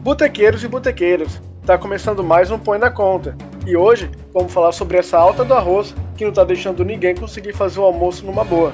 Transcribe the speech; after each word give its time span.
Botequeiros 0.00 0.64
e 0.64 0.68
botequeiras, 0.68 1.42
tá 1.66 1.76
começando 1.76 2.24
mais 2.24 2.50
um 2.50 2.58
Põe 2.58 2.78
na 2.78 2.90
Conta. 2.90 3.36
E 3.66 3.76
hoje 3.76 4.10
vamos 4.32 4.50
falar 4.50 4.72
sobre 4.72 4.96
essa 4.96 5.18
alta 5.18 5.44
do 5.44 5.52
arroz 5.52 5.94
que 6.16 6.24
não 6.24 6.32
tá 6.32 6.42
deixando 6.42 6.82
ninguém 6.82 7.14
conseguir 7.14 7.52
fazer 7.52 7.80
o 7.80 7.84
almoço 7.84 8.24
numa 8.24 8.42
boa. 8.42 8.72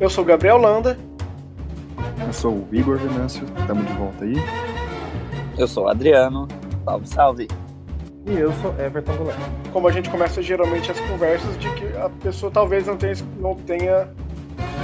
Eu 0.00 0.10
sou 0.10 0.24
Gabriel 0.24 0.58
Landa. 0.58 0.98
Eu 2.26 2.32
sou 2.32 2.52
o 2.52 2.68
Igor 2.72 2.98
Venâncio, 2.98 3.46
estamos 3.60 3.86
de 3.86 3.92
volta 3.92 4.24
aí. 4.24 4.34
Eu 5.56 5.68
sou 5.68 5.84
o 5.84 5.88
Adriano. 5.88 6.48
Salve, 6.84 7.08
salve. 7.08 7.48
E 8.26 8.32
eu 8.32 8.52
sou 8.54 8.74
Everton 8.84 9.14
Goulart. 9.14 9.38
Como 9.72 9.86
a 9.86 9.92
gente 9.92 10.10
começa 10.10 10.42
geralmente 10.42 10.90
as 10.90 10.98
conversas 10.98 11.56
de 11.58 11.70
que 11.74 11.96
a 11.96 12.10
pessoa 12.24 12.50
talvez 12.50 12.88
não 12.88 12.96
tenha, 12.96 13.14
não 13.38 13.54
tenha 13.54 14.08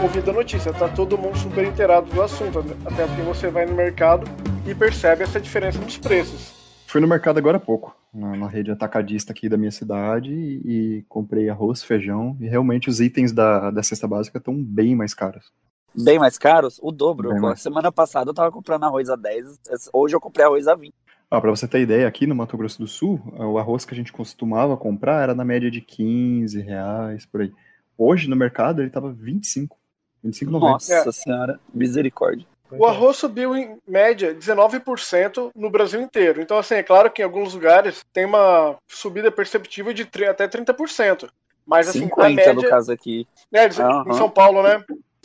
ouvido 0.01 0.31
a 0.31 0.35
notícia, 0.35 0.73
tá 0.73 0.87
todo 0.87 1.19
mundo 1.19 1.37
super 1.37 1.65
inteirado 1.65 2.07
do 2.07 2.23
assunto, 2.23 2.65
até 2.85 3.05
porque 3.05 3.23
você 3.23 3.49
vai 3.49 3.67
no 3.67 3.75
mercado 3.75 4.31
e 4.67 4.75
percebe 4.75 5.23
essa 5.23 5.41
diferença 5.41 5.79
nos 5.79 5.97
preços. 5.97 6.53
Fui 6.87 7.01
no 7.01 7.07
mercado 7.07 7.39
agora 7.39 7.57
há 7.57 7.61
pouco, 7.61 7.97
na, 8.13 8.37
na 8.37 8.49
rede 8.49 8.71
atacadista 8.71 9.33
aqui 9.33 9.49
da 9.49 9.57
minha 9.57 9.71
cidade, 9.71 10.33
e, 10.33 10.99
e, 10.99 11.03
comprei 11.09 11.49
arroz, 11.49 11.83
feijão, 11.85 12.37
e 12.41 12.49
realmente 12.49 12.89
os 12.89 13.01
itens 13.01 13.33
da, 13.33 13.71
da 13.71 13.83
cesta 13.83 14.09
básica 14.09 14.39
estão 14.39 14.55
bem 14.55 14.97
mais 14.97 15.15
caros. 15.15 15.53
Bem 15.95 16.19
mais 16.19 16.37
caros? 16.37 16.79
O 16.83 16.91
dobro. 16.91 17.29
Mais. 17.41 17.61
Semana 17.61 17.93
passada 17.93 18.31
eu 18.31 18.35
tava 18.35 18.51
comprando 18.51 18.85
arroz 18.85 19.09
a 19.09 19.17
10, 19.17 19.61
hoje 19.93 20.17
eu 20.17 20.21
comprei 20.21 20.45
arroz 20.45 20.67
a 20.67 20.75
20. 20.75 20.93
Ah, 21.31 21.41
para 21.41 21.51
você 21.51 21.67
ter 21.67 21.81
ideia, 21.81 22.07
aqui 22.07 22.27
no 22.27 22.35
Mato 22.35 22.57
Grosso 22.57 22.79
do 22.79 22.87
Sul, 22.87 23.21
o 23.37 23.59
arroz 23.59 23.85
que 23.85 23.95
a 23.95 23.97
gente 23.97 24.13
costumava 24.13 24.77
comprar 24.77 25.23
era 25.23 25.35
na 25.35 25.45
média 25.45 25.71
de 25.71 25.81
15 25.81 26.61
reais, 26.61 27.25
por 27.27 27.41
aí. 27.41 27.53
Hoje 27.97 28.29
no 28.29 28.37
mercado 28.37 28.83
ele 28.83 28.91
tava 28.91 29.13
25. 29.13 29.77
25,90. 30.25 30.51
Nossa 30.51 30.95
é. 30.95 31.13
senhora, 31.13 31.61
misericórdia. 31.73 32.47
O 32.71 32.87
arroz 32.87 33.17
subiu 33.17 33.57
em 33.57 33.79
média 33.87 34.35
19% 34.35 35.51
no 35.55 35.71
Brasil 35.71 36.01
inteiro. 36.01 36.41
Então, 36.41 36.59
assim, 36.59 36.75
é 36.75 36.83
claro 36.83 37.11
que 37.11 37.23
em 37.23 37.25
alguns 37.25 37.55
lugares 37.55 38.05
tem 38.13 38.25
uma 38.25 38.77
subida 38.89 39.31
perceptível 39.31 39.93
de 39.93 40.09
até 40.29 40.49
30%. 40.49 41.29
Mas, 41.67 41.89
assim, 41.89 42.01
50 42.01 42.27
a 42.27 42.31
média... 42.31 42.55
no 42.55 42.69
caso 42.69 42.93
aqui. 42.93 43.27
É, 43.53 43.67
uhum. 43.67 44.11
Em 44.11 44.15
São 44.15 44.31
Paulo, 44.31 44.63
né? 44.63 44.85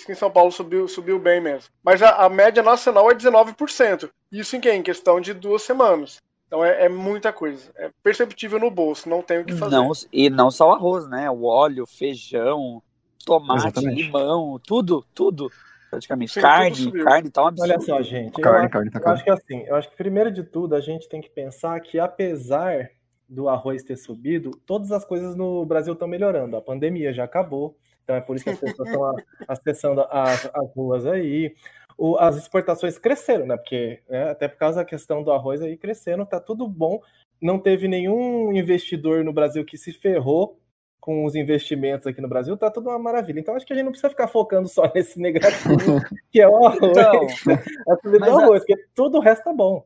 Em 0.10 0.16
São 0.16 0.32
Paulo 0.32 0.52
subiu, 0.52 0.88
subiu 0.88 1.20
bem 1.20 1.40
mesmo. 1.40 1.70
Mas 1.84 2.02
a, 2.02 2.26
a 2.26 2.30
média 2.30 2.64
nacional 2.64 3.10
é 3.12 3.16
19%. 3.16 4.10
Isso 4.32 4.56
em 4.56 4.60
quem? 4.60 4.80
Em 4.80 4.84
questão 4.84 5.22
de 5.22 5.34
duas 5.34 5.62
semanas. 5.62 6.18
Então 6.48 6.66
é, 6.66 6.86
é, 6.86 6.90
muita 6.90 7.32
coisa. 7.32 7.72
É 7.78 7.90
perceptível 8.04 8.60
no 8.60 8.70
bolso, 8.70 9.08
não 9.08 9.22
tem 9.22 9.40
o 9.40 9.46
que 9.46 9.56
fazer. 9.56 9.76
Não, 9.76 9.92
e 10.12 10.30
não 10.30 10.52
só 10.52 10.70
o 10.70 10.74
arroz, 10.74 11.08
né? 11.08 11.30
O 11.30 11.46
óleo, 11.46 11.86
feijão, 11.86 12.82
tomate, 13.26 13.68
Exatamente. 13.68 14.02
limão, 14.02 14.60
tudo, 14.66 15.06
tudo. 15.14 15.50
Praticamente. 15.92 16.32
Sim, 16.32 16.42
carne, 16.42 17.04
carne 17.04 17.30
tá 17.30 17.44
um 17.44 17.48
absurdo. 17.48 17.70
Olha 17.70 17.82
só, 17.82 18.02
gente. 18.02 18.42
Carne, 18.42 18.66
eu, 18.66 18.70
carne, 18.70 18.90
tá 18.90 19.00
eu 19.04 19.08
acho 19.10 19.24
que 19.26 19.30
assim, 19.30 19.64
eu 19.68 19.76
acho 19.76 19.90
que 19.90 19.98
primeiro 19.98 20.32
de 20.32 20.42
tudo 20.42 20.74
a 20.74 20.80
gente 20.80 21.10
tem 21.10 21.20
que 21.20 21.30
pensar 21.30 21.78
que 21.82 22.00
apesar 22.00 22.90
do 23.28 23.50
arroz 23.50 23.84
ter 23.84 23.98
subido, 23.98 24.52
todas 24.66 24.92
as 24.94 25.04
coisas 25.04 25.36
no 25.36 25.66
Brasil 25.66 25.92
estão 25.92 26.08
melhorando. 26.08 26.56
A 26.56 26.62
pandemia 26.62 27.12
já 27.12 27.26
acabou, 27.26 27.78
então 28.04 28.16
é 28.16 28.22
por 28.22 28.38
isso 28.38 28.46
que 28.46 28.52
as 28.52 28.60
pessoas 28.60 28.88
estão 28.88 29.16
acessando 29.46 30.02
as, 30.10 30.50
as 30.54 30.74
ruas 30.74 31.06
aí. 31.06 31.54
O, 31.98 32.18
as 32.18 32.38
exportações 32.38 32.98
cresceram, 32.98 33.46
né? 33.46 33.58
Porque 33.58 34.00
né, 34.10 34.32
até 34.32 34.48
por 34.48 34.58
causa 34.58 34.78
da 34.78 34.86
questão 34.86 35.22
do 35.22 35.32
arroz 35.34 35.62
aí 35.62 35.76
crescendo, 35.76 36.26
tá 36.26 36.40
tudo 36.40 36.70
bom. 36.70 37.02
Não 37.42 37.60
teve 37.60 37.90
nenhum 37.90 38.54
investidor 38.54 39.26
no 39.26 39.34
Brasil 39.34 39.66
que 39.66 39.78
se 39.78 39.92
ferrou 39.92 40.58
com 41.02 41.26
os 41.26 41.34
investimentos 41.34 42.06
aqui 42.06 42.22
no 42.22 42.30
Brasil, 42.30 42.56
tá 42.56 42.70
tudo 42.70 42.90
uma 42.90 43.00
maravilha. 43.00 43.40
Então 43.40 43.56
acho 43.56 43.66
que 43.66 43.74
a 43.74 43.76
gente 43.76 43.86
não 43.86 43.92
precisa 43.92 44.12
ficar 44.12 44.28
focando 44.28 44.70
só 44.70 44.84
nesse 44.94 45.20
negativo, 45.20 46.00
que 46.32 46.40
é 46.40 46.48
o 46.48 46.68
arroz. 46.68 46.78
Então, 46.84 47.28
a 47.90 47.96
subida 48.00 48.26
do 48.28 48.40
arroz, 48.40 48.62
a... 48.62 48.66
porque 48.66 48.78
tudo 48.94 49.18
o 49.18 49.22
resto 49.22 49.44
tá 49.44 49.52
bom. 49.52 49.84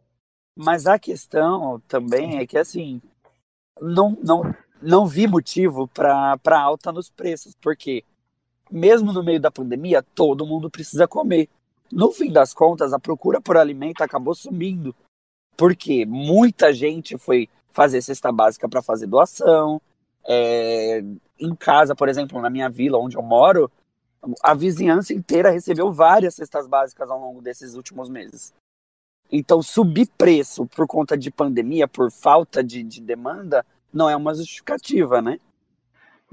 Mas 0.54 0.86
a 0.86 1.00
questão 1.00 1.82
também 1.88 2.38
é 2.38 2.46
que 2.46 2.58
assim, 2.58 3.02
não, 3.82 4.18
não, 4.22 4.54
não 4.82 5.08
vi 5.08 5.26
motivo 5.26 5.88
para 5.88 6.60
alta 6.60 6.92
nos 6.92 7.10
preços, 7.10 7.56
porque 7.62 8.04
mesmo 8.70 9.14
no 9.14 9.24
meio 9.24 9.40
da 9.40 9.52
pandemia, 9.52 10.04
todo 10.04 10.46
mundo 10.46 10.70
precisa 10.70 11.08
comer. 11.08 11.48
No 11.92 12.12
fim 12.12 12.32
das 12.32 12.54
contas, 12.54 12.94
a 12.94 13.00
procura 13.00 13.40
por 13.40 13.58
alimento 13.58 14.02
acabou 14.02 14.36
sumindo, 14.36 14.94
porque 15.56 16.06
muita 16.06 16.74
gente 16.74 17.18
foi 17.18 17.48
fazer 17.72 18.02
cesta 18.02 18.32
básica 18.32 18.68
para 18.68 18.82
fazer 18.82 19.08
doação, 19.08 19.82
é, 20.28 21.04
em 21.40 21.56
casa, 21.56 21.96
por 21.96 22.10
exemplo, 22.10 22.42
na 22.42 22.50
minha 22.50 22.70
vila 22.70 22.98
onde 22.98 23.18
eu 23.18 23.22
moro, 23.22 23.72
a 24.42 24.54
vizinhança 24.54 25.14
inteira 25.14 25.52
recebeu 25.52 25.92
várias 25.92 26.36
cestas 26.36 26.68
básicas 26.68 27.10
ao 27.10 27.20
longo 27.20 27.42
desses 27.42 27.76
últimos 27.76 28.10
meses. 28.10 28.54
Então, 29.32 29.62
subir 29.62 30.08
preço 30.18 30.66
por 30.68 30.88
conta 30.88 31.18
de 31.18 31.32
pandemia, 31.32 31.88
por 31.88 32.12
falta 32.12 32.64
de, 32.64 32.84
de 32.84 33.02
demanda, 33.02 33.66
não 33.92 34.10
é 34.10 34.16
uma 34.16 34.34
justificativa, 34.34 35.22
né? 35.22 35.40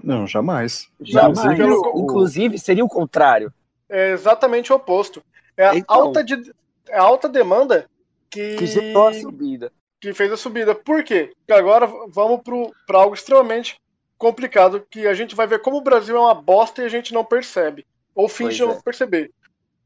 Não, 0.02 0.26
jamais. 0.26 0.90
Jamais. 1.00 1.38
Inclusive, 1.38 2.00
Inclusive 2.00 2.58
seria 2.58 2.84
o 2.84 2.88
contrário. 2.88 3.52
É 3.88 4.10
exatamente 4.10 4.72
o 4.72 4.76
oposto. 4.76 5.22
É 5.56 5.66
a, 5.66 5.76
então, 5.76 5.96
alta, 5.96 6.24
de, 6.24 6.52
é 6.88 6.98
a 6.98 7.02
alta 7.02 7.28
demanda 7.28 7.86
que, 8.30 8.56
que 8.56 8.66
gerou 8.66 9.08
a 9.08 9.14
subida. 9.14 9.72
Que 10.00 10.12
fez 10.12 10.32
a 10.32 10.36
subida. 10.36 10.74
Por 10.74 11.04
quê? 11.04 11.32
Porque 11.38 11.52
agora 11.52 11.86
vamos 12.08 12.40
para 12.86 12.98
algo 12.98 13.14
extremamente 13.14 13.76
complicado 14.22 14.86
que 14.88 15.08
a 15.08 15.14
gente 15.14 15.34
vai 15.34 15.48
ver 15.48 15.58
como 15.58 15.78
o 15.78 15.82
Brasil 15.82 16.16
é 16.16 16.20
uma 16.20 16.34
bosta 16.34 16.80
e 16.80 16.84
a 16.84 16.88
gente 16.88 17.12
não 17.12 17.24
percebe. 17.24 17.84
Ou 18.14 18.28
finge 18.28 18.64
não 18.64 18.70
é. 18.70 18.80
perceber. 18.80 19.32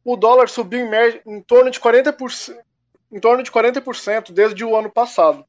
O 0.04 0.14
dólar 0.14 0.50
subiu 0.50 0.80
em, 0.80 0.90
média, 0.90 1.22
em 1.26 1.40
torno 1.40 1.70
de 1.70 1.80
40%, 1.80 2.54
em 3.10 3.18
torno 3.18 3.42
de 3.42 3.50
40% 3.50 4.32
desde 4.32 4.62
o 4.62 4.76
ano 4.76 4.90
passado. 4.90 5.42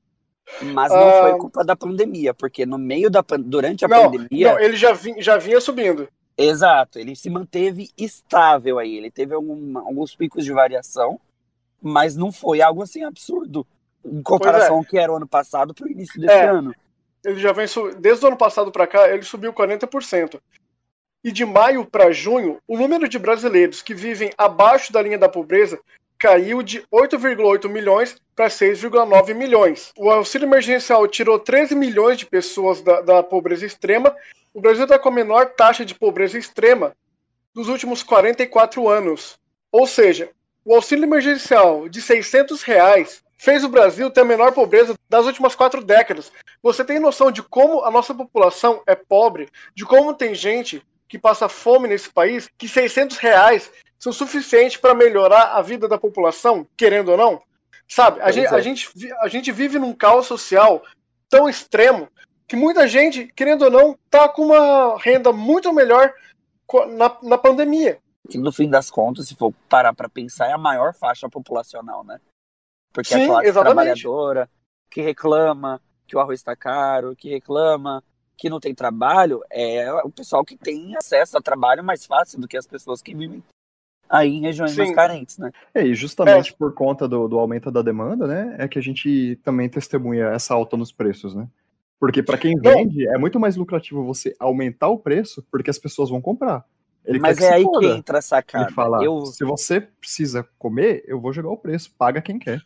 Mas 0.61 0.89
não 0.89 1.09
ah, 1.09 1.21
foi 1.23 1.37
culpa 1.37 1.65
da 1.65 1.75
pandemia, 1.75 2.33
porque 2.33 2.65
no 2.65 2.77
meio 2.77 3.09
da 3.09 3.21
durante 3.37 3.83
a 3.83 3.89
não, 3.89 4.09
pandemia. 4.09 4.53
Não, 4.53 4.59
ele 4.61 4.77
já 4.77 4.93
vinha, 4.93 5.21
já 5.21 5.37
vinha 5.37 5.59
subindo. 5.59 6.07
Exato, 6.37 6.97
ele 6.97 7.13
se 7.13 7.29
manteve 7.29 7.89
estável 7.97 8.79
aí. 8.79 8.95
Ele 8.95 9.11
teve 9.11 9.35
algum, 9.35 9.77
alguns 9.79 10.15
picos 10.15 10.45
de 10.45 10.53
variação, 10.53 11.19
mas 11.81 12.15
não 12.15 12.31
foi 12.31 12.61
algo 12.61 12.81
assim 12.81 13.03
absurdo 13.03 13.67
em 14.05 14.21
comparação 14.21 14.75
é. 14.75 14.77
ao 14.77 14.85
que 14.85 14.97
era 14.97 15.11
o 15.11 15.17
ano 15.17 15.27
passado 15.27 15.73
para 15.73 15.85
o 15.85 15.91
início 15.91 16.21
desse 16.21 16.33
é. 16.33 16.45
ano 16.45 16.73
ele 17.23 17.39
já 17.39 17.51
vem 17.51 17.65
desde 17.99 18.25
o 18.25 18.27
ano 18.27 18.37
passado 18.37 18.71
para 18.71 18.87
cá, 18.87 19.09
ele 19.09 19.23
subiu 19.23 19.53
40%. 19.53 20.39
E 21.23 21.31
de 21.31 21.45
maio 21.45 21.85
para 21.85 22.11
junho, 22.11 22.59
o 22.67 22.77
número 22.77 23.07
de 23.07 23.19
brasileiros 23.19 23.81
que 23.81 23.93
vivem 23.93 24.31
abaixo 24.37 24.93
da 24.93 25.01
linha 25.01 25.17
da 25.17 25.27
pobreza 25.27 25.79
caiu 26.17 26.61
de 26.63 26.81
8,8 26.91 27.69
milhões 27.69 28.15
para 28.35 28.47
6,9 28.47 29.33
milhões. 29.33 29.91
O 29.97 30.09
auxílio 30.09 30.47
emergencial 30.47 31.07
tirou 31.07 31.39
13 31.39 31.75
milhões 31.75 32.17
de 32.17 32.25
pessoas 32.25 32.81
da, 32.81 33.01
da 33.01 33.23
pobreza 33.23 33.65
extrema. 33.65 34.15
O 34.53 34.61
Brasil 34.61 34.83
está 34.83 34.97
com 34.97 35.09
a 35.09 35.11
menor 35.11 35.47
taxa 35.47 35.85
de 35.85 35.93
pobreza 35.93 36.37
extrema 36.37 36.95
dos 37.53 37.67
últimos 37.67 38.03
44 38.03 38.87
anos. 38.87 39.39
Ou 39.71 39.85
seja, 39.85 40.29
o 40.63 40.73
auxílio 40.73 41.05
emergencial 41.05 41.87
de 41.87 42.01
600 42.01 42.63
reais 42.63 43.23
fez 43.37 43.63
o 43.63 43.69
Brasil 43.69 44.09
ter 44.09 44.21
a 44.21 44.25
menor 44.25 44.51
pobreza 44.51 44.95
das 45.09 45.25
últimas 45.25 45.55
quatro 45.55 45.83
décadas. 45.83 46.31
Você 46.61 46.83
tem 46.83 46.99
noção 46.99 47.31
de 47.31 47.43
como 47.43 47.83
a 47.83 47.91
nossa 47.91 48.13
população 48.13 48.81
é 48.85 48.95
pobre, 48.95 49.49
de 49.75 49.85
como 49.85 50.13
tem 50.13 50.33
gente 50.33 50.81
que 51.07 51.17
passa 51.17 51.47
fome 51.47 51.87
nesse 51.87 52.09
país, 52.09 52.49
que 52.57 52.67
600 52.67 53.17
reais 53.17 53.71
são 53.97 54.11
suficientes 54.11 54.77
para 54.77 54.93
melhorar 54.93 55.55
a 55.55 55.61
vida 55.61 55.87
da 55.87 55.97
população, 55.97 56.67
querendo 56.75 57.09
ou 57.09 57.17
não? 57.17 57.41
Sabe, 57.87 58.19
a 58.21 58.31
gente, 58.31 58.47
é. 58.47 58.55
a, 58.55 58.59
gente, 58.59 58.89
a 59.21 59.27
gente 59.27 59.51
vive 59.51 59.79
num 59.79 59.93
caos 59.93 60.27
social 60.27 60.83
tão 61.29 61.47
extremo 61.47 62.09
que 62.47 62.55
muita 62.55 62.87
gente, 62.87 63.31
querendo 63.35 63.63
ou 63.63 63.71
não, 63.71 63.97
tá 64.09 64.27
com 64.27 64.47
uma 64.47 64.97
renda 64.99 65.31
muito 65.31 65.71
melhor 65.73 66.13
na, 66.89 67.17
na 67.23 67.37
pandemia. 67.37 67.99
Que 68.29 68.37
no 68.37 68.51
fim 68.51 68.69
das 68.69 68.91
contas, 68.91 69.27
se 69.27 69.35
for 69.35 69.53
parar 69.69 69.93
para 69.93 70.09
pensar, 70.09 70.47
é 70.47 70.53
a 70.53 70.57
maior 70.57 70.93
faixa 70.93 71.29
populacional, 71.29 72.03
né? 72.03 72.19
Porque 72.97 73.13
Sim, 73.13 73.25
a 73.25 73.27
classe 73.27 73.49
exatamente. 73.49 73.75
trabalhadora 73.75 74.49
que 74.89 75.01
reclama 75.01 75.79
que 76.07 76.15
o 76.15 76.19
arroz 76.19 76.39
está 76.39 76.55
caro, 76.55 77.15
que 77.15 77.29
reclama 77.29 78.03
que 78.35 78.49
não 78.49 78.59
tem 78.59 78.73
trabalho, 78.73 79.43
é 79.51 79.91
o 80.03 80.09
pessoal 80.09 80.43
que 80.43 80.57
tem 80.57 80.95
acesso 80.97 81.37
a 81.37 81.41
trabalho 81.41 81.83
mais 81.83 82.07
fácil 82.07 82.41
do 82.41 82.47
que 82.47 82.57
as 82.57 82.65
pessoas 82.65 82.99
que 82.99 83.13
vivem 83.13 83.43
aí 84.09 84.29
em 84.29 84.41
regiões 84.41 84.71
Sim. 84.71 84.77
mais 84.77 84.95
carentes, 84.95 85.37
né? 85.37 85.51
É, 85.75 85.83
e 85.85 85.93
justamente 85.93 86.53
é. 86.53 86.55
por 86.57 86.73
conta 86.73 87.07
do, 87.07 87.27
do 87.27 87.37
aumento 87.37 87.69
da 87.69 87.83
demanda, 87.83 88.25
né, 88.25 88.55
é 88.57 88.67
que 88.67 88.79
a 88.79 88.81
gente 88.81 89.39
também 89.43 89.69
testemunha 89.69 90.29
essa 90.29 90.55
alta 90.55 90.75
nos 90.75 90.91
preços, 90.91 91.35
né? 91.35 91.47
Porque 91.99 92.23
para 92.23 92.37
quem 92.39 92.59
vende, 92.59 93.07
é 93.07 93.17
muito 93.19 93.39
mais 93.39 93.55
lucrativo 93.55 94.03
você 94.03 94.35
aumentar 94.39 94.87
o 94.87 94.97
preço, 94.97 95.45
porque 95.51 95.69
as 95.69 95.77
pessoas 95.77 96.09
vão 96.09 96.19
comprar. 96.19 96.65
Ele 97.05 97.19
Mas 97.19 97.37
é 97.39 97.53
aí 97.53 97.63
foda. 97.63 97.79
que 97.79 97.85
entra 97.93 98.17
a 98.17 98.21
sacada. 98.23 98.65
Ele 98.65 98.73
fala, 98.73 99.03
eu... 99.03 99.23
se 99.27 99.43
você 99.43 99.81
precisa 99.81 100.47
comer, 100.57 101.03
eu 101.07 101.21
vou 101.21 101.31
jogar 101.31 101.49
o 101.49 101.57
preço, 101.57 101.93
paga 101.95 102.21
quem 102.21 102.39
quer. 102.39 102.61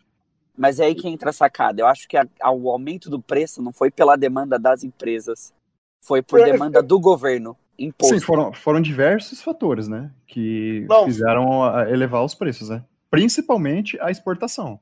Mas 0.61 0.79
é 0.79 0.85
aí 0.85 0.93
que 0.93 1.07
entra 1.07 1.31
a 1.31 1.33
sacada. 1.33 1.81
Eu 1.81 1.87
acho 1.87 2.07
que 2.07 2.15
a, 2.15 2.23
a, 2.39 2.51
o 2.51 2.69
aumento 2.69 3.09
do 3.09 3.19
preço 3.19 3.63
não 3.63 3.71
foi 3.71 3.89
pela 3.89 4.15
demanda 4.15 4.59
das 4.59 4.83
empresas, 4.83 5.51
foi 5.99 6.21
por 6.21 6.39
é, 6.39 6.51
demanda 6.51 6.83
do 6.83 6.99
governo. 6.99 7.57
Imposto. 7.79 8.13
Sim, 8.13 8.21
foram, 8.21 8.53
foram 8.53 8.79
diversos 8.79 9.41
fatores, 9.41 9.87
né? 9.87 10.11
Que 10.27 10.85
não. 10.87 11.05
fizeram 11.05 11.89
elevar 11.89 12.23
os 12.23 12.35
preços, 12.35 12.69
né? 12.69 12.83
Principalmente 13.09 13.99
a 13.99 14.11
exportação. 14.11 14.79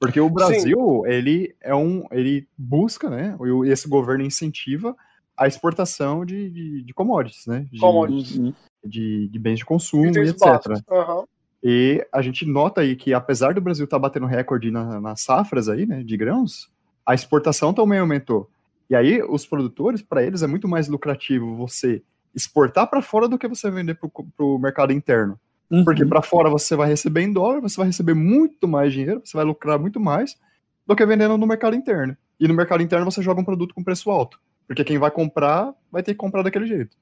Porque 0.00 0.18
o 0.18 0.30
Brasil, 0.30 1.02
Sim. 1.04 1.12
ele 1.12 1.54
é 1.60 1.74
um. 1.74 2.06
ele 2.10 2.48
busca, 2.56 3.10
né? 3.10 3.36
E 3.64 3.68
esse 3.68 3.86
governo 3.86 4.24
incentiva 4.24 4.96
a 5.36 5.46
exportação 5.46 6.24
de, 6.24 6.48
de, 6.48 6.82
de 6.84 6.94
commodities, 6.94 7.46
né? 7.46 7.66
De, 7.70 7.78
commodities. 7.78 8.54
De, 8.82 9.28
de, 9.28 9.38
bens 9.38 9.58
de 9.58 9.66
consumo 9.66 10.06
e, 10.06 10.24
e 10.24 10.28
etc. 10.30 10.46
Uhum. 10.90 11.24
E 11.62 12.06
a 12.12 12.22
gente 12.22 12.46
nota 12.46 12.80
aí 12.80 12.94
que, 12.94 13.12
apesar 13.12 13.54
do 13.54 13.60
Brasil 13.60 13.84
estar 13.84 13.96
tá 13.96 14.00
batendo 14.00 14.26
recorde 14.26 14.70
na, 14.70 15.00
nas 15.00 15.22
safras 15.22 15.68
aí, 15.68 15.86
né, 15.86 16.02
de 16.02 16.16
grãos, 16.16 16.70
a 17.04 17.14
exportação 17.14 17.72
também 17.72 17.98
aumentou. 17.98 18.48
E 18.88 18.94
aí, 18.94 19.22
os 19.22 19.44
produtores, 19.44 20.00
para 20.00 20.22
eles, 20.22 20.42
é 20.42 20.46
muito 20.46 20.68
mais 20.68 20.88
lucrativo 20.88 21.56
você 21.56 22.02
exportar 22.34 22.88
para 22.88 23.02
fora 23.02 23.28
do 23.28 23.38
que 23.38 23.48
você 23.48 23.70
vender 23.70 23.94
para 23.94 24.08
o 24.38 24.58
mercado 24.58 24.92
interno. 24.92 25.38
Uhum. 25.70 25.84
Porque 25.84 26.04
para 26.04 26.22
fora 26.22 26.48
você 26.48 26.74
vai 26.74 26.88
receber 26.88 27.22
em 27.22 27.32
dólar, 27.32 27.60
você 27.60 27.76
vai 27.76 27.86
receber 27.86 28.14
muito 28.14 28.66
mais 28.66 28.92
dinheiro, 28.92 29.20
você 29.22 29.36
vai 29.36 29.44
lucrar 29.44 29.78
muito 29.78 30.00
mais 30.00 30.36
do 30.86 30.96
que 30.96 31.04
vendendo 31.04 31.36
no 31.36 31.46
mercado 31.46 31.76
interno. 31.76 32.16
E 32.40 32.48
no 32.48 32.54
mercado 32.54 32.82
interno 32.82 33.04
você 33.04 33.20
joga 33.20 33.40
um 33.40 33.44
produto 33.44 33.74
com 33.74 33.84
preço 33.84 34.10
alto. 34.10 34.40
Porque 34.66 34.84
quem 34.84 34.98
vai 34.98 35.10
comprar 35.10 35.74
vai 35.90 36.02
ter 36.02 36.12
que 36.12 36.18
comprar 36.18 36.42
daquele 36.42 36.66
jeito. 36.66 36.96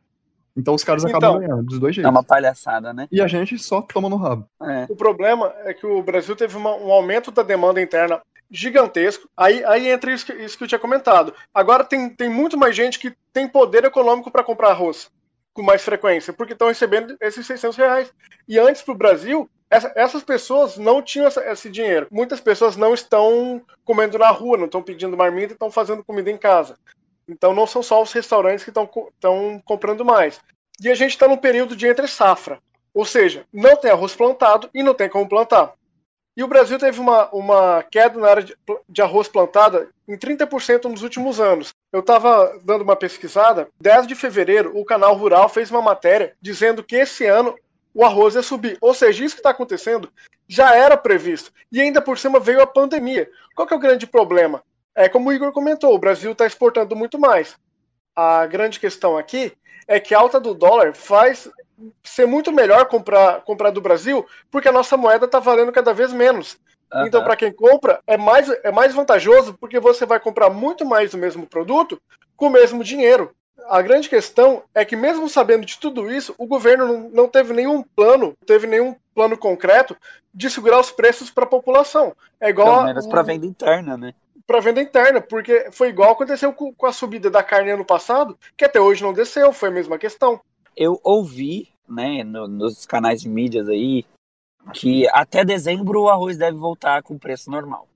Então 0.56 0.74
os 0.74 0.82
caras 0.82 1.04
então, 1.04 1.18
acabam 1.18 1.40
ganhando 1.40 1.62
dos 1.62 1.78
dois 1.78 1.94
jeitos. 1.94 2.08
É 2.08 2.10
uma 2.10 2.24
palhaçada, 2.24 2.92
né? 2.92 3.06
E 3.12 3.20
a 3.20 3.26
gente 3.26 3.58
só 3.58 3.82
toma 3.82 4.08
no 4.08 4.16
rabo. 4.16 4.48
É. 4.62 4.86
O 4.88 4.96
problema 4.96 5.52
é 5.64 5.74
que 5.74 5.86
o 5.86 6.02
Brasil 6.02 6.34
teve 6.34 6.56
uma, 6.56 6.74
um 6.74 6.90
aumento 6.90 7.30
da 7.30 7.42
demanda 7.42 7.80
interna 7.80 8.20
gigantesco. 8.50 9.28
Aí, 9.36 9.64
aí 9.64 9.88
entra 9.88 10.12
isso 10.12 10.26
que, 10.26 10.32
isso 10.32 10.56
que 10.56 10.64
eu 10.64 10.68
tinha 10.68 10.78
comentado. 10.78 11.34
Agora 11.52 11.84
tem, 11.84 12.08
tem 12.08 12.28
muito 12.28 12.56
mais 12.56 12.74
gente 12.74 12.98
que 12.98 13.14
tem 13.32 13.46
poder 13.48 13.84
econômico 13.84 14.30
para 14.30 14.44
comprar 14.44 14.70
arroz 14.70 15.10
com 15.52 15.62
mais 15.62 15.82
frequência, 15.82 16.32
porque 16.32 16.52
estão 16.52 16.68
recebendo 16.68 17.16
esses 17.20 17.46
600 17.46 17.76
reais. 17.76 18.12
E 18.46 18.58
antes 18.58 18.82
para 18.82 18.92
o 18.92 18.96
Brasil, 18.96 19.48
essa, 19.70 19.90
essas 19.96 20.22
pessoas 20.22 20.76
não 20.76 21.02
tinham 21.02 21.26
essa, 21.26 21.44
esse 21.50 21.70
dinheiro. 21.70 22.06
Muitas 22.10 22.40
pessoas 22.40 22.76
não 22.76 22.94
estão 22.94 23.62
comendo 23.84 24.18
na 24.18 24.30
rua, 24.30 24.56
não 24.56 24.66
estão 24.66 24.82
pedindo 24.82 25.16
marmita, 25.16 25.54
estão 25.54 25.70
fazendo 25.70 26.04
comida 26.04 26.30
em 26.30 26.36
casa. 26.36 26.76
Então 27.28 27.54
não 27.54 27.66
são 27.66 27.82
só 27.82 28.02
os 28.02 28.12
restaurantes 28.12 28.64
que 28.64 28.70
estão 28.70 28.88
comprando 29.64 30.04
mais. 30.04 30.40
E 30.80 30.90
a 30.90 30.94
gente 30.94 31.10
está 31.10 31.26
num 31.26 31.36
período 31.36 31.74
de 31.74 31.86
entre 31.86 32.06
safra. 32.06 32.60
Ou 32.92 33.04
seja, 33.04 33.44
não 33.52 33.76
tem 33.76 33.90
arroz 33.90 34.14
plantado 34.14 34.70
e 34.72 34.82
não 34.82 34.94
tem 34.94 35.08
como 35.08 35.28
plantar. 35.28 35.74
E 36.36 36.44
o 36.44 36.48
Brasil 36.48 36.78
teve 36.78 37.00
uma, 37.00 37.30
uma 37.30 37.82
queda 37.82 38.18
na 38.18 38.28
área 38.28 38.42
de, 38.42 38.54
de 38.86 39.02
arroz 39.02 39.26
plantada 39.26 39.88
em 40.06 40.18
30% 40.18 40.84
nos 40.84 41.02
últimos 41.02 41.40
anos. 41.40 41.74
Eu 41.90 42.00
estava 42.00 42.60
dando 42.62 42.82
uma 42.82 42.94
pesquisada, 42.94 43.68
10 43.80 44.06
de 44.06 44.14
fevereiro, 44.14 44.78
o 44.78 44.84
canal 44.84 45.14
Rural 45.14 45.48
fez 45.48 45.70
uma 45.70 45.80
matéria 45.80 46.34
dizendo 46.40 46.84
que 46.84 46.96
esse 46.96 47.24
ano 47.24 47.54
o 47.94 48.04
arroz 48.04 48.34
ia 48.34 48.42
subir. 48.42 48.76
Ou 48.82 48.92
seja, 48.92 49.24
isso 49.24 49.34
que 49.34 49.40
está 49.40 49.50
acontecendo 49.50 50.12
já 50.46 50.74
era 50.74 50.96
previsto. 50.96 51.50
E 51.72 51.80
ainda 51.80 52.02
por 52.02 52.18
cima 52.18 52.38
veio 52.38 52.60
a 52.60 52.66
pandemia. 52.66 53.30
Qual 53.54 53.66
que 53.66 53.72
é 53.72 53.76
o 53.76 53.80
grande 53.80 54.06
problema? 54.06 54.62
É 54.96 55.10
como 55.10 55.28
o 55.28 55.32
Igor 55.32 55.52
comentou, 55.52 55.94
o 55.94 55.98
Brasil 55.98 56.32
está 56.32 56.46
exportando 56.46 56.96
muito 56.96 57.18
mais. 57.18 57.54
A 58.14 58.46
grande 58.46 58.80
questão 58.80 59.18
aqui 59.18 59.52
é 59.86 60.00
que 60.00 60.14
a 60.14 60.18
alta 60.18 60.40
do 60.40 60.54
dólar 60.54 60.94
faz 60.94 61.50
ser 62.02 62.26
muito 62.26 62.50
melhor 62.50 62.86
comprar, 62.86 63.42
comprar 63.42 63.70
do 63.70 63.80
Brasil, 63.82 64.26
porque 64.50 64.68
a 64.68 64.72
nossa 64.72 64.96
moeda 64.96 65.26
está 65.26 65.38
valendo 65.38 65.70
cada 65.70 65.92
vez 65.92 66.14
menos. 66.14 66.58
Uhum. 66.92 67.06
Então, 67.06 67.22
para 67.22 67.36
quem 67.36 67.52
compra, 67.52 68.00
é 68.06 68.16
mais, 68.16 68.48
é 68.48 68.72
mais 68.72 68.94
vantajoso 68.94 69.54
porque 69.60 69.78
você 69.78 70.06
vai 70.06 70.18
comprar 70.18 70.48
muito 70.48 70.86
mais 70.86 71.10
do 71.10 71.18
mesmo 71.18 71.46
produto 71.46 72.00
com 72.34 72.46
o 72.46 72.50
mesmo 72.50 72.82
dinheiro. 72.82 73.34
A 73.68 73.82
grande 73.82 74.08
questão 74.08 74.62
é 74.74 74.84
que, 74.84 74.96
mesmo 74.96 75.28
sabendo 75.28 75.66
de 75.66 75.78
tudo 75.78 76.10
isso, 76.10 76.34
o 76.38 76.46
governo 76.46 77.10
não, 77.12 77.28
teve 77.28 77.52
nenhum 77.52 77.82
plano, 77.82 78.34
teve 78.46 78.66
nenhum 78.66 78.94
plano 79.14 79.36
concreto 79.36 79.96
de 80.32 80.48
segurar 80.48 80.78
os 80.80 80.90
preços 80.90 81.30
para 81.30 81.44
a 81.44 81.48
população. 81.48 82.14
É 82.40 82.48
igual 82.48 82.76
Pelo 82.76 82.84
menos 82.84 83.06
para 83.06 83.22
venda 83.22 83.44
interna, 83.44 83.96
né? 83.96 84.14
Para 84.46 84.60
venda 84.60 84.82
interna, 84.82 85.20
porque 85.20 85.68
foi 85.70 85.88
igual 85.88 86.12
aconteceu 86.12 86.52
com, 86.52 86.72
com 86.74 86.86
a 86.86 86.92
subida 86.92 87.30
da 87.30 87.42
carne 87.42 87.70
ano 87.70 87.84
passado, 87.84 88.36
que 88.56 88.64
até 88.64 88.80
hoje 88.80 89.02
não 89.02 89.12
desceu, 89.12 89.52
foi 89.52 89.68
a 89.68 89.72
mesma 89.72 89.98
questão 89.98 90.40
eu 90.76 91.00
ouvi, 91.02 91.68
né, 91.88 92.22
no, 92.22 92.46
nos 92.46 92.84
canais 92.84 93.22
de 93.22 93.28
mídias 93.28 93.68
aí, 93.68 94.04
que 94.74 95.08
até 95.08 95.44
dezembro 95.44 96.02
o 96.02 96.08
arroz 96.08 96.36
deve 96.36 96.58
voltar 96.58 97.02
com 97.02 97.18
preço 97.18 97.50
normal. 97.50 97.88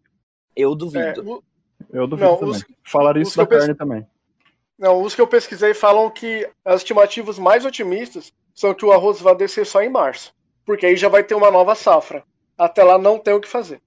Eu 0.57 0.75
duvido. 0.75 1.21
É, 1.21 1.25
o... 1.25 1.43
Eu 1.91 2.07
duvido 2.07 2.31
não, 2.31 2.37
também. 2.39 2.55
Os, 2.55 2.65
Falaram 2.83 3.21
isso 3.21 3.37
da 3.37 3.47
carne 3.47 3.75
também. 3.75 4.07
Não, 4.79 5.03
os 5.03 5.15
que 5.15 5.21
eu 5.21 5.27
pesquisei 5.27 5.75
falam 5.75 6.09
que 6.09 6.49
as 6.65 6.81
estimativas 6.81 7.39
mais 7.39 7.67
otimistas 7.67 8.33
são 8.55 8.73
que 8.73 8.85
o 8.85 8.93
arroz 8.93 9.21
vai 9.21 9.35
descer 9.35 9.67
só 9.67 9.83
em 9.83 9.91
março, 9.91 10.33
porque 10.65 10.87
aí 10.87 10.97
já 10.97 11.09
vai 11.09 11.23
ter 11.23 11.35
uma 11.35 11.51
nova 11.51 11.75
safra. 11.75 12.25
Até 12.57 12.83
lá 12.83 12.97
não 12.97 13.19
tem 13.19 13.35
o 13.35 13.41
que 13.41 13.49
fazer. 13.49 13.81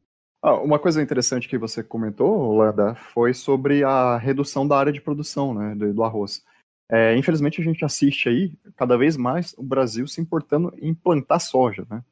Ah, 0.44 0.56
uma 0.56 0.78
coisa 0.78 1.02
interessante 1.02 1.48
que 1.48 1.58
você 1.58 1.82
comentou, 1.82 2.58
Lada, 2.58 2.96
foi 2.96 3.34
sobre 3.34 3.82
a 3.82 4.18
redução 4.18 4.68
da 4.68 4.78
área 4.78 4.92
de 4.92 5.00
produção 5.00 5.54
né, 5.54 5.74
do, 5.74 5.94
do 5.94 6.04
arroz. 6.04 6.44
É, 6.90 7.16
infelizmente 7.16 7.62
a 7.62 7.64
gente 7.64 7.86
assiste 7.86 8.28
aí 8.28 8.52
cada 8.76 8.98
vez 8.98 9.16
mais 9.16 9.56
o 9.58 9.64
Brasil 9.64 10.06
se 10.06 10.20
importando 10.20 10.74
em 10.82 10.94
plantar 10.94 11.40
soja, 11.40 11.88
né? 11.90 12.04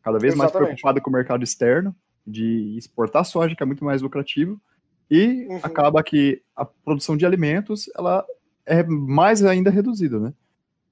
Cada 0.00 0.16
vez 0.16 0.32
Exatamente. 0.32 0.54
mais 0.54 0.66
preocupado 0.68 1.00
com 1.00 1.10
o 1.10 1.12
mercado 1.12 1.42
externo, 1.42 1.94
de 2.24 2.76
exportar 2.78 3.24
soja, 3.24 3.56
que 3.56 3.62
é 3.64 3.66
muito 3.66 3.84
mais 3.84 4.00
lucrativo, 4.00 4.60
e 5.10 5.46
uhum. 5.48 5.60
acaba 5.60 6.04
que 6.04 6.40
a 6.54 6.64
produção 6.64 7.16
de 7.16 7.26
alimentos 7.26 7.90
ela 7.96 8.24
é 8.64 8.84
mais 8.84 9.44
ainda 9.44 9.70
reduzida, 9.70 10.20
né? 10.20 10.32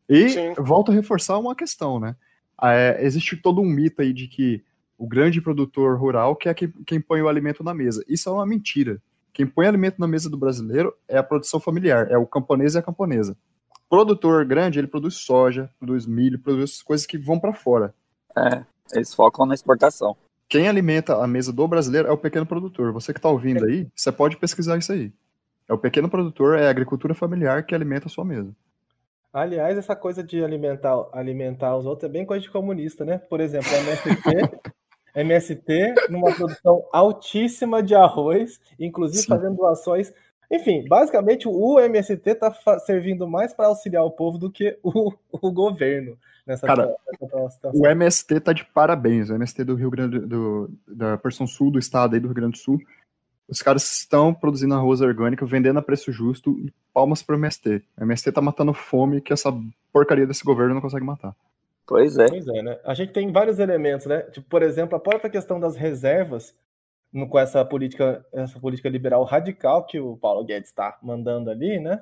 E 0.09 0.29
Sim. 0.29 0.55
volto 0.59 0.91
a 0.91 0.95
reforçar 0.95 1.39
uma 1.39 1.55
questão, 1.55 2.01
né? 2.01 2.17
É, 2.61 2.99
existe 3.01 3.37
todo 3.37 3.61
um 3.61 3.65
mito 3.65 4.03
aí 4.03 4.13
de 4.13 4.27
que 4.27 4.65
o 5.01 5.07
grande 5.07 5.41
produtor 5.41 5.99
rural 5.99 6.37
que 6.37 6.47
é 6.47 6.53
quem, 6.53 6.69
quem 6.87 7.01
põe 7.01 7.23
o 7.23 7.29
alimento 7.29 7.65
na 7.65 7.73
mesa. 7.73 8.05
Isso 8.07 8.29
é 8.29 8.33
uma 8.33 8.45
mentira. 8.45 9.01
Quem 9.33 9.47
põe 9.47 9.67
alimento 9.67 9.99
na 9.99 10.07
mesa 10.07 10.29
do 10.29 10.37
brasileiro 10.37 10.95
é 11.09 11.17
a 11.17 11.23
produção 11.23 11.59
familiar, 11.59 12.11
é 12.11 12.19
o 12.19 12.27
camponês 12.27 12.75
e 12.75 12.79
a 12.79 12.83
camponesa. 12.83 13.35
O 13.75 13.89
produtor 13.89 14.45
grande, 14.45 14.79
ele 14.79 14.87
produz 14.87 15.15
soja, 15.15 15.71
produz 15.79 16.05
milho, 16.05 16.39
produz 16.39 16.83
coisas 16.83 17.07
que 17.07 17.17
vão 17.17 17.41
para 17.41 17.55
fora. 17.55 17.95
É, 18.37 18.63
eles 18.93 19.15
focam 19.15 19.47
na 19.47 19.55
exportação. 19.55 20.15
Quem 20.47 20.69
alimenta 20.69 21.17
a 21.17 21.27
mesa 21.27 21.51
do 21.51 21.67
brasileiro 21.67 22.07
é 22.07 22.13
o 22.13 22.19
pequeno 22.19 22.45
produtor. 22.45 22.93
Você 22.93 23.15
que 23.15 23.19
está 23.19 23.31
ouvindo 23.31 23.65
aí, 23.65 23.89
você 23.97 24.13
pode 24.13 24.37
pesquisar 24.37 24.77
isso 24.77 24.93
aí. 24.93 25.11
É 25.67 25.73
o 25.73 25.79
pequeno 25.79 26.11
produtor, 26.11 26.59
é 26.59 26.67
a 26.67 26.71
agricultura 26.71 27.15
familiar 27.15 27.65
que 27.65 27.75
alimenta 27.75 28.07
a 28.07 28.11
sua 28.11 28.25
mesa. 28.25 28.55
Aliás, 29.33 29.79
essa 29.79 29.97
coisa 29.97 30.23
de 30.23 30.45
alimentar, 30.45 31.07
alimentar 31.13 31.75
os 31.75 31.87
outros 31.87 32.11
é 32.11 32.13
bem 32.13 32.27
coisa 32.27 32.43
de 32.43 32.51
comunista, 32.51 33.03
né? 33.05 33.17
Por 33.17 33.41
exemplo, 33.41 33.71
a 33.73 33.79
MST 33.79 34.71
MST 35.15 35.95
numa 36.09 36.35
produção 36.35 36.85
altíssima 36.93 37.83
de 37.83 37.95
arroz, 37.95 38.61
inclusive 38.79 39.23
Sim. 39.23 39.29
fazendo 39.29 39.57
doações. 39.57 40.13
Enfim, 40.51 40.85
basicamente 40.89 41.47
o 41.47 41.79
MST 41.79 42.31
está 42.31 42.53
servindo 42.81 43.27
mais 43.27 43.53
para 43.53 43.67
auxiliar 43.67 44.05
o 44.05 44.11
povo 44.11 44.37
do 44.37 44.51
que 44.51 44.79
o, 44.83 45.13
o 45.31 45.53
governo 45.53 46.19
nessa, 46.47 46.67
Cara, 46.67 46.95
situação. 47.19 47.71
O 47.75 47.87
MST 47.87 48.35
está 48.35 48.53
de 48.53 48.65
parabéns, 48.65 49.31
o 49.31 49.35
MST 49.35 49.65
do 49.65 49.75
Rio 49.75 49.91
Grande 49.91 50.19
do, 50.19 50.71
da 50.87 51.17
porção 51.17 51.47
sul 51.47 51.71
do 51.71 51.79
estado 51.79 52.15
aí 52.15 52.21
do 52.21 52.27
Rio 52.27 52.35
Grande 52.35 52.53
do 52.53 52.59
Sul. 52.59 52.81
Os 53.49 53.63
caras 53.63 53.83
estão 53.91 54.33
produzindo 54.33 54.75
arroz 54.75 55.01
orgânico, 55.01 55.45
vendendo 55.47 55.79
a 55.79 55.83
preço 55.83 56.13
justo 56.13 56.57
e 56.61 56.73
palmas 56.95 57.23
para 57.23 57.35
o 57.35 57.39
MST. 57.39 57.83
O 57.99 58.03
MST 58.03 58.29
está 58.29 58.41
matando 58.41 58.73
fome 58.73 59.21
que 59.21 59.33
essa 59.33 59.53
porcaria 59.93 60.27
desse 60.27 60.45
governo 60.45 60.75
não 60.75 60.81
consegue 60.81 61.05
matar. 61.05 61.35
Pois 61.91 62.17
é. 62.17 62.29
Pois 62.29 62.47
é, 62.47 62.63
né? 62.63 62.79
A 62.85 62.95
gente 62.95 63.13
tem 63.13 63.33
vários 63.33 63.59
elementos, 63.59 64.07
né? 64.07 64.21
Tipo, 64.31 64.49
por 64.49 64.63
exemplo, 64.63 64.95
a 64.97 65.01
própria 65.01 65.29
questão 65.29 65.59
das 65.59 65.75
reservas, 65.75 66.57
no, 67.13 67.29
com 67.29 67.37
essa 67.37 67.65
política, 67.65 68.25
essa 68.33 68.61
política 68.61 68.89
liberal 68.89 69.25
radical 69.25 69.85
que 69.85 69.99
o 69.99 70.17
Paulo 70.17 70.45
Guedes 70.45 70.69
está 70.69 70.97
mandando 71.03 71.51
ali, 71.51 71.81
né? 71.81 72.01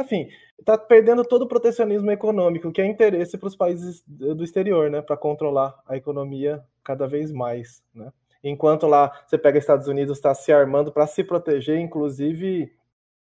Enfim, 0.00 0.26
está 0.58 0.78
perdendo 0.78 1.22
todo 1.22 1.42
o 1.42 1.48
protecionismo 1.48 2.10
econômico, 2.10 2.72
que 2.72 2.80
é 2.80 2.86
interesse 2.86 3.36
para 3.36 3.48
os 3.48 3.54
países 3.54 4.02
do 4.06 4.42
exterior, 4.42 4.90
né? 4.90 5.02
Para 5.02 5.18
controlar 5.18 5.78
a 5.86 5.98
economia 5.98 6.64
cada 6.82 7.06
vez 7.06 7.30
mais, 7.30 7.82
né? 7.94 8.10
Enquanto 8.42 8.86
lá 8.86 9.12
você 9.26 9.36
pega 9.36 9.58
Estados 9.58 9.86
Unidos 9.86 10.16
está 10.16 10.34
se 10.34 10.50
armando 10.50 10.90
para 10.90 11.06
se 11.06 11.22
proteger, 11.22 11.78
inclusive 11.78 12.72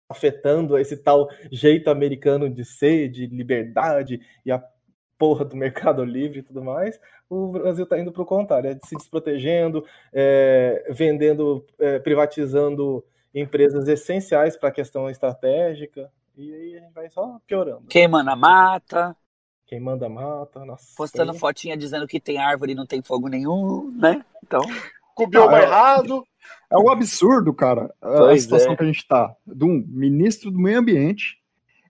afetando 0.09 0.79
esse 0.79 0.97
tal 0.97 1.29
jeito 1.51 1.91
americano 1.91 2.49
de 2.49 2.65
ser, 2.65 3.09
de 3.09 3.27
liberdade 3.27 4.21
e 4.47 4.53
a 4.53 4.63
porra 5.21 5.45
do 5.45 5.55
Mercado 5.55 6.03
Livre 6.03 6.39
e 6.39 6.43
tudo 6.43 6.65
mais, 6.65 6.99
o 7.29 7.49
Brasil 7.49 7.85
está 7.85 7.99
indo 7.99 8.11
para 8.11 8.23
o 8.23 8.27
contrário, 8.27 8.71
é 8.71 8.79
se 8.83 8.97
desprotegendo, 8.97 9.85
é, 10.15 10.87
vendendo, 10.89 11.63
é, 11.79 11.99
privatizando 11.99 13.05
empresas 13.35 13.87
essenciais 13.87 14.57
para 14.57 14.71
a 14.71 14.73
questão 14.73 15.11
estratégica, 15.11 16.11
e 16.39 16.55
aí 16.55 16.77
a 16.79 16.81
gente 16.81 16.95
vai 16.95 17.11
só 17.11 17.39
piorando. 17.47 17.83
Queimando 17.87 18.31
a 18.31 18.37
mata. 18.37 19.15
Quem 19.67 19.79
manda 19.79 20.09
mata, 20.09 20.65
nossa. 20.65 20.87
Postando 20.97 21.35
fotinha 21.35 21.77
dizendo 21.77 22.07
que 22.07 22.19
tem 22.19 22.39
árvore 22.39 22.73
e 22.73 22.75
não 22.75 22.87
tem 22.87 23.03
fogo 23.03 23.29
nenhum, 23.29 23.93
né? 23.93 24.25
Então. 24.43 24.63
Com 25.15 25.25
o 25.25 25.27
bioma 25.27 25.59
ah, 25.59 25.63
errado. 25.63 26.25
É 26.71 26.79
um 26.79 26.91
absurdo, 26.91 27.53
cara, 27.53 27.95
pois 28.01 28.39
a 28.39 28.43
situação 28.43 28.73
é. 28.73 28.77
que 28.77 28.83
a 28.83 28.87
gente 28.87 28.99
está. 28.99 29.37
De 29.47 29.65
um 29.65 29.85
ministro 29.87 30.51
do 30.51 30.59
meio 30.59 30.79
ambiente, 30.79 31.39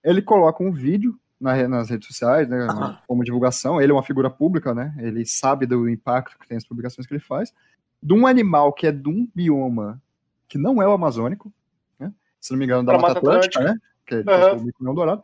ele 0.03 0.21
coloca 0.21 0.65
um 0.65 0.73
vídeo 0.73 1.15
na, 1.41 1.69
nas 1.69 1.89
redes 1.89 2.07
sociais, 2.07 2.49
né, 2.49 2.67
como 3.07 3.25
divulgação. 3.25 3.81
Ele 3.81 3.93
é 3.93 3.95
uma 3.95 4.03
figura 4.03 4.29
pública, 4.29 4.75
né? 4.75 4.95
Ele 4.99 5.25
sabe 5.25 5.67
do 5.67 5.89
impacto 5.89 6.39
que 6.39 6.47
tem 6.47 6.57
as 6.57 6.67
publicações 6.67 7.07
que 7.07 7.15
ele 7.15 7.23
faz. 7.23 7.53
De 8.03 8.13
um 8.13 8.27
animal 8.27 8.73
que 8.73 8.87
é 8.87 8.93
de 8.93 9.09
um 9.09 9.29
bioma 9.35 10.01
que 10.49 10.59
não 10.59 10.83
é 10.83 10.87
o 10.87 10.93
amazônico, 10.93 11.53
né? 11.99 12.13
Se 12.41 12.53
não 12.53 12.59
me 12.59 12.65
engano, 12.65 12.85
da 12.85 12.93
Mata, 12.93 13.07
Mata 13.09 13.19
Atlântica, 13.19 13.61
Atlântica, 13.61 13.75
né? 13.75 13.91
Que 14.07 14.31
é 14.31 14.55
uhum. 14.55 14.91
o 14.91 14.95
Dourado 14.95 15.23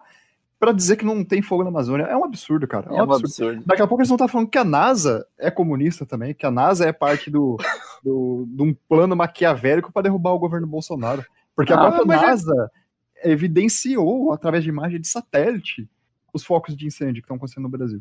para 0.58 0.72
dizer 0.72 0.96
que 0.96 1.04
não 1.04 1.22
tem 1.24 1.42
fogo 1.42 1.62
na 1.62 1.68
Amazônia. 1.68 2.04
É 2.04 2.16
um 2.16 2.24
absurdo, 2.24 2.66
cara. 2.66 2.86
É 2.88 2.92
um, 2.92 2.96
é 2.96 2.98
um 3.00 3.02
absurdo. 3.02 3.26
absurdo. 3.26 3.62
Daqui 3.66 3.82
a 3.82 3.86
pouco 3.86 4.00
eles 4.00 4.08
vão 4.08 4.16
estar 4.16 4.28
falando 4.28 4.48
que 4.48 4.58
a 4.58 4.64
NASA 4.64 5.26
é 5.38 5.50
comunista 5.50 6.06
também, 6.06 6.34
que 6.34 6.46
a 6.46 6.50
NASA 6.50 6.86
é 6.86 6.92
parte 6.92 7.30
do, 7.30 7.58
do, 8.02 8.46
de 8.48 8.62
um 8.62 8.74
plano 8.88 9.14
maquiavélico 9.14 9.92
para 9.92 10.02
derrubar 10.02 10.32
o 10.32 10.38
governo 10.38 10.66
Bolsonaro. 10.66 11.24
Porque 11.54 11.72
ah, 11.72 11.76
a 11.76 11.90
própria 11.90 12.14
é 12.14 12.20
NASA 12.20 12.70
é... 13.22 13.30
evidenciou, 13.30 14.32
através 14.32 14.64
de 14.64 14.70
imagem 14.70 15.00
de 15.00 15.08
satélite, 15.08 15.88
os 16.36 16.44
focos 16.44 16.76
de 16.76 16.86
incêndio 16.86 17.14
que 17.14 17.26
estão 17.26 17.36
acontecendo 17.36 17.64
no 17.64 17.68
Brasil. 17.68 18.00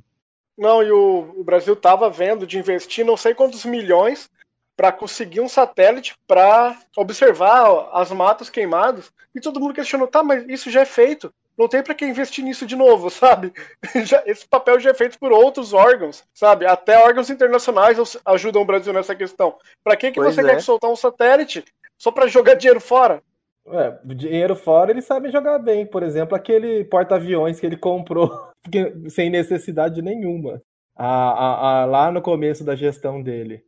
Não, 0.58 0.82
e 0.82 0.92
o, 0.92 1.34
o 1.38 1.44
Brasil 1.44 1.74
estava 1.74 2.10
vendo 2.10 2.48
de 2.48 2.58
investir 2.58 3.06
não 3.06 3.18
sei 3.18 3.34
quantos 3.34 3.66
milhões 3.66 4.30
para 4.76 4.92
conseguir 4.92 5.40
um 5.40 5.50
satélite 5.50 6.16
para 6.28 6.78
observar 6.96 7.90
as 7.94 8.12
matas 8.12 8.50
queimadas. 8.50 9.12
E 9.34 9.40
todo 9.40 9.60
mundo 9.60 9.74
questionou, 9.74 10.08
tá, 10.08 10.22
mas 10.22 10.46
isso 10.48 10.70
já 10.70 10.82
é 10.82 10.86
feito. 10.86 11.34
Não 11.58 11.70
tem 11.70 11.82
para 11.82 11.94
que 11.94 12.06
investir 12.06 12.44
nisso 12.44 12.66
de 12.66 12.76
novo, 12.76 13.10
sabe? 13.12 13.54
Já, 14.04 14.22
esse 14.26 14.46
papel 14.48 14.80
já 14.80 14.92
é 14.92 14.94
feito 14.94 15.18
por 15.18 15.32
outros 15.32 15.74
órgãos, 15.74 16.24
sabe? 16.34 16.66
Até 16.66 16.98
órgãos 16.98 17.30
internacionais 17.30 18.18
ajudam 18.26 18.62
o 18.62 18.66
Brasil 18.66 18.92
nessa 18.92 19.16
questão. 19.16 19.58
Para 19.84 19.96
que, 19.96 20.12
que 20.12 20.20
você 20.20 20.42
é. 20.42 20.44
quer 20.44 20.62
soltar 20.62 20.90
um 20.90 20.96
satélite 20.96 21.64
só 21.98 22.12
para 22.12 22.28
jogar 22.28 22.56
dinheiro 22.56 22.82
fora? 22.82 23.24
É, 23.68 23.98
dinheiro 24.14 24.56
fora 24.56 24.92
eles 24.92 25.06
sabem 25.06 25.32
jogar 25.32 25.60
bem. 25.60 25.86
Por 25.86 26.04
exemplo, 26.04 26.36
aquele 26.36 26.84
porta-aviões 26.86 27.60
que 27.60 27.66
ele 27.66 27.78
comprou 27.78 28.30
sem 29.10 29.30
necessidade 29.30 30.02
nenhuma. 30.02 30.62
A, 30.96 31.08
a, 31.08 31.82
a, 31.82 31.86
lá 31.86 32.12
no 32.12 32.22
começo 32.22 32.64
da 32.64 32.76
gestão 32.76 33.22
dele. 33.22 33.64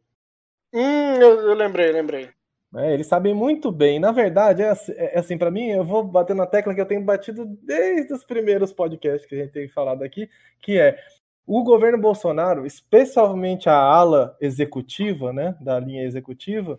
Hum, 0.73 1.15
eu, 1.15 1.41
eu 1.41 1.53
lembrei, 1.53 1.91
lembrei. 1.91 2.29
É, 2.75 2.93
eles 2.93 3.07
sabem 3.07 3.33
muito 3.33 3.71
bem. 3.71 3.99
Na 3.99 4.11
verdade, 4.11 4.61
é 4.61 4.69
assim, 4.69 4.93
é 4.95 5.17
assim 5.17 5.37
para 5.37 5.51
mim, 5.51 5.69
eu 5.69 5.83
vou 5.83 6.03
bater 6.03 6.35
na 6.35 6.45
tecla 6.45 6.75
que 6.75 6.81
eu 6.81 6.85
tenho 6.85 7.03
batido 7.03 7.45
desde 7.63 8.13
os 8.13 8.23
primeiros 8.23 8.73
podcasts 8.73 9.27
que 9.27 9.35
a 9.35 9.39
gente 9.39 9.51
tem 9.51 9.67
falado 9.67 10.03
aqui, 10.03 10.29
que 10.61 10.77
é 10.79 10.97
o 11.45 11.63
governo 11.63 11.97
Bolsonaro, 11.97 12.65
especialmente 12.65 13.69
a 13.69 13.75
ala 13.75 14.35
executiva, 14.41 15.31
né, 15.31 15.55
da 15.61 15.79
linha 15.79 16.03
executiva, 16.03 16.77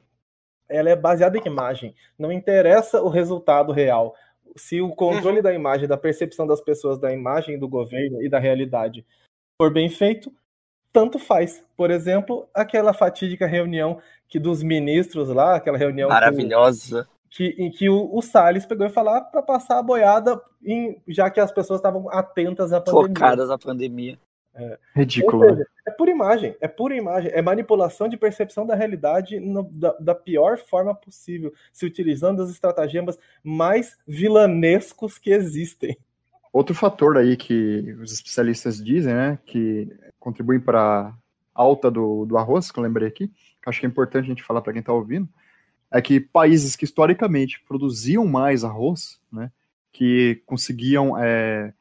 ela 0.68 0.90
é 0.90 0.96
baseada 0.96 1.38
em 1.38 1.46
imagem. 1.46 1.94
Não 2.18 2.30
interessa 2.30 3.00
o 3.02 3.08
resultado 3.08 3.72
real. 3.72 4.14
Se 4.56 4.80
o 4.80 4.90
controle 4.90 5.38
uhum. 5.38 5.42
da 5.42 5.54
imagem, 5.54 5.88
da 5.88 5.96
percepção 5.96 6.46
das 6.46 6.60
pessoas 6.60 6.98
da 6.98 7.12
imagem 7.12 7.58
do 7.58 7.68
governo 7.68 8.22
e 8.22 8.28
da 8.28 8.38
realidade 8.38 9.06
for 9.60 9.72
bem 9.72 9.88
feito, 9.88 10.32
tanto 10.92 11.18
faz. 11.18 11.64
Por 11.76 11.90
exemplo, 11.90 12.48
aquela 12.52 12.92
fatídica 12.92 13.46
reunião 13.46 14.00
que 14.28 14.38
dos 14.38 14.62
ministros 14.62 15.28
lá, 15.28 15.56
aquela 15.56 15.78
reunião 15.78 16.08
maravilhosa. 16.08 17.08
Que, 17.30 17.54
em 17.58 17.70
que 17.70 17.90
o, 17.90 18.08
o 18.14 18.22
Salles 18.22 18.64
pegou 18.64 18.86
e 18.86 18.90
falou 18.90 19.20
para 19.26 19.42
passar 19.42 19.78
a 19.78 19.82
boiada, 19.82 20.40
em, 20.64 21.00
já 21.06 21.28
que 21.30 21.38
as 21.38 21.52
pessoas 21.52 21.78
estavam 21.78 22.10
atentas 22.10 22.72
à 22.72 22.80
pandemia. 22.80 23.08
Focadas 23.08 23.50
à 23.50 23.58
pandemia. 23.58 24.18
É. 24.58 24.76
Ridículo. 24.92 25.48
Seja, 25.48 25.66
é 25.86 25.90
pura 25.92 26.10
imagem, 26.10 26.56
é 26.60 26.66
pura 26.66 26.96
imagem, 26.96 27.30
é 27.32 27.40
manipulação 27.40 28.08
de 28.08 28.16
percepção 28.16 28.66
da 28.66 28.74
realidade 28.74 29.38
no, 29.38 29.62
da, 29.62 29.92
da, 30.00 30.14
pior 30.16 30.58
forma 30.58 30.92
possível, 30.92 31.54
se 31.72 31.86
utilizando 31.86 32.42
as 32.42 32.50
estratagemas 32.50 33.16
mais 33.42 33.96
vilanescos 34.06 35.16
que 35.16 35.30
existem. 35.30 35.96
Outro 36.52 36.74
fator 36.74 37.16
aí 37.16 37.36
que 37.36 37.96
os 38.02 38.12
especialistas 38.12 38.82
dizem, 38.82 39.14
né, 39.14 39.38
que 39.46 39.88
contribuem 40.18 40.58
para 40.58 41.14
alta 41.54 41.88
do, 41.88 42.26
do 42.26 42.36
arroz, 42.36 42.72
que 42.72 42.80
eu 42.80 42.82
lembrei 42.82 43.06
aqui, 43.06 43.28
que 43.28 43.68
acho 43.68 43.78
que 43.78 43.86
é 43.86 43.88
importante 43.88 44.24
a 44.24 44.28
gente 44.28 44.42
falar 44.42 44.60
para 44.60 44.72
quem 44.72 44.80
está 44.80 44.92
ouvindo, 44.92 45.28
é 45.88 46.02
que 46.02 46.18
países 46.18 46.74
que 46.74 46.84
historicamente 46.84 47.62
produziam 47.66 48.26
mais 48.26 48.64
arroz, 48.64 49.20
né, 49.30 49.52
que 49.92 50.42
conseguiam 50.46 51.16
é, 51.16 51.72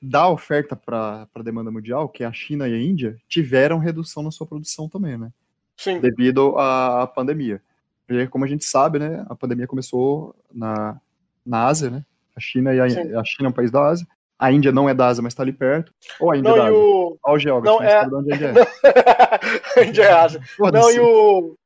dar 0.00 0.28
oferta 0.28 0.76
para 0.76 1.28
a 1.34 1.42
demanda 1.42 1.70
mundial, 1.70 2.08
que 2.08 2.22
é 2.22 2.26
a 2.26 2.32
China 2.32 2.68
e 2.68 2.74
a 2.74 2.78
Índia, 2.78 3.16
tiveram 3.28 3.78
redução 3.78 4.22
na 4.22 4.30
sua 4.30 4.46
produção 4.46 4.88
também, 4.88 5.18
né? 5.18 5.30
Sim. 5.76 6.00
Devido 6.00 6.56
à 6.58 7.06
pandemia. 7.06 7.60
Porque, 8.06 8.26
como 8.28 8.44
a 8.44 8.48
gente 8.48 8.64
sabe, 8.64 8.98
né, 8.98 9.26
a 9.28 9.34
pandemia 9.34 9.66
começou 9.66 10.34
na, 10.52 11.00
na 11.44 11.66
Ásia, 11.66 11.90
né? 11.90 12.04
A 12.36 12.40
China 12.40 12.72
e 12.74 12.80
a, 12.80 12.84
a 12.84 13.24
China 13.24 13.48
é 13.48 13.48
um 13.48 13.52
país 13.52 13.70
da 13.70 13.84
Ásia. 13.84 14.06
A 14.38 14.52
Índia 14.52 14.70
não 14.70 14.88
é 14.88 14.94
da 14.94 15.06
Ásia, 15.06 15.22
mas 15.22 15.32
está 15.32 15.42
ali 15.42 15.52
perto. 15.52 15.92
Ou 16.20 16.30
a 16.30 16.36
Índia 16.36 16.50
não, 16.50 16.56
é 16.56 16.60
da 16.60 16.66
Ásia? 16.66 16.78
O... 16.78 17.18
Olha 17.24 17.34
o 17.34 17.38
geógrafo, 17.38 17.78
não, 17.78 17.84
é... 17.84 18.06
onde 18.06 18.32
a 18.32 18.36
Índia 18.36 18.46
é. 18.46 19.80
a 19.80 19.84
Índia 19.84 20.02
é 20.02 20.12
Ásia. 20.12 20.40
Não, 20.72 20.90
e 20.90 21.00
o... 21.00 21.06
o... 21.06 21.56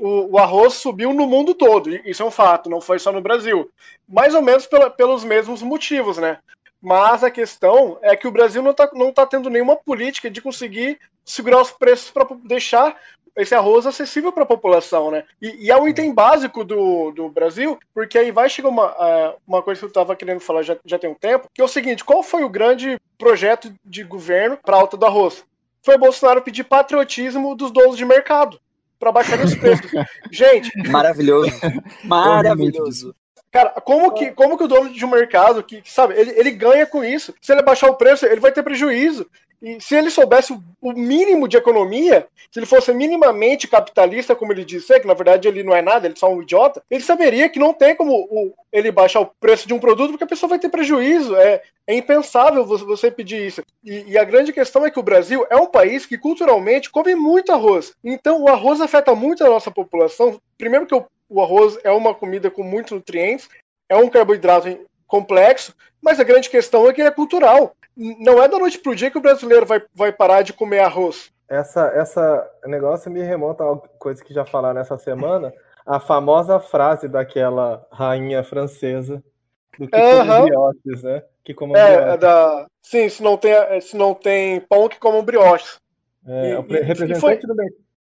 O, 0.00 0.38
arroz 0.38 0.74
subiu 0.74 1.12
no 1.12 1.26
mundo 1.26 1.54
todo, 1.54 1.90
isso 1.90 2.22
é 2.22 2.26
um 2.26 2.30
fato, 2.30 2.70
não 2.70 2.80
foi 2.80 2.98
só 2.98 3.12
no 3.12 3.20
Brasil. 3.20 3.70
Mais 4.08 4.34
ou 4.34 4.40
menos 4.40 4.66
pela, 4.66 4.88
pelos 4.88 5.24
mesmos 5.24 5.62
motivos, 5.62 6.16
né? 6.16 6.38
Mas 6.80 7.24
a 7.24 7.30
questão 7.30 7.98
é 8.02 8.14
que 8.14 8.28
o 8.28 8.30
Brasil 8.30 8.62
não 8.62 8.70
está 8.70 8.88
não 8.92 9.12
tá 9.12 9.26
tendo 9.26 9.50
nenhuma 9.50 9.76
política 9.76 10.30
de 10.30 10.40
conseguir 10.40 10.98
segurar 11.24 11.60
os 11.60 11.70
preços 11.70 12.10
para 12.10 12.26
deixar 12.44 12.96
esse 13.38 13.54
arroz 13.54 13.86
acessível 13.86 14.32
para 14.32 14.42
a 14.42 14.46
população, 14.46 15.12
né? 15.12 15.24
E, 15.40 15.66
e, 15.66 15.70
é 15.70 15.76
um 15.76 15.86
item 15.86 16.12
básico 16.12 16.64
do, 16.64 17.12
do 17.12 17.28
Brasil, 17.28 17.78
porque 17.94 18.18
aí 18.18 18.32
vai 18.32 18.48
chegar 18.48 18.68
uma, 18.68 19.36
uma 19.46 19.62
coisa 19.62 19.78
que 19.78 19.84
eu 19.84 19.88
estava 19.88 20.16
querendo 20.16 20.40
falar 20.40 20.62
já, 20.62 20.76
já 20.84 20.98
tem 20.98 21.08
um 21.08 21.14
tempo, 21.14 21.48
que 21.54 21.60
é 21.60 21.64
o 21.64 21.68
seguinte: 21.68 22.04
qual 22.04 22.22
foi 22.22 22.42
o 22.42 22.48
grande 22.48 22.98
projeto 23.16 23.72
de 23.84 24.02
governo 24.02 24.56
para 24.56 24.76
alta 24.76 24.96
do 24.96 25.06
arroz? 25.06 25.44
Foi 25.82 25.96
Bolsonaro 25.96 26.42
pedir 26.42 26.64
patriotismo 26.64 27.54
dos 27.54 27.70
donos 27.70 27.96
de 27.96 28.04
mercado 28.04 28.58
para 28.98 29.12
baixar 29.12 29.38
os 29.38 29.54
preços. 29.54 29.90
Gente, 30.32 30.70
maravilhoso, 30.88 31.52
maravilhoso. 32.04 33.14
Cara, 33.50 33.70
como 33.80 34.12
que, 34.12 34.30
como 34.32 34.58
que 34.58 34.64
o 34.64 34.68
dono 34.68 34.90
de 34.90 35.04
um 35.04 35.10
mercado, 35.10 35.62
que, 35.62 35.82
sabe, 35.84 36.14
ele, 36.18 36.32
ele 36.36 36.50
ganha 36.50 36.86
com 36.86 37.02
isso? 37.02 37.34
Se 37.40 37.52
ele 37.52 37.62
baixar 37.62 37.88
o 37.90 37.96
preço, 37.96 38.26
ele 38.26 38.40
vai 38.40 38.52
ter 38.52 38.62
prejuízo. 38.62 39.26
E 39.60 39.80
se 39.80 39.96
ele 39.96 40.08
soubesse 40.08 40.56
o 40.80 40.92
mínimo 40.92 41.48
de 41.48 41.56
economia, 41.56 42.28
se 42.50 42.60
ele 42.60 42.66
fosse 42.66 42.92
minimamente 42.92 43.66
capitalista, 43.66 44.36
como 44.36 44.52
ele 44.52 44.64
disse, 44.64 44.98
que 45.00 45.06
na 45.06 45.14
verdade 45.14 45.48
ele 45.48 45.64
não 45.64 45.74
é 45.74 45.82
nada, 45.82 46.06
ele 46.06 46.14
é 46.14 46.16
só 46.16 46.32
um 46.32 46.40
idiota, 46.40 46.80
ele 46.88 47.02
saberia 47.02 47.48
que 47.48 47.58
não 47.58 47.74
tem 47.74 47.96
como 47.96 48.12
o, 48.14 48.54
ele 48.72 48.92
baixar 48.92 49.20
o 49.20 49.30
preço 49.40 49.66
de 49.66 49.74
um 49.74 49.80
produto 49.80 50.10
porque 50.10 50.24
a 50.24 50.28
pessoa 50.28 50.50
vai 50.50 50.58
ter 50.60 50.68
prejuízo. 50.68 51.34
É, 51.34 51.60
é 51.86 51.94
impensável 51.94 52.64
você 52.64 53.10
pedir 53.10 53.46
isso. 53.46 53.62
E, 53.84 54.12
e, 54.12 54.18
a 54.18 54.22
grande 54.22 54.52
questão 54.52 54.86
é 54.86 54.90
que 54.90 55.00
o 55.00 55.02
Brasil 55.02 55.44
é 55.50 55.56
um 55.56 55.66
país 55.66 56.06
que 56.06 56.18
culturalmente 56.18 56.90
come 56.90 57.14
muito 57.16 57.50
arroz. 57.50 57.92
Então 58.04 58.42
o 58.42 58.48
arroz 58.48 58.80
afeta 58.80 59.14
muito 59.14 59.44
a 59.44 59.48
nossa 59.48 59.70
população. 59.70 60.40
Primeiro 60.56 60.86
que 60.86 60.94
o, 60.94 61.04
o 61.28 61.40
arroz 61.40 61.78
é 61.84 61.90
uma 61.90 62.14
comida 62.14 62.50
com 62.50 62.62
muitos 62.62 62.92
nutrientes, 62.92 63.48
é 63.88 63.96
um 63.96 64.08
carboidrato 64.08 64.68
complexo, 65.06 65.74
mas 66.00 66.20
a 66.20 66.24
grande 66.24 66.48
questão 66.50 66.88
é 66.88 66.92
que 66.92 67.00
ele 67.00 67.08
é 67.08 67.12
cultural 67.12 67.74
não 67.98 68.40
é 68.40 68.46
da 68.46 68.58
noite 68.58 68.78
pro 68.78 68.94
dia 68.94 69.10
que 69.10 69.18
o 69.18 69.20
brasileiro 69.20 69.66
vai, 69.66 69.82
vai 69.92 70.12
parar 70.12 70.42
de 70.42 70.52
comer 70.52 70.78
arroz. 70.80 71.32
Essa, 71.48 71.86
essa 71.88 72.48
negócio 72.66 73.10
me 73.10 73.22
remonta 73.22 73.64
a 73.64 73.76
coisa 73.98 74.22
que 74.22 74.32
já 74.32 74.44
falaram 74.44 74.80
essa 74.80 74.96
semana, 74.96 75.52
a 75.84 75.98
famosa 75.98 76.60
frase 76.60 77.08
daquela 77.08 77.84
rainha 77.90 78.44
francesa 78.44 79.22
do 79.78 79.88
que 79.88 79.96
uhum. 79.96 80.44
brioches, 80.44 81.02
né? 81.02 81.22
Que 81.44 81.54
como 81.54 81.76
é, 81.76 82.12
é, 82.12 82.16
da... 82.16 82.66
Sim, 82.82 83.08
se 83.08 83.22
não, 83.22 83.36
tem, 83.36 83.80
se 83.80 83.96
não 83.96 84.14
tem 84.14 84.60
pão, 84.60 84.88
que 84.88 84.98
comam 84.98 85.24
brioches. 85.24 85.78
É, 86.26 86.50
e, 86.50 86.54
o 86.54 86.60
representante, 86.62 87.20
foi... 87.20 87.36
do, 87.38 87.54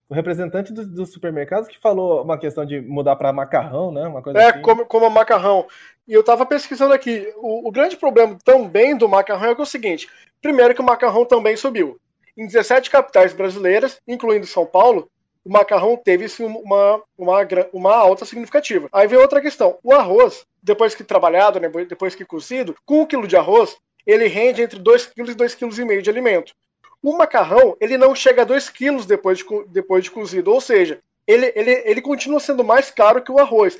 o 0.08 0.14
representante 0.14 0.72
dos 0.72 0.86
do 0.86 1.04
supermercados 1.04 1.68
que 1.68 1.78
falou 1.78 2.22
uma 2.22 2.38
questão 2.38 2.64
de 2.64 2.80
mudar 2.80 3.16
para 3.16 3.32
macarrão, 3.32 3.90
né? 3.90 4.06
Uma 4.06 4.22
coisa 4.22 4.38
é, 4.38 4.50
assim. 4.50 4.62
como, 4.62 4.86
como 4.86 5.10
macarrão. 5.10 5.66
E 6.06 6.12
eu 6.12 6.20
estava 6.20 6.46
pesquisando 6.46 6.94
aqui. 6.94 7.32
O, 7.36 7.68
o, 7.68 7.72
grande 7.72 7.96
problema 7.96 8.38
também 8.44 8.96
do 8.96 9.08
macarrão 9.08 9.48
é, 9.48 9.52
é 9.52 9.60
o 9.60 9.66
seguinte: 9.66 10.08
primeiro, 10.40 10.74
que 10.74 10.80
o 10.80 10.84
macarrão 10.84 11.24
também 11.24 11.56
subiu. 11.56 11.98
Em 12.36 12.46
17 12.46 12.90
capitais 12.90 13.32
brasileiras, 13.32 14.00
incluindo 14.06 14.46
São 14.46 14.64
Paulo, 14.64 15.10
o 15.44 15.50
macarrão 15.50 15.96
teve 15.96 16.28
sim, 16.28 16.44
uma, 16.44 17.02
uma, 17.18 17.38
uma 17.72 17.96
alta 17.96 18.24
significativa. 18.24 18.88
Aí 18.92 19.08
vem 19.08 19.18
outra 19.18 19.40
questão: 19.40 19.78
o 19.82 19.92
arroz, 19.92 20.46
depois 20.62 20.94
que 20.94 21.02
trabalhado, 21.02 21.58
né, 21.58 21.68
depois 21.88 22.14
que 22.14 22.24
cozido, 22.24 22.76
com 22.84 23.02
um 23.02 23.06
quilo 23.06 23.26
de 23.26 23.36
arroz, 23.36 23.76
ele 24.06 24.28
rende 24.28 24.62
entre 24.62 24.78
2 24.78 25.06
kg 25.06 25.30
e 25.32 25.34
2,5 25.34 25.74
kg 25.74 26.02
de 26.02 26.10
alimento. 26.10 26.54
O 27.02 27.16
macarrão, 27.16 27.76
ele 27.80 27.96
não 27.96 28.14
chega 28.14 28.42
a 28.42 28.44
2 28.44 28.68
kg 28.70 29.04
depois 29.06 29.38
de, 29.38 29.44
depois 29.68 30.04
de 30.04 30.10
cozido, 30.10 30.52
ou 30.52 30.60
seja, 30.60 31.00
ele, 31.26 31.52
ele, 31.54 31.82
ele 31.84 32.02
continua 32.02 32.40
sendo 32.40 32.64
mais 32.64 32.90
caro 32.90 33.22
que 33.22 33.32
o 33.32 33.38
arroz. 33.38 33.78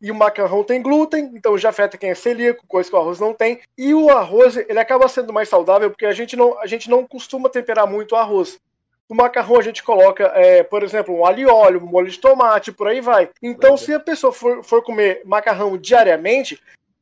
E 0.00 0.10
o 0.10 0.14
macarrão 0.14 0.62
tem 0.62 0.82
glúten, 0.82 1.30
então 1.34 1.56
já 1.56 1.70
afeta 1.70 1.96
quem 1.96 2.10
é 2.10 2.14
celíaco, 2.14 2.66
coisa 2.66 2.90
que 2.90 2.94
o 2.94 2.98
arroz 2.98 3.18
não 3.18 3.32
tem. 3.32 3.60
E 3.76 3.94
o 3.94 4.10
arroz, 4.10 4.56
ele 4.56 4.78
acaba 4.78 5.08
sendo 5.08 5.32
mais 5.32 5.48
saudável 5.48 5.90
porque 5.90 6.04
a 6.04 6.12
gente 6.12 6.36
não, 6.36 6.58
a 6.58 6.66
gente 6.66 6.90
não 6.90 7.06
costuma 7.06 7.48
temperar 7.48 7.86
muito 7.86 8.12
o 8.12 8.16
arroz. 8.16 8.58
O 9.08 9.14
macarrão 9.14 9.58
a 9.58 9.62
gente 9.62 9.82
coloca, 9.82 10.24
é, 10.34 10.62
por 10.62 10.82
exemplo, 10.82 11.14
um 11.14 11.24
alho 11.24 11.40
e 11.40 11.46
óleo, 11.46 11.82
um 11.82 11.86
molho 11.86 12.10
de 12.10 12.18
tomate, 12.18 12.72
por 12.72 12.88
aí 12.88 13.00
vai. 13.00 13.30
Então, 13.42 13.76
se 13.76 13.92
a 13.92 14.00
pessoa 14.00 14.32
for, 14.32 14.64
for 14.64 14.82
comer 14.82 15.22
macarrão 15.24 15.76
diariamente, 15.76 16.60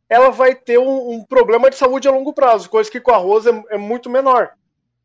ela 0.08 0.30
vai 0.30 0.54
ter 0.54 0.78
um, 0.78 1.12
um, 1.12 1.24
problema 1.24 1.70
de 1.70 1.76
saúde 1.76 2.06
a 2.06 2.10
longo 2.10 2.32
prazo, 2.32 2.68
coisa 2.68 2.90
que 2.90 3.00
com 3.00 3.12
arroz 3.12 3.46
é, 3.46 3.64
é 3.70 3.78
muito 3.78 4.10
menor. 4.10 4.50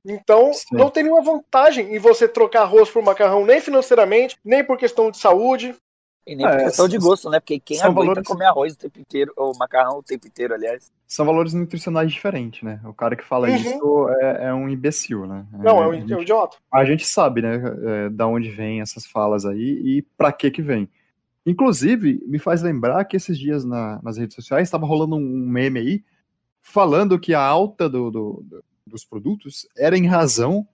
Então, 0.07 0.53
Sim. 0.53 0.65
não 0.71 0.89
tem 0.89 1.03
nenhuma 1.03 1.21
vantagem 1.21 1.93
em 1.93 1.99
você 1.99 2.29
trocar 2.29 2.61
arroz 2.61 2.89
por 2.89 3.03
macarrão, 3.03 3.45
nem 3.45 3.59
financeiramente, 3.59 4.37
nem 4.43 4.63
por 4.63 4.77
questão 4.77 5.11
de 5.11 5.17
saúde. 5.17 5.75
E 6.25 6.35
nem 6.35 6.45
por 6.45 6.59
é, 6.59 6.63
questão 6.63 6.87
de 6.87 6.97
gosto, 6.97 7.29
né? 7.29 7.41
Porque 7.41 7.59
quem 7.59 7.81
aguenta 7.81 7.99
valores... 7.99 8.27
comer 8.27 8.45
arroz 8.45 8.73
o 8.73 8.77
tempo 8.77 8.99
inteiro, 8.99 9.33
ou 9.35 9.53
macarrão 9.57 9.99
o 9.99 10.03
tempo 10.03 10.25
inteiro, 10.25 10.53
aliás. 10.53 10.89
São 11.05 11.25
valores 11.25 11.53
nutricionais 11.53 12.11
diferentes, 12.11 12.63
né? 12.63 12.79
O 12.85 12.93
cara 12.93 13.17
que 13.17 13.23
fala 13.23 13.49
uhum. 13.49 13.55
isso 13.55 14.09
é, 14.21 14.45
é, 14.47 14.53
um 14.53 14.69
imbecil, 14.69 15.25
né? 15.25 15.45
Não, 15.51 15.83
é, 15.83 15.87
um, 15.87 15.93
gente, 15.93 16.13
é 16.13 16.17
um 16.17 16.21
idiota. 16.21 16.57
A 16.73 16.85
gente 16.85 17.05
sabe, 17.05 17.41
né, 17.41 17.61
é, 17.83 18.09
da 18.09 18.27
onde 18.27 18.49
vem 18.49 18.81
essas 18.81 19.05
falas 19.05 19.45
aí 19.45 19.81
e 19.83 20.01
para 20.17 20.31
que 20.31 20.49
que 20.49 20.61
vem. 20.61 20.89
Inclusive, 21.45 22.21
me 22.27 22.39
faz 22.39 22.61
lembrar 22.61 23.03
que 23.05 23.15
esses 23.15 23.37
dias 23.37 23.63
na, 23.63 24.01
nas 24.01 24.17
redes 24.17 24.35
sociais 24.35 24.67
estava 24.67 24.85
rolando 24.85 25.15
um 25.15 25.47
meme 25.49 25.79
aí 25.79 26.03
falando 26.61 27.17
que 27.17 27.33
a 27.33 27.41
alta 27.41 27.87
do, 27.89 28.11
do, 28.11 28.43
do, 28.43 28.63
dos 28.88 29.06
produtos 29.06 29.67
era 29.77 29.98
em 29.98 30.08
razão 30.08 30.67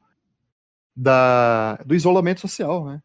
da, 0.95 1.75
do 1.85 1.95
isolamento 1.95 2.41
social, 2.41 2.85
né? 2.85 3.01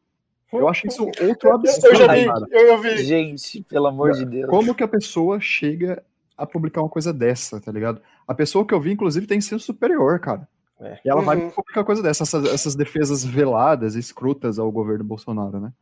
Eu 0.52 0.68
acho 0.68 0.86
isso 0.86 1.04
outro 1.04 1.52
absurdo. 1.52 1.88
Eu 1.88 1.94
já 1.96 2.14
vi, 2.14 2.26
eu 2.50 2.80
vi. 2.80 3.04
Gente, 3.04 3.62
pelo 3.64 3.86
amor 3.86 4.12
de 4.12 4.24
Deus. 4.24 4.48
Como 4.48 4.74
que 4.74 4.82
a 4.82 4.88
pessoa 4.88 5.38
chega 5.40 6.02
a 6.36 6.46
publicar 6.46 6.80
uma 6.80 6.88
coisa 6.88 7.12
dessa, 7.12 7.60
tá 7.60 7.70
ligado? 7.70 8.00
A 8.26 8.34
pessoa 8.34 8.66
que 8.66 8.72
eu 8.72 8.80
vi, 8.80 8.92
inclusive, 8.92 9.26
tem 9.26 9.40
senso 9.40 9.66
superior, 9.66 10.18
cara. 10.20 10.48
É. 10.80 11.00
E 11.04 11.10
ela 11.10 11.20
uhum. 11.20 11.26
vai 11.26 11.36
publicar 11.50 11.80
uma 11.80 11.84
coisa 11.84 12.02
dessa, 12.02 12.22
essas, 12.22 12.44
essas 12.46 12.74
defesas 12.74 13.24
veladas, 13.24 13.94
escrutas 13.94 14.58
ao 14.58 14.70
governo 14.70 15.04
Bolsonaro, 15.04 15.60
né? 15.60 15.72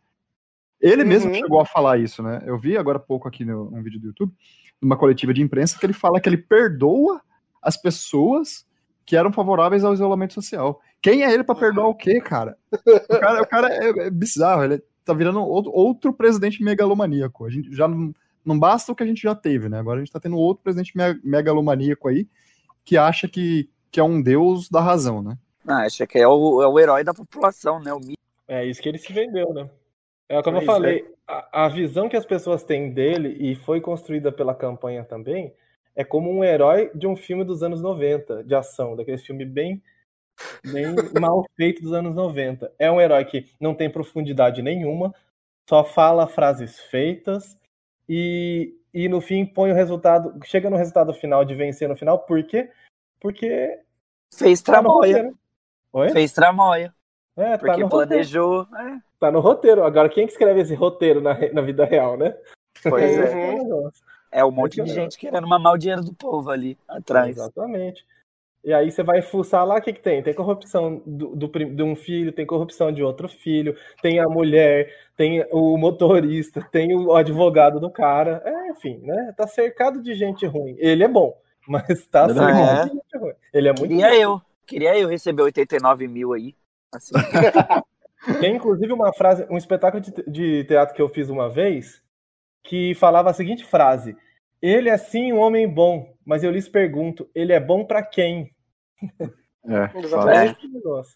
Ele 0.80 1.02
uhum. 1.02 1.09
mesmo 1.09 1.35
chegou 1.35 1.61
a 1.61 1.66
falar 1.66 1.99
isso, 1.99 2.23
né? 2.23 2.42
Eu 2.47 2.59
vi 2.59 2.76
agora 2.76 2.97
há 2.97 3.00
pouco 3.00 3.28
aqui 3.28 3.45
no, 3.45 3.71
num 3.71 3.83
vídeo 3.83 4.00
do 4.00 4.06
YouTube, 4.09 4.33
numa 4.80 4.97
coletiva 4.97 5.33
de 5.33 5.42
imprensa, 5.42 5.78
que 5.78 5.87
ele 5.87 5.92
fala 5.92 6.21
que 6.21 6.28
ele 6.28 6.38
perdoa 6.38 7.21
as 7.62 7.76
pessoas 7.76 8.66
que 9.06 9.16
eram 9.16 9.32
favoráveis 9.32 9.84
ao 9.84 9.94
isolamento 9.94 10.34
social. 10.34 10.80
Quem 11.00 11.22
é 11.22 11.32
ele 11.32 11.44
para 11.44 11.54
perdoar 11.54 11.86
o 11.86 11.94
quê, 11.94 12.20
cara? 12.20 12.58
O 12.72 13.20
cara, 13.20 13.42
o 13.42 13.46
cara 13.46 13.72
é, 13.72 14.06
é, 14.06 14.10
bizarro, 14.10 14.64
ele 14.64 14.82
tá 15.04 15.14
virando 15.14 15.40
outro, 15.40 15.70
outro 15.72 16.12
presidente 16.12 16.62
megalomaníaco. 16.62 17.46
A 17.46 17.50
gente 17.50 17.72
já 17.72 17.86
não, 17.86 18.12
não 18.44 18.58
basta 18.58 18.90
o 18.90 18.94
que 18.96 19.04
a 19.04 19.06
gente 19.06 19.22
já 19.22 19.34
teve, 19.34 19.68
né? 19.68 19.78
Agora 19.78 20.00
a 20.00 20.04
gente 20.04 20.12
tá 20.12 20.18
tendo 20.18 20.36
outro 20.36 20.64
presidente 20.64 20.92
megalomaníaco 21.22 22.08
aí 22.08 22.26
que 22.84 22.96
acha 22.96 23.28
que, 23.28 23.70
que 23.92 24.00
é 24.00 24.02
um 24.02 24.20
deus 24.20 24.68
da 24.68 24.80
razão, 24.80 25.22
né? 25.22 25.38
Ah, 25.66 25.82
acha 25.82 26.06
que 26.06 26.18
é 26.18 26.26
o, 26.26 26.62
é 26.62 26.66
o 26.66 26.78
herói 26.78 27.04
da 27.04 27.14
população, 27.14 27.80
né? 27.80 27.92
O... 27.94 28.00
É 28.48 28.64
isso 28.64 28.82
que 28.82 28.88
ele 28.88 28.98
se 28.98 29.12
vendeu, 29.12 29.54
né? 29.54 29.70
É 30.28 30.42
como 30.42 30.56
pois 30.56 30.66
eu 30.66 30.75
falei, 30.75 30.98
é. 30.98 31.04
a, 31.28 31.66
a, 31.66 31.68
visão 31.68 32.08
que 32.08 32.16
as 32.16 32.26
pessoas 32.26 32.64
têm 32.64 32.92
dele, 32.92 33.36
e 33.38 33.54
foi 33.54 33.80
construída 33.80 34.32
pela 34.32 34.54
campanha 34.54 35.04
também, 35.04 35.52
é 35.96 36.04
como 36.04 36.30
um 36.30 36.44
herói 36.44 36.90
de 36.94 37.06
um 37.06 37.16
filme 37.16 37.42
dos 37.42 37.62
anos 37.62 37.80
90, 37.80 38.44
de 38.44 38.54
ação, 38.54 38.94
daquele 38.94 39.16
filme 39.16 39.46
bem, 39.46 39.82
bem 40.70 40.84
mal 41.18 41.44
feito 41.56 41.82
dos 41.82 41.94
anos 41.94 42.14
90. 42.14 42.70
É 42.78 42.92
um 42.92 43.00
herói 43.00 43.24
que 43.24 43.50
não 43.58 43.74
tem 43.74 43.90
profundidade 43.90 44.60
nenhuma, 44.60 45.14
só 45.68 45.82
fala 45.82 46.28
frases 46.28 46.78
feitas 46.78 47.58
e, 48.06 48.78
e 48.92 49.09
no 49.09 49.22
fim 49.22 49.46
põe 49.46 49.72
o 49.72 49.74
resultado, 49.74 50.38
chega 50.44 50.68
no 50.68 50.76
resultado 50.76 51.14
final 51.14 51.44
de 51.44 51.54
vencer 51.54 51.88
no 51.88 51.96
final, 51.96 52.18
por 52.20 52.44
quê? 52.44 52.70
Porque. 53.18 53.80
Fez 54.32 54.61
tá 54.61 54.72
tramóia. 54.72 55.32
Fez 56.12 56.32
tramóia. 56.32 56.94
É, 57.35 57.52
tá 57.52 57.59
Porque 57.59 57.87
planejou. 57.87 58.62
É. 58.62 58.98
Tá 59.18 59.30
no 59.30 59.40
roteiro. 59.40 59.85
Agora, 59.85 60.09
quem 60.09 60.26
que 60.26 60.32
escreve 60.32 60.61
esse 60.61 60.74
roteiro 60.74 61.20
na, 61.20 61.35
na 61.52 61.61
vida 61.61 61.85
real, 61.85 62.16
né? 62.16 62.37
Pois 62.82 63.18
é. 63.18 63.35
Uhum. 63.35 63.90
É 64.30 64.44
um 64.44 64.50
monte 64.50 64.82
de 64.82 64.90
gente 64.92 65.18
querendo 65.18 65.46
mamar 65.46 65.74
o 65.74 65.78
dinheiro 65.78 66.02
do 66.02 66.12
povo 66.12 66.50
ali 66.50 66.78
atrás. 66.88 67.36
Exatamente. 67.36 68.04
E 68.66 68.74
aí 68.74 68.90
você 68.90 69.02
vai 69.04 69.22
fuçar 69.22 69.64
lá, 69.64 69.76
o 69.76 69.80
que, 69.80 69.92
que 69.92 70.00
tem? 70.00 70.20
Tem 70.20 70.34
corrupção 70.34 71.00
do, 71.06 71.36
do, 71.36 71.46
de 71.46 71.82
um 71.84 71.94
filho, 71.94 72.32
tem 72.32 72.44
corrupção 72.44 72.90
de 72.90 73.00
outro 73.00 73.28
filho, 73.28 73.76
tem 74.02 74.18
a 74.18 74.28
mulher, 74.28 74.92
tem 75.16 75.46
o 75.52 75.76
motorista, 75.78 76.60
tem 76.72 76.92
o 76.92 77.14
advogado 77.14 77.78
do 77.78 77.88
cara. 77.88 78.42
É, 78.44 78.70
enfim, 78.70 78.98
né? 79.04 79.32
Tá 79.36 79.46
cercado 79.46 80.02
de 80.02 80.16
gente 80.16 80.44
ruim. 80.46 80.74
Ele 80.80 81.04
é 81.04 81.08
bom, 81.08 81.40
mas 81.68 82.08
tá 82.08 82.28
cercado 82.28 82.58
é. 82.58 82.84
de 82.86 82.94
gente 82.94 83.18
ruim. 83.18 83.34
Ele 83.54 83.68
é 83.68 83.72
muito 83.72 83.88
Queria 83.88 84.08
bom. 84.08 84.14
eu. 84.14 84.42
Queria 84.66 84.98
eu 84.98 85.08
receber 85.08 85.42
89 85.42 86.08
mil 86.08 86.32
aí. 86.32 86.52
Assim. 86.92 87.14
Tem 88.40 88.56
inclusive 88.56 88.92
uma 88.92 89.12
frase, 89.12 89.46
um 89.48 89.56
espetáculo 89.56 90.02
de, 90.02 90.10
de 90.26 90.64
teatro 90.64 90.92
que 90.92 91.00
eu 91.00 91.08
fiz 91.08 91.30
uma 91.30 91.48
vez, 91.48 92.02
que 92.66 92.94
falava 92.94 93.31
a 93.31 93.35
seguinte 93.35 93.64
frase: 93.64 94.16
Ele 94.61 94.88
é 94.88 94.96
sim 94.96 95.33
um 95.33 95.38
homem 95.38 95.68
bom, 95.68 96.14
mas 96.24 96.44
eu 96.44 96.50
lhes 96.50 96.68
pergunto, 96.68 97.29
ele 97.35 97.52
é 97.52 97.61
bom 97.61 97.85
para 97.85 98.02
quem? 98.02 98.55
É, 99.68 99.90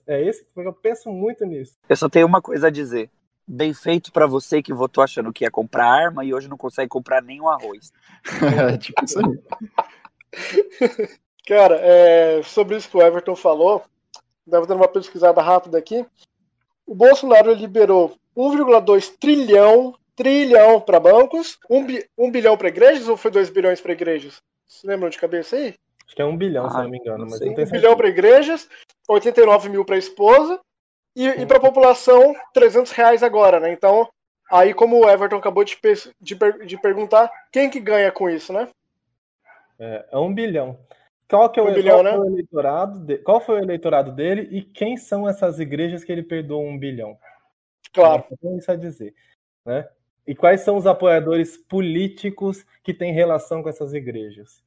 é, 0.08 0.18
é 0.18 0.26
esse 0.26 0.44
que 0.44 0.58
eu 0.58 0.72
penso 0.72 1.08
muito 1.08 1.46
nisso. 1.46 1.78
Eu 1.88 1.94
só 1.94 2.08
tenho 2.08 2.26
uma 2.26 2.42
coisa 2.42 2.66
a 2.66 2.70
dizer. 2.70 3.08
Bem 3.46 3.72
feito 3.72 4.10
para 4.10 4.26
você 4.26 4.60
que 4.60 4.74
votou 4.74 5.04
achando 5.04 5.32
que 5.32 5.44
ia 5.44 5.50
comprar 5.52 5.86
arma 5.86 6.24
e 6.24 6.34
hoje 6.34 6.48
não 6.48 6.56
consegue 6.56 6.88
comprar 6.88 7.22
nenhum 7.22 7.48
arroz. 7.48 7.92
é, 8.74 8.76
tipo 8.76 9.04
isso 9.04 9.20
aí. 9.20 9.38
Cara, 11.46 11.76
é, 11.80 12.42
sobre 12.42 12.76
isso 12.76 12.90
que 12.90 12.96
o 12.96 13.02
Everton 13.02 13.36
falou, 13.36 13.84
deve 14.44 14.66
dar 14.66 14.74
uma 14.74 14.88
pesquisada 14.88 15.40
rápida 15.40 15.78
aqui 15.78 16.04
o 16.90 16.94
Bolsonaro 16.94 17.54
liberou 17.54 18.16
1,2 18.36 19.12
trilhão, 19.20 19.94
trilhão 20.20 20.78
para 20.78 21.00
bancos, 21.00 21.58
1, 21.70 21.86
bi, 21.86 22.06
1 22.18 22.30
bilhão 22.30 22.54
para 22.54 22.68
igrejas 22.68 23.08
ou 23.08 23.16
foi 23.16 23.30
2 23.30 23.48
bilhões 23.48 23.80
para 23.80 23.92
igrejas? 23.92 24.36
Vocês 24.66 24.84
lembram 24.84 25.08
de 25.08 25.18
cabeça 25.18 25.56
aí? 25.56 25.74
Acho 26.04 26.14
que 26.14 26.20
é 26.20 26.24
1 26.26 26.36
bilhão, 26.36 26.66
ah, 26.66 26.70
se 26.70 26.76
não 26.76 26.90
me 26.90 26.98
engano. 26.98 27.26
Mas 27.26 27.40
não 27.40 27.52
1 27.52 27.70
bilhão 27.70 27.96
para 27.96 28.08
igrejas, 28.08 28.68
89 29.08 29.70
mil 29.70 29.82
para 29.82 29.96
esposa 29.96 30.60
e, 31.16 31.26
e 31.26 31.46
para 31.46 31.56
a 31.56 31.60
população 31.60 32.34
300 32.52 32.92
reais 32.92 33.22
agora, 33.22 33.58
né? 33.58 33.72
Então, 33.72 34.06
aí 34.52 34.74
como 34.74 35.00
o 35.00 35.08
Everton 35.08 35.36
acabou 35.36 35.64
de, 35.64 35.78
de, 36.20 36.36
de 36.66 36.76
perguntar, 36.76 37.30
quem 37.50 37.70
que 37.70 37.80
ganha 37.80 38.12
com 38.12 38.28
isso, 38.28 38.52
né? 38.52 38.68
É, 39.78 40.06
é 40.12 40.18
1 40.18 40.34
bilhão. 40.34 40.78
Qual, 41.30 41.48
que 41.48 41.58
é 41.58 41.62
o, 41.62 41.72
bilhão, 41.72 42.02
qual, 42.02 42.04
né? 42.04 42.10
foi 42.10 42.20
o 42.20 42.32
eleitorado 42.32 42.98
de, 42.98 43.18
qual 43.18 43.40
foi 43.40 43.54
o 43.60 43.62
eleitorado 43.62 44.12
dele 44.12 44.48
e 44.50 44.62
quem 44.62 44.98
são 44.98 45.26
essas 45.26 45.58
igrejas 45.58 46.04
que 46.04 46.12
ele 46.12 46.22
perdoou 46.22 46.62
um 46.62 46.78
bilhão? 46.78 47.16
Claro. 47.94 48.26
Então, 48.30 48.58
isso 48.58 48.70
a 48.70 48.76
dizer. 48.76 49.14
Né? 49.64 49.88
E 50.26 50.34
quais 50.34 50.60
são 50.60 50.76
os 50.76 50.86
apoiadores 50.86 51.56
políticos 51.56 52.64
que 52.82 52.94
têm 52.94 53.12
relação 53.12 53.62
com 53.62 53.68
essas 53.68 53.92
igrejas? 53.94 54.62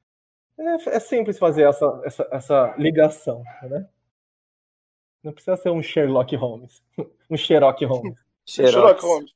É, 0.57 0.95
é 0.95 0.99
simples 0.99 1.39
fazer 1.39 1.63
essa, 1.63 2.01
essa, 2.03 2.27
essa 2.31 2.75
ligação. 2.77 3.43
Né? 3.63 3.87
Não 5.23 5.31
precisa 5.31 5.57
ser 5.57 5.69
um 5.69 5.81
Sherlock 5.81 6.35
Holmes. 6.35 6.81
um 7.29 7.37
Sherlock 7.37 7.85
Holmes. 7.85 8.19
Sherlock 8.45 9.01
Holmes. 9.01 9.31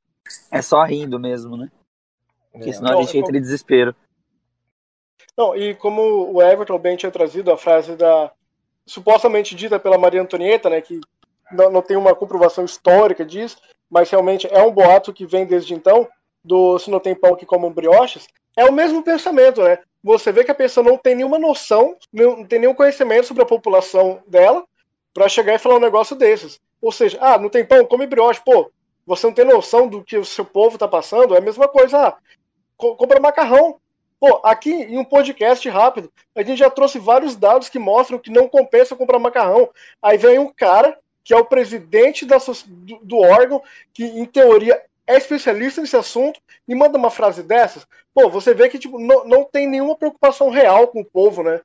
É 0.52 0.62
só 0.62 0.84
rindo 0.84 1.20
mesmo, 1.20 1.56
né? 1.56 1.72
Porque 2.52 2.70
é. 2.70 2.74
senão 2.74 3.00
a 3.00 3.02
gente 3.04 3.18
entra 3.18 3.38
em 3.38 3.42
desespero. 3.42 3.96
Não, 5.38 5.56
e 5.56 5.76
como 5.76 6.34
o 6.34 6.42
Everton 6.42 6.80
bem 6.80 6.98
tinha 6.98 7.12
trazido 7.12 7.52
a 7.52 7.58
frase 7.58 7.96
da 7.96 8.32
supostamente 8.86 9.54
dita 9.54 9.80
pela 9.80 9.98
Maria 9.98 10.22
Antonieta, 10.22 10.70
né, 10.70 10.82
que 10.82 11.00
não, 11.52 11.70
não 11.70 11.82
tem 11.82 11.96
uma 11.96 12.16
comprovação 12.16 12.66
histórica 12.66 13.24
disso, 13.26 13.58
mas 13.90 14.10
realmente 14.10 14.48
é 14.52 14.62
um 14.62 14.72
boato 14.72 15.14
que 15.14 15.26
vem 15.26 15.46
desde 15.46 15.74
então, 15.74 16.08
do 16.44 16.78
se 16.80 16.90
não 16.90 17.00
tem 17.00 17.16
pão 17.16 17.36
que 17.36 17.46
comam 17.46 17.72
brioches, 17.72 18.28
é 18.56 18.66
o 18.66 18.74
mesmo 18.74 19.04
pensamento, 19.04 19.62
né? 19.62 19.80
Você 20.04 20.32
vê 20.32 20.44
que 20.44 20.52
a 20.52 20.56
pessoa 20.56 20.84
não 20.84 20.98
tem 20.98 21.16
nenhuma 21.16 21.38
noção, 21.38 21.96
não 22.12 22.46
tem 22.46 22.60
nenhum 22.60 22.74
conhecimento 22.74 23.28
sobre 23.28 23.44
a 23.44 23.48
população 23.48 24.22
dela, 24.28 24.64
para 25.14 25.28
chegar 25.28 25.56
e 25.56 25.60
falar 25.60 25.76
um 25.76 25.80
negócio 25.80 26.16
desses. 26.16 26.60
Ou 26.82 26.92
seja, 26.92 27.18
ah, 27.20 27.38
não 27.38 27.50
tem 27.50 27.66
pão, 27.66 27.84
come 27.86 28.06
brioche. 28.06 28.40
Pô, 28.46 28.72
você 29.06 29.26
não 29.26 29.34
tem 29.34 29.46
noção 29.46 29.88
do 29.88 30.04
que 30.04 30.16
o 30.16 30.24
seu 30.24 30.46
povo 30.46 30.76
está 30.76 30.88
passando, 30.88 31.34
é 31.34 31.40
a 31.40 31.42
mesma 31.42 31.68
coisa. 31.68 32.08
Ah, 32.08 32.18
compra 32.78 33.20
macarrão. 33.20 33.80
Pô, 34.20 34.40
aqui 34.44 34.72
em 34.72 34.98
um 34.98 35.04
podcast 35.04 35.68
rápido, 35.70 36.12
a 36.36 36.44
gente 36.44 36.60
já 36.60 36.70
trouxe 36.70 37.00
vários 37.00 37.36
dados 37.36 37.68
que 37.68 37.80
mostram 37.80 38.20
que 38.20 38.32
não 38.32 38.48
compensa 38.48 38.96
comprar 38.96 39.20
macarrão. 39.20 39.70
Aí 40.02 40.18
vem 40.18 40.38
um 40.40 40.52
cara 40.54 40.98
que 41.28 41.34
é 41.34 41.38
o 41.38 41.44
presidente 41.44 42.26
da, 42.26 42.38
do, 42.38 43.00
do 43.04 43.18
órgão, 43.18 43.62
que 43.94 44.06
em 44.06 44.24
teoria 44.24 44.82
é 45.06 45.18
especialista 45.18 45.82
nesse 45.82 45.98
assunto, 45.98 46.40
e 46.66 46.74
manda 46.74 46.98
uma 46.98 47.12
frase 47.12 47.44
dessas. 47.44 47.86
Pô, 48.14 48.30
você 48.30 48.54
vê 48.54 48.70
que 48.70 48.80
tipo, 48.80 48.98
não, 48.98 49.28
não 49.28 49.44
tem 49.44 49.68
nenhuma 49.68 49.98
preocupação 49.98 50.50
real 50.50 50.88
com 50.88 51.02
o 51.02 51.06
povo, 51.06 51.44
né? 51.44 51.60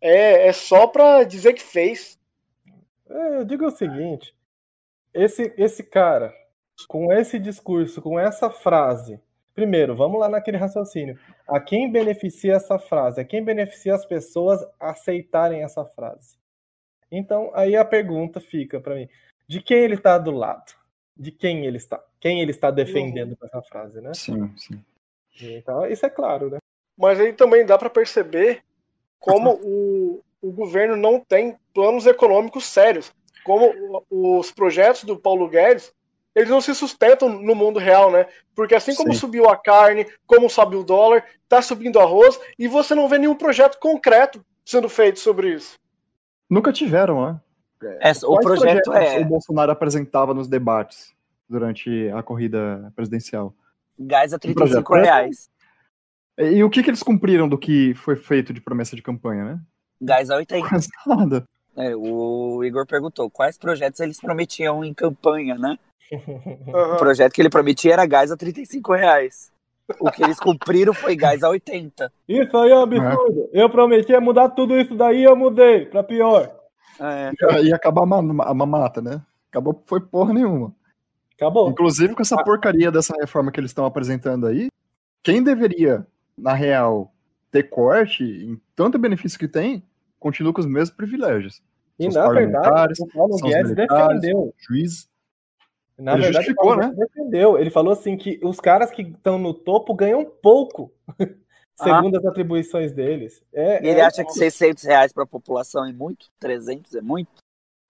É, 0.00 0.48
é 0.48 0.52
só 0.52 0.88
para 0.88 1.22
dizer 1.22 1.52
que 1.52 1.62
fez. 1.62 2.18
É, 3.08 3.36
eu 3.36 3.44
digo 3.44 3.66
o 3.66 3.70
seguinte: 3.70 4.34
esse, 5.14 5.54
esse 5.56 5.84
cara, 5.84 6.34
com 6.88 7.12
esse 7.12 7.38
discurso, 7.38 8.02
com 8.02 8.18
essa 8.18 8.50
frase, 8.50 9.20
primeiro, 9.54 9.94
vamos 9.94 10.18
lá 10.18 10.28
naquele 10.28 10.56
raciocínio. 10.56 11.16
A 11.46 11.60
quem 11.60 11.88
beneficia 11.88 12.54
essa 12.54 12.80
frase? 12.80 13.20
A 13.20 13.24
quem 13.24 13.44
beneficia 13.44 13.94
as 13.94 14.04
pessoas 14.04 14.60
aceitarem 14.80 15.62
essa 15.62 15.84
frase? 15.84 16.36
Então, 17.16 17.50
aí 17.54 17.76
a 17.76 17.84
pergunta 17.84 18.40
fica 18.40 18.80
para 18.80 18.94
mim: 18.94 19.08
de 19.46 19.60
quem 19.60 19.78
ele 19.78 19.94
está 19.94 20.18
do 20.18 20.30
lado? 20.30 20.72
De 21.16 21.30
quem 21.30 21.64
ele 21.64 21.76
está? 21.76 22.02
Quem 22.20 22.40
ele 22.40 22.50
está 22.50 22.70
defendendo 22.70 23.36
com 23.36 23.46
essa 23.46 23.62
frase, 23.62 24.00
né? 24.00 24.12
Sim, 24.14 24.52
sim. 24.56 24.82
Então, 25.40 25.86
isso 25.86 26.04
é 26.04 26.10
claro, 26.10 26.50
né? 26.50 26.58
Mas 26.96 27.20
aí 27.20 27.32
também 27.32 27.66
dá 27.66 27.76
para 27.76 27.90
perceber 27.90 28.62
como 29.18 29.52
o, 29.62 30.22
o 30.40 30.52
governo 30.52 30.96
não 30.96 31.20
tem 31.20 31.56
planos 31.72 32.06
econômicos 32.06 32.66
sérios. 32.66 33.12
Como 33.44 34.04
os 34.10 34.50
projetos 34.50 35.04
do 35.04 35.18
Paulo 35.18 35.48
Guedes, 35.48 35.92
eles 36.34 36.48
não 36.48 36.60
se 36.60 36.74
sustentam 36.74 37.28
no 37.28 37.54
mundo 37.54 37.78
real, 37.78 38.10
né? 38.10 38.26
Porque 38.54 38.74
assim 38.74 38.94
como 38.94 39.12
Sim. 39.12 39.20
subiu 39.20 39.48
a 39.48 39.56
carne, 39.56 40.06
como 40.26 40.50
sobe 40.50 40.76
o 40.76 40.82
dólar, 40.82 41.24
tá 41.48 41.62
subindo 41.62 42.00
arroz, 42.00 42.40
e 42.58 42.66
você 42.66 42.94
não 42.94 43.08
vê 43.08 43.18
nenhum 43.18 43.34
projeto 43.34 43.78
concreto 43.78 44.44
sendo 44.64 44.88
feito 44.88 45.20
sobre 45.20 45.54
isso. 45.54 45.78
Nunca 46.54 46.72
tiveram, 46.72 47.26
né? 47.26 47.40
É, 48.00 48.12
o 48.24 48.38
projeto 48.38 48.92
é. 48.92 49.18
O 49.18 49.24
Bolsonaro 49.24 49.72
apresentava 49.72 50.32
nos 50.32 50.46
debates 50.46 51.12
durante 51.48 52.08
a 52.10 52.22
corrida 52.22 52.92
presidencial. 52.94 53.52
Gás 53.98 54.32
a 54.32 54.38
35 54.38 54.94
reais. 54.94 55.50
E 56.38 56.62
o 56.62 56.70
que, 56.70 56.80
que 56.80 56.90
eles 56.90 57.02
cumpriram 57.02 57.48
do 57.48 57.58
que 57.58 57.92
foi 57.94 58.14
feito 58.14 58.52
de 58.52 58.60
promessa 58.60 58.94
de 58.94 59.02
campanha, 59.02 59.44
né? 59.44 59.60
Gás 60.00 60.30
a 60.30 60.36
80. 60.36 60.68
Quase 60.68 60.88
nada. 61.04 61.44
É, 61.76 61.96
o 61.96 62.62
Igor 62.62 62.86
perguntou 62.86 63.28
quais 63.28 63.58
projetos 63.58 63.98
eles 63.98 64.20
prometiam 64.20 64.84
em 64.84 64.94
campanha, 64.94 65.56
né? 65.56 65.76
Uhum. 66.12 66.94
O 66.94 66.98
projeto 66.98 67.32
que 67.32 67.42
ele 67.42 67.50
prometia 67.50 67.94
era 67.94 68.06
gás 68.06 68.30
a 68.30 68.36
35 68.36 68.92
reais. 68.94 69.50
O 70.00 70.10
que 70.10 70.22
eles 70.24 70.40
cumpriram 70.40 70.94
foi 70.94 71.14
gás 71.14 71.42
a 71.42 71.50
80. 71.50 72.10
Isso 72.28 72.56
aí 72.56 72.70
é 72.70 72.76
um 72.76 72.82
absurdo. 72.82 73.50
É. 73.52 73.62
Eu 73.62 73.68
prometi 73.68 74.18
mudar 74.18 74.48
tudo 74.50 74.78
isso 74.78 74.94
daí 74.94 75.22
eu 75.22 75.36
mudei 75.36 75.86
pra 75.86 76.02
pior. 76.02 76.54
É. 76.98 77.32
Ia 77.62 77.76
acabar 77.76 78.02
a 78.02 78.54
mamata, 78.54 79.02
né? 79.02 79.20
Acabou, 79.50 79.82
foi 79.86 80.00
porra 80.00 80.32
nenhuma. 80.32 80.74
Acabou. 81.36 81.68
Inclusive 81.68 82.14
com 82.14 82.22
essa 82.22 82.36
ah. 82.36 82.44
porcaria 82.44 82.90
dessa 82.90 83.14
reforma 83.20 83.52
que 83.52 83.60
eles 83.60 83.70
estão 83.70 83.84
apresentando 83.84 84.46
aí, 84.46 84.68
quem 85.22 85.42
deveria, 85.42 86.06
na 86.36 86.54
real, 86.54 87.12
ter 87.50 87.64
corte 87.64 88.24
em 88.24 88.60
tanto 88.74 88.98
benefício 88.98 89.38
que 89.38 89.48
tem, 89.48 89.82
continua 90.18 90.52
com 90.52 90.60
os 90.60 90.66
mesmos 90.66 90.96
privilégios. 90.96 91.62
E 91.98 92.08
na 92.08 92.28
verdade, 92.28 92.94
o 93.00 93.06
Paulo 93.06 93.36
Guedes 93.36 93.74
defendeu. 93.74 94.54
Juiz. 94.58 95.08
Na 95.98 96.14
ele 96.14 96.22
verdade, 96.22 96.46
justificou, 96.46 96.76
né? 96.76 96.92
defendeu. 96.94 97.58
Ele 97.58 97.70
falou 97.70 97.92
assim 97.92 98.16
que 98.16 98.40
os 98.42 98.58
caras 98.60 98.90
que 98.90 99.02
estão 99.02 99.38
no 99.38 99.54
topo 99.54 99.94
ganham 99.94 100.24
pouco, 100.24 100.92
segundo 101.80 102.16
ah. 102.16 102.18
as 102.18 102.26
atribuições 102.26 102.92
deles. 102.92 103.42
É, 103.52 103.84
e 103.84 103.88
ele 103.88 104.00
é... 104.00 104.04
acha 104.04 104.24
que 104.24 104.32
600 104.32 104.84
reais 104.84 105.12
para 105.12 105.22
a 105.22 105.26
população 105.26 105.84
é 105.84 105.92
muito? 105.92 106.26
300 106.40 106.94
é 106.94 107.00
muito? 107.00 107.30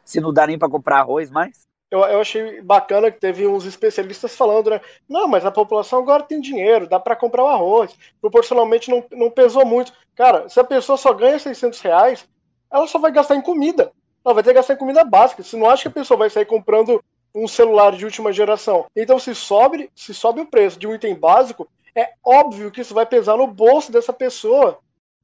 Se 0.04 0.20
não 0.20 0.32
dá 0.32 0.46
nem 0.46 0.58
para 0.58 0.68
comprar 0.68 0.98
arroz 0.98 1.30
mais? 1.30 1.66
Eu, 1.90 2.00
eu, 2.00 2.20
achei 2.20 2.60
bacana 2.60 3.10
que 3.10 3.20
teve 3.20 3.46
uns 3.46 3.64
especialistas 3.64 4.34
falando, 4.34 4.70
né? 4.70 4.80
Não, 5.08 5.28
mas 5.28 5.46
a 5.46 5.50
população 5.50 6.00
agora 6.00 6.24
tem 6.24 6.40
dinheiro, 6.40 6.88
dá 6.88 6.98
para 6.98 7.14
comprar 7.14 7.44
o 7.44 7.48
arroz. 7.48 7.96
Proporcionalmente 8.20 8.90
não, 8.90 9.04
não 9.12 9.30
pesou 9.30 9.64
muito. 9.64 9.92
Cara, 10.14 10.48
se 10.48 10.58
a 10.58 10.64
pessoa 10.64 10.98
só 10.98 11.12
ganha 11.12 11.38
600 11.38 11.80
reais, 11.80 12.28
ela 12.70 12.88
só 12.88 12.98
vai 12.98 13.12
gastar 13.12 13.36
em 13.36 13.40
comida. 13.40 13.92
Ela 14.24 14.34
vai 14.34 14.42
ter 14.42 14.50
que 14.50 14.56
gastar 14.56 14.74
em 14.74 14.78
comida 14.78 15.04
básica. 15.04 15.42
Você 15.42 15.56
não 15.56 15.70
acha 15.70 15.82
que 15.82 15.88
a 15.88 16.02
pessoa 16.02 16.18
vai 16.18 16.28
sair 16.28 16.46
comprando 16.46 17.00
um 17.34 17.48
celular 17.48 17.96
de 17.96 18.04
última 18.04 18.32
geração? 18.32 18.86
Então, 18.94 19.18
se 19.18 19.34
sobe, 19.34 19.90
se 19.94 20.14
sobe 20.14 20.40
o 20.40 20.46
preço 20.46 20.78
de 20.78 20.86
um 20.86 20.94
item 20.94 21.14
básico, 21.14 21.68
é 21.94 22.12
óbvio 22.24 22.70
que 22.70 22.80
isso 22.80 22.94
vai 22.94 23.06
pesar 23.06 23.36
no 23.36 23.46
bolso 23.46 23.90
dessa 23.90 24.12
pessoa. 24.12 24.78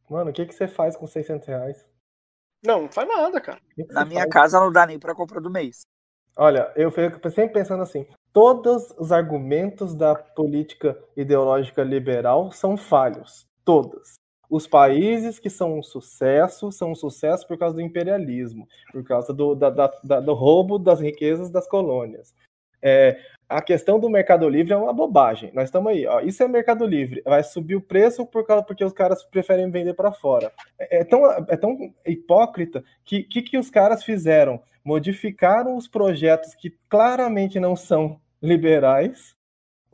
Mano, 0.09 0.31
o 0.31 0.33
que, 0.33 0.47
que 0.47 0.55
você 0.55 0.67
faz 0.67 0.97
com 0.97 1.07
600 1.07 1.47
reais? 1.47 1.87
Não, 2.65 2.83
não 2.83 2.89
faz 2.89 3.09
nada, 3.09 3.41
cara. 3.41 3.61
Que 3.75 3.85
que 3.85 3.93
Na 3.93 4.05
minha 4.05 4.23
faz? 4.23 4.33
casa 4.33 4.61
não 4.61 4.73
dá 4.73 4.87
nem 4.87 4.99
pra 4.99 5.15
comprar 5.15 5.41
do 5.41 5.51
mês. 5.51 5.83
Olha, 6.37 6.73
eu 6.77 6.91
fico 6.91 7.31
sempre 7.31 7.55
pensando 7.55 7.83
assim: 7.83 8.07
todos 8.33 8.91
os 8.99 9.13
argumentos 9.13 9.95
da 9.95 10.15
política 10.15 10.99
ideológica 11.17 11.83
liberal 11.83 12.51
são 12.53 12.77
falhos. 12.77 13.47
Todos. 13.65 14.20
Os 14.51 14.67
países 14.67 15.39
que 15.39 15.49
são 15.49 15.79
um 15.79 15.83
sucesso 15.83 16.73
são 16.73 16.91
um 16.91 16.95
sucesso 16.95 17.47
por 17.47 17.57
causa 17.57 17.77
do 17.77 17.83
imperialismo, 17.83 18.69
por 18.93 19.05
causa 19.05 19.33
do, 19.33 19.55
da, 19.55 19.71
da, 19.71 20.21
do 20.21 20.35
roubo 20.35 20.79
das 20.79 21.01
riquezas 21.01 21.51
das 21.51 21.69
colônias. 21.69 22.35
É, 22.83 23.19
a 23.49 23.63
questão 23.63 24.01
do 24.01 24.09
mercado 24.11 24.49
livre 24.49 24.73
é 24.73 24.77
uma 24.77 24.93
bobagem. 24.93 25.53
Nós 25.55 25.65
estamos 25.65 25.93
aí, 25.93 26.07
ó, 26.07 26.21
isso 26.21 26.43
é 26.43 26.49
mercado 26.49 26.85
livre. 26.85 27.23
Vai 27.25 27.43
subir 27.45 27.77
o 27.77 27.81
preço 27.81 28.27
por 28.27 28.45
causa, 28.47 28.65
porque 28.65 28.85
os 28.85 28.93
caras 28.93 29.23
preferem 29.23 29.71
vender 29.71 29.95
para 29.95 30.13
fora. 30.13 30.51
É, 30.79 31.01
é, 31.01 31.05
tão, 31.05 31.25
é 31.27 31.57
tão 31.57 31.95
hipócrita 32.07 32.83
que 33.05 33.23
que, 33.23 33.43
que 33.43 33.59
os 33.59 33.71
caras 33.71 34.03
fizeram? 34.03 34.61
modificaram 34.85 35.77
os 35.77 35.87
projetos 35.87 36.55
que 36.55 36.71
claramente 36.89 37.61
não 37.61 37.77
são 37.77 38.21
liberais, 38.43 39.35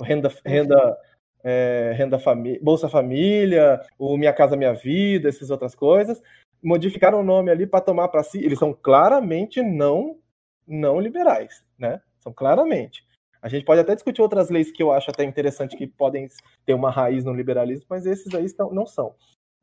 renda, 0.01 0.31
renda, 0.45 0.99
é, 1.47 1.95
renda 1.97 2.19
família, 2.19 2.59
Bolsa 2.63 2.89
Família, 2.89 3.81
o 3.99 4.17
Minha 4.17 4.33
Casa 4.33 4.57
Minha 4.57 4.73
Vida, 4.73 5.29
essas 5.29 5.51
outras 5.51 5.75
coisas, 5.75 6.21
modificaram 6.63 7.21
o 7.21 7.25
nome 7.25 7.51
ali 7.51 7.67
para 7.67 7.81
tomar 7.81 8.09
para 8.09 8.23
si. 8.23 8.45
Eles 8.45 8.59
são 8.59 8.73
claramente 8.73 9.63
não 9.63 10.19
não 10.67 10.99
liberais, 10.99 11.65
né? 11.79 12.01
São 12.19 12.33
claramente. 12.33 13.07
A 13.41 13.49
gente 13.49 13.65
pode 13.65 13.81
até 13.81 13.95
discutir 13.95 14.21
outras 14.21 14.51
leis 14.51 14.73
que 14.73 14.83
eu 14.83 14.91
acho 14.91 15.11
até 15.11 15.23
interessante 15.23 15.77
que 15.77 15.87
podem 15.87 16.29
ter 16.65 16.75
uma 16.75 16.91
raiz 16.91 17.25
no 17.25 17.33
liberalismo, 17.33 17.87
mas 17.89 18.05
esses 18.05 18.35
aí 18.35 18.47
não 18.73 18.85
são. 18.85 19.15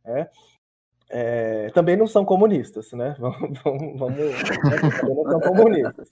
Né? 0.06 0.30
é, 1.14 1.70
também 1.74 1.96
não 1.96 2.08
são 2.08 2.26
comunistas, 2.26 2.92
né? 2.92 3.16
Vamos, 3.22 3.62
vamos, 3.64 4.00
vamos 4.00 4.20
não 5.06 5.30
são 5.30 5.42
comunistas. 5.42 6.08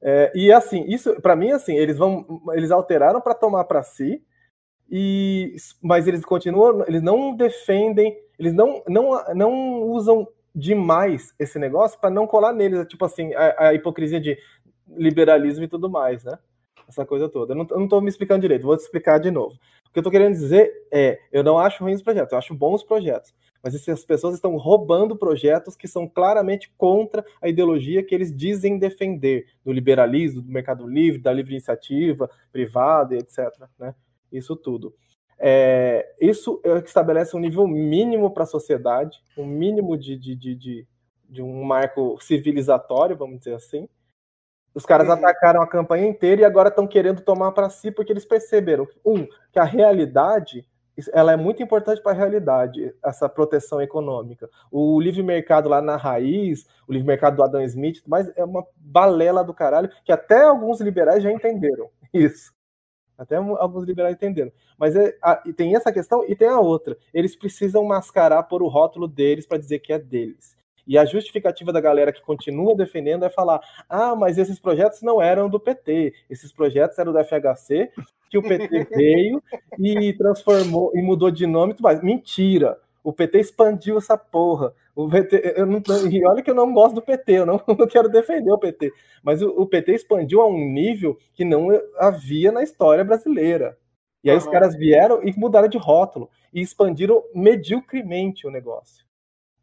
É, 0.00 0.30
e 0.34 0.52
assim, 0.52 0.84
isso 0.86 1.20
para 1.20 1.34
mim 1.34 1.50
assim, 1.50 1.74
eles 1.74 1.98
vão, 1.98 2.42
eles 2.52 2.70
alteraram 2.70 3.20
para 3.20 3.34
tomar 3.34 3.64
para 3.64 3.82
si, 3.82 4.22
e 4.90 5.56
mas 5.82 6.06
eles 6.06 6.24
continuam, 6.24 6.84
eles 6.86 7.02
não 7.02 7.34
defendem, 7.34 8.16
eles 8.38 8.52
não 8.52 8.82
não, 8.88 9.24
não 9.34 9.82
usam 9.82 10.26
demais 10.54 11.34
esse 11.38 11.58
negócio 11.58 12.00
para 12.00 12.10
não 12.10 12.26
colar 12.26 12.52
neles, 12.52 12.86
tipo 12.86 13.04
assim, 13.04 13.34
a, 13.34 13.68
a, 13.68 13.74
hipocrisia 13.74 14.20
de 14.20 14.38
liberalismo 14.96 15.64
e 15.64 15.68
tudo 15.68 15.90
mais, 15.90 16.24
né? 16.24 16.38
Essa 16.88 17.04
coisa 17.04 17.28
toda. 17.28 17.52
Eu 17.52 17.56
não, 17.56 17.66
eu 17.70 17.80
não 17.80 17.88
tô 17.88 18.00
me 18.00 18.08
explicando 18.08 18.40
direito, 18.40 18.62
vou 18.62 18.76
te 18.76 18.80
explicar 18.80 19.18
de 19.18 19.30
novo. 19.30 19.54
O 19.88 19.92
que 19.92 19.98
eu 19.98 20.02
tô 20.02 20.10
querendo 20.10 20.32
dizer 20.32 20.72
é, 20.92 21.18
eu 21.32 21.42
não 21.42 21.58
acho 21.58 21.82
ruins 21.82 21.96
os 21.96 22.02
projetos, 22.02 22.32
eu 22.32 22.38
acho 22.38 22.54
bons 22.54 22.82
projetos 22.82 23.34
mas 23.66 23.74
essas 23.74 24.04
pessoas 24.04 24.36
estão 24.36 24.56
roubando 24.56 25.16
projetos 25.16 25.74
que 25.74 25.88
são 25.88 26.08
claramente 26.08 26.72
contra 26.78 27.24
a 27.42 27.48
ideologia 27.48 28.00
que 28.00 28.14
eles 28.14 28.32
dizem 28.32 28.78
defender, 28.78 29.44
do 29.64 29.72
liberalismo, 29.72 30.40
do 30.40 30.52
mercado 30.52 30.86
livre, 30.86 31.20
da 31.20 31.32
livre 31.32 31.50
iniciativa 31.52 32.30
privada, 32.52 33.16
etc. 33.16 33.48
Né? 33.76 33.92
Isso 34.32 34.56
tudo. 34.56 34.94
É, 35.38 36.14
isso 36.20 36.60
é 36.64 36.80
que 36.80 36.88
estabelece 36.88 37.36
um 37.36 37.40
nível 37.40 37.66
mínimo 37.66 38.30
para 38.30 38.44
a 38.44 38.46
sociedade, 38.46 39.22
um 39.36 39.44
mínimo 39.44 39.96
de, 39.96 40.16
de, 40.16 40.34
de, 40.34 40.54
de, 40.54 40.86
de 41.28 41.42
um 41.42 41.62
marco 41.62 42.18
civilizatório, 42.20 43.16
vamos 43.16 43.38
dizer 43.38 43.54
assim. 43.54 43.88
Os 44.74 44.84
caras 44.84 45.08
uhum. 45.08 45.14
atacaram 45.14 45.62
a 45.62 45.66
campanha 45.66 46.06
inteira 46.06 46.42
e 46.42 46.44
agora 46.44 46.68
estão 46.68 46.86
querendo 46.86 47.22
tomar 47.22 47.52
para 47.52 47.70
si 47.70 47.90
porque 47.90 48.12
eles 48.12 48.24
perceberam, 48.24 48.86
um, 49.04 49.26
que 49.52 49.58
a 49.58 49.64
realidade 49.64 50.66
ela 51.12 51.32
é 51.32 51.36
muito 51.36 51.62
importante 51.62 52.00
para 52.00 52.12
a 52.12 52.14
realidade, 52.14 52.94
essa 53.04 53.28
proteção 53.28 53.82
econômica. 53.82 54.48
O 54.70 54.98
livre 55.00 55.22
mercado 55.22 55.68
lá 55.68 55.82
na 55.82 55.96
raiz, 55.96 56.66
o 56.88 56.92
livre 56.92 57.06
mercado 57.06 57.36
do 57.36 57.44
Adam 57.44 57.62
Smith, 57.64 58.02
mas 58.06 58.30
é 58.36 58.44
uma 58.44 58.66
balela 58.76 59.44
do 59.44 59.52
caralho, 59.52 59.90
que 60.04 60.12
até 60.12 60.42
alguns 60.42 60.80
liberais 60.80 61.22
já 61.22 61.30
entenderam 61.30 61.90
isso. 62.14 62.55
Até 63.18 63.36
alguns 63.36 63.84
liberais 63.84 64.14
entenderam. 64.14 64.52
Mas 64.78 64.94
é, 64.94 65.16
a, 65.22 65.36
tem 65.56 65.74
essa 65.74 65.92
questão 65.92 66.24
e 66.28 66.36
tem 66.36 66.48
a 66.48 66.60
outra. 66.60 66.96
Eles 67.12 67.34
precisam 67.34 67.84
mascarar 67.84 68.42
por 68.42 68.62
o 68.62 68.68
rótulo 68.68 69.08
deles 69.08 69.46
para 69.46 69.58
dizer 69.58 69.78
que 69.78 69.92
é 69.92 69.98
deles. 69.98 70.56
E 70.86 70.96
a 70.96 71.04
justificativa 71.04 71.72
da 71.72 71.80
galera 71.80 72.12
que 72.12 72.22
continua 72.22 72.76
defendendo 72.76 73.24
é 73.24 73.30
falar: 73.30 73.60
ah, 73.88 74.14
mas 74.14 74.38
esses 74.38 74.60
projetos 74.60 75.02
não 75.02 75.20
eram 75.20 75.48
do 75.48 75.58
PT, 75.58 76.14
esses 76.30 76.52
projetos 76.52 76.98
eram 76.98 77.12
do 77.12 77.24
FHC, 77.24 77.90
que 78.30 78.38
o 78.38 78.42
PT 78.42 78.84
veio 78.94 79.42
e 79.78 80.12
transformou 80.12 80.92
e 80.94 81.02
mudou 81.02 81.30
de 81.30 81.46
nome 81.46 81.74
mais. 81.80 82.02
Mentira! 82.02 82.78
O 83.06 83.12
PT 83.12 83.38
expandiu 83.38 83.98
essa 83.98 84.18
porra. 84.18 84.74
O 84.92 85.08
PT, 85.08 85.54
eu 85.56 85.64
não, 85.64 85.80
e 86.10 86.26
olha 86.26 86.42
que 86.42 86.50
eu 86.50 86.54
não 86.56 86.74
gosto 86.74 86.96
do 86.96 87.02
PT, 87.02 87.34
eu 87.34 87.46
não, 87.46 87.62
não 87.78 87.86
quero 87.86 88.08
defender 88.08 88.50
o 88.50 88.58
PT, 88.58 88.92
mas 89.22 89.40
o, 89.40 89.48
o, 89.50 89.64
PT 89.64 89.92
expandiu 89.92 90.40
a 90.40 90.48
um 90.48 90.58
nível 90.58 91.16
que 91.32 91.44
não 91.44 91.68
havia 91.98 92.50
na 92.50 92.64
história 92.64 93.04
brasileira. 93.04 93.78
E 94.24 94.28
aí 94.28 94.34
uhum. 94.36 94.42
os 94.42 94.48
caras 94.48 94.74
vieram 94.74 95.22
e 95.22 95.32
mudaram 95.38 95.68
de 95.68 95.78
rótulo 95.78 96.28
e 96.52 96.60
expandiram 96.60 97.22
mediocremente 97.32 98.44
o 98.44 98.50
negócio. 98.50 99.06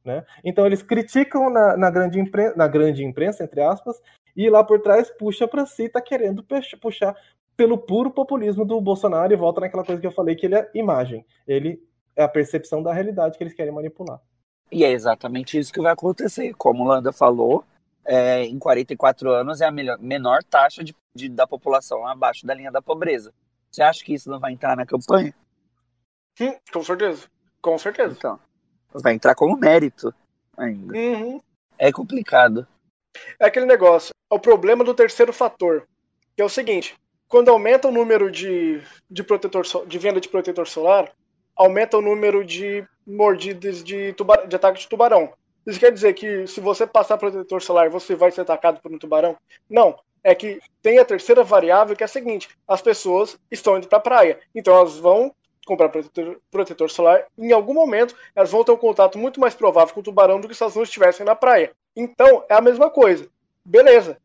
Né? 0.05 0.25
Então 0.41 0.65
eles 0.65 0.81
criticam 0.81 1.49
na, 1.49 1.75
na, 1.75 1.89
grande 1.89 2.21
imprensa, 2.21 2.55
na 2.55 2.67
grande 2.69 3.03
imprensa, 3.03 3.43
entre 3.43 3.59
aspas, 3.59 4.01
e 4.37 4.49
lá 4.49 4.63
por 4.63 4.79
trás 4.79 5.11
puxa 5.11 5.49
para 5.49 5.65
si, 5.65 5.89
tá 5.89 5.99
querendo 5.99 6.45
puxar 6.79 7.13
pelo 7.57 7.77
puro 7.77 8.09
populismo 8.09 8.63
do 8.63 8.79
Bolsonaro 8.79 9.33
e 9.33 9.35
volta 9.35 9.59
naquela 9.59 9.83
coisa 9.83 9.99
que 9.99 10.07
eu 10.07 10.13
falei, 10.13 10.33
que 10.33 10.45
ele 10.45 10.55
é 10.55 10.71
imagem. 10.73 11.25
Ele 11.45 11.83
é 12.15 12.23
a 12.23 12.27
percepção 12.27 12.81
da 12.81 12.93
realidade 12.93 13.37
que 13.37 13.43
eles 13.43 13.53
querem 13.53 13.73
manipular. 13.73 14.19
E 14.71 14.83
é 14.83 14.91
exatamente 14.91 15.57
isso 15.57 15.71
que 15.71 15.81
vai 15.81 15.93
acontecer. 15.93 16.53
Como 16.55 16.83
o 16.83 16.87
Landa 16.87 17.11
falou, 17.11 17.63
é, 18.05 18.43
em 18.43 18.57
44 18.57 19.31
anos 19.31 19.61
é 19.61 19.65
a 19.65 19.71
melhor, 19.71 19.99
menor 19.99 20.43
taxa 20.43 20.83
de, 20.83 20.95
de, 21.15 21.29
da 21.29 21.45
população 21.45 22.07
abaixo 22.07 22.45
da 22.45 22.53
linha 22.53 22.71
da 22.71 22.81
pobreza. 22.81 23.33
Você 23.71 23.81
acha 23.81 24.03
que 24.03 24.13
isso 24.13 24.29
não 24.29 24.39
vai 24.39 24.51
entrar 24.51 24.75
na 24.75 24.85
campanha? 24.85 25.33
Sim, 26.37 26.55
com 26.71 26.83
certeza. 26.83 27.27
Com 27.61 27.77
certeza. 27.77 28.15
Então, 28.17 28.39
vai 28.93 29.13
entrar 29.13 29.35
como 29.35 29.57
mérito 29.57 30.13
ainda. 30.57 30.95
Uhum. 30.95 31.41
É 31.77 31.91
complicado. 31.91 32.67
É 33.39 33.45
aquele 33.45 33.65
negócio. 33.65 34.11
É 34.31 34.35
o 34.35 34.39
problema 34.39 34.83
do 34.83 34.93
terceiro 34.93 35.31
fator. 35.31 35.87
Que 36.35 36.41
é 36.41 36.45
o 36.45 36.49
seguinte: 36.49 36.95
quando 37.27 37.49
aumenta 37.49 37.87
o 37.87 37.91
número 37.91 38.31
de, 38.31 38.81
de, 39.09 39.23
protetor, 39.23 39.63
de 39.87 39.99
venda 39.99 40.19
de 40.19 40.29
protetor 40.29 40.67
solar, 40.67 41.11
aumenta 41.55 41.97
o 41.97 42.01
número 42.01 42.43
de 42.43 42.85
mordidas 43.05 43.83
de, 43.83 44.13
tubar, 44.13 44.47
de 44.47 44.55
ataque 44.55 44.79
de 44.79 44.87
tubarão. 44.87 45.33
Isso 45.65 45.79
quer 45.79 45.91
dizer 45.91 46.13
que 46.13 46.45
se 46.47 46.59
você 46.59 46.85
passar 46.85 47.17
protetor 47.17 47.61
solar, 47.61 47.89
você 47.89 48.15
vai 48.15 48.31
ser 48.31 48.41
atacado 48.41 48.81
por 48.81 48.91
um 48.91 48.97
tubarão? 48.97 49.37
Não. 49.69 49.97
É 50.25 50.33
que 50.33 50.61
tem 50.81 50.99
a 50.99 51.05
terceira 51.05 51.43
variável 51.43 51.97
que 51.97 52.03
é 52.03 52.05
a 52.05 52.07
seguinte: 52.07 52.47
as 52.65 52.81
pessoas 52.81 53.37
estão 53.51 53.77
indo 53.77 53.89
para 53.89 53.97
a 53.97 54.01
praia, 54.01 54.39
então 54.55 54.73
elas 54.73 54.97
vão 54.97 55.35
comprar 55.65 55.89
protetor, 55.89 56.39
protetor 56.49 56.89
solar. 56.89 57.25
Em 57.37 57.51
algum 57.51 57.73
momento, 57.73 58.15
elas 58.33 58.51
vão 58.51 58.63
ter 58.63 58.71
um 58.71 58.77
contato 58.77 59.17
muito 59.17 59.39
mais 59.39 59.53
provável 59.53 59.93
com 59.93 59.99
o 59.99 60.03
tubarão 60.03 60.39
do 60.39 60.47
que 60.47 60.55
se 60.55 60.63
elas 60.63 60.75
não 60.75 60.83
estivessem 60.83 61.25
na 61.25 61.35
praia. 61.35 61.71
Então, 61.95 62.45
é 62.49 62.53
a 62.53 62.61
mesma 62.61 62.89
coisa. 62.89 63.27
Beleza 63.65 64.17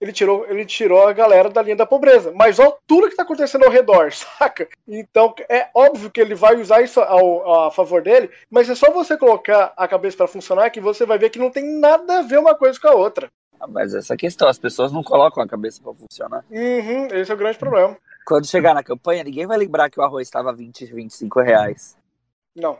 ele 0.00 0.12
tirou, 0.12 0.46
ele 0.48 0.64
tirou 0.64 1.06
a 1.06 1.12
galera 1.12 1.48
da 1.50 1.62
linha 1.62 1.76
da 1.76 1.86
pobreza. 1.86 2.32
Mas 2.34 2.58
olha 2.58 2.74
tudo 2.86 3.06
que 3.06 3.12
está 3.12 3.22
acontecendo 3.22 3.64
ao 3.64 3.70
redor, 3.70 4.10
saca? 4.12 4.68
Então 4.86 5.34
é 5.48 5.68
óbvio 5.74 6.10
que 6.10 6.20
ele 6.20 6.34
vai 6.34 6.56
usar 6.60 6.82
isso 6.82 7.00
ao, 7.00 7.66
a 7.66 7.70
favor 7.70 8.02
dele, 8.02 8.30
mas 8.50 8.68
é 8.70 8.74
só 8.74 8.90
você 8.92 9.16
colocar 9.16 9.72
a 9.76 9.88
cabeça 9.88 10.16
para 10.16 10.28
funcionar 10.28 10.70
que 10.70 10.80
você 10.80 11.04
vai 11.04 11.18
ver 11.18 11.30
que 11.30 11.38
não 11.38 11.50
tem 11.50 11.78
nada 11.78 12.18
a 12.18 12.22
ver 12.22 12.38
uma 12.38 12.54
coisa 12.54 12.78
com 12.80 12.88
a 12.88 12.94
outra. 12.94 13.28
Ah, 13.60 13.66
mas 13.66 13.92
essa 13.92 14.16
questão, 14.16 14.48
as 14.48 14.58
pessoas 14.58 14.92
não 14.92 15.02
colocam 15.02 15.42
a 15.42 15.48
cabeça 15.48 15.82
para 15.82 15.92
funcionar. 15.92 16.44
Uhum, 16.48 17.08
esse 17.10 17.30
é 17.30 17.34
o 17.34 17.38
grande 17.38 17.58
problema. 17.58 17.96
Quando 18.24 18.46
chegar 18.46 18.74
na 18.74 18.84
campanha, 18.84 19.24
ninguém 19.24 19.46
vai 19.46 19.58
lembrar 19.58 19.90
que 19.90 19.98
o 19.98 20.02
arroz 20.02 20.28
estava 20.28 20.52
20, 20.52 20.84
25 20.84 21.40
reais. 21.40 21.96
Não. 22.54 22.78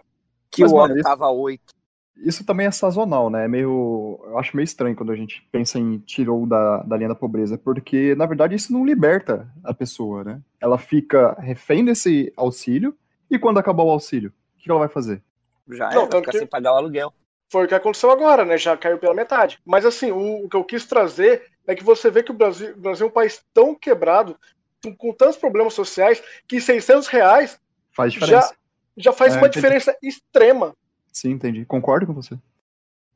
Que 0.50 0.62
mas, 0.62 0.72
o 0.72 0.76
óleo 0.76 0.96
estava 0.96 1.28
8 1.30 1.77
isso 2.24 2.44
também 2.44 2.66
é 2.66 2.70
sazonal, 2.70 3.30
né? 3.30 3.44
É 3.44 3.48
meio. 3.48 4.20
Eu 4.24 4.38
acho 4.38 4.56
meio 4.56 4.64
estranho 4.64 4.96
quando 4.96 5.12
a 5.12 5.16
gente 5.16 5.46
pensa 5.52 5.78
em 5.78 5.98
tirou 5.98 6.46
da, 6.46 6.82
da 6.82 6.96
linha 6.96 7.08
da 7.08 7.14
pobreza, 7.14 7.56
porque, 7.56 8.14
na 8.14 8.26
verdade, 8.26 8.54
isso 8.54 8.72
não 8.72 8.84
liberta 8.84 9.48
a 9.62 9.72
pessoa, 9.72 10.24
né? 10.24 10.40
Ela 10.60 10.78
fica 10.78 11.36
refém 11.40 11.84
desse 11.84 12.32
auxílio, 12.36 12.96
e 13.30 13.38
quando 13.38 13.58
acabar 13.58 13.82
o 13.82 13.90
auxílio, 13.90 14.32
o 14.56 14.62
que 14.62 14.70
ela 14.70 14.80
vai 14.80 14.88
fazer? 14.88 15.22
Já 15.68 15.90
não, 15.90 16.02
é, 16.02 16.06
ficar 16.06 16.32
que... 16.32 16.38
sem 16.38 16.46
pagar 16.46 16.72
o 16.72 16.76
aluguel. 16.76 17.12
Foi 17.50 17.64
o 17.64 17.68
que 17.68 17.74
aconteceu 17.74 18.10
agora, 18.10 18.44
né? 18.44 18.58
Já 18.58 18.76
caiu 18.76 18.98
pela 18.98 19.14
metade. 19.14 19.58
Mas, 19.64 19.86
assim, 19.86 20.10
o, 20.10 20.44
o 20.44 20.48
que 20.48 20.56
eu 20.56 20.64
quis 20.64 20.84
trazer 20.86 21.42
é 21.66 21.74
que 21.74 21.84
você 21.84 22.10
vê 22.10 22.22
que 22.22 22.30
o 22.30 22.34
Brasil, 22.34 22.74
o 22.74 22.80
Brasil 22.80 23.06
é 23.06 23.08
um 23.08 23.12
país 23.12 23.42
tão 23.54 23.74
quebrado, 23.74 24.36
com, 24.82 24.94
com 24.94 25.12
tantos 25.12 25.36
problemas 25.36 25.72
sociais, 25.72 26.22
que 26.46 26.60
600 26.60 27.06
reais 27.08 27.58
faz 27.92 28.12
diferença. 28.12 28.48
Já, 28.48 29.10
já 29.10 29.12
faz 29.12 29.34
é, 29.34 29.38
uma 29.38 29.48
diferença 29.48 29.96
extrema 30.02 30.74
Sim, 31.18 31.30
entendi. 31.30 31.64
Concordo 31.64 32.06
com 32.06 32.14
você. 32.14 32.38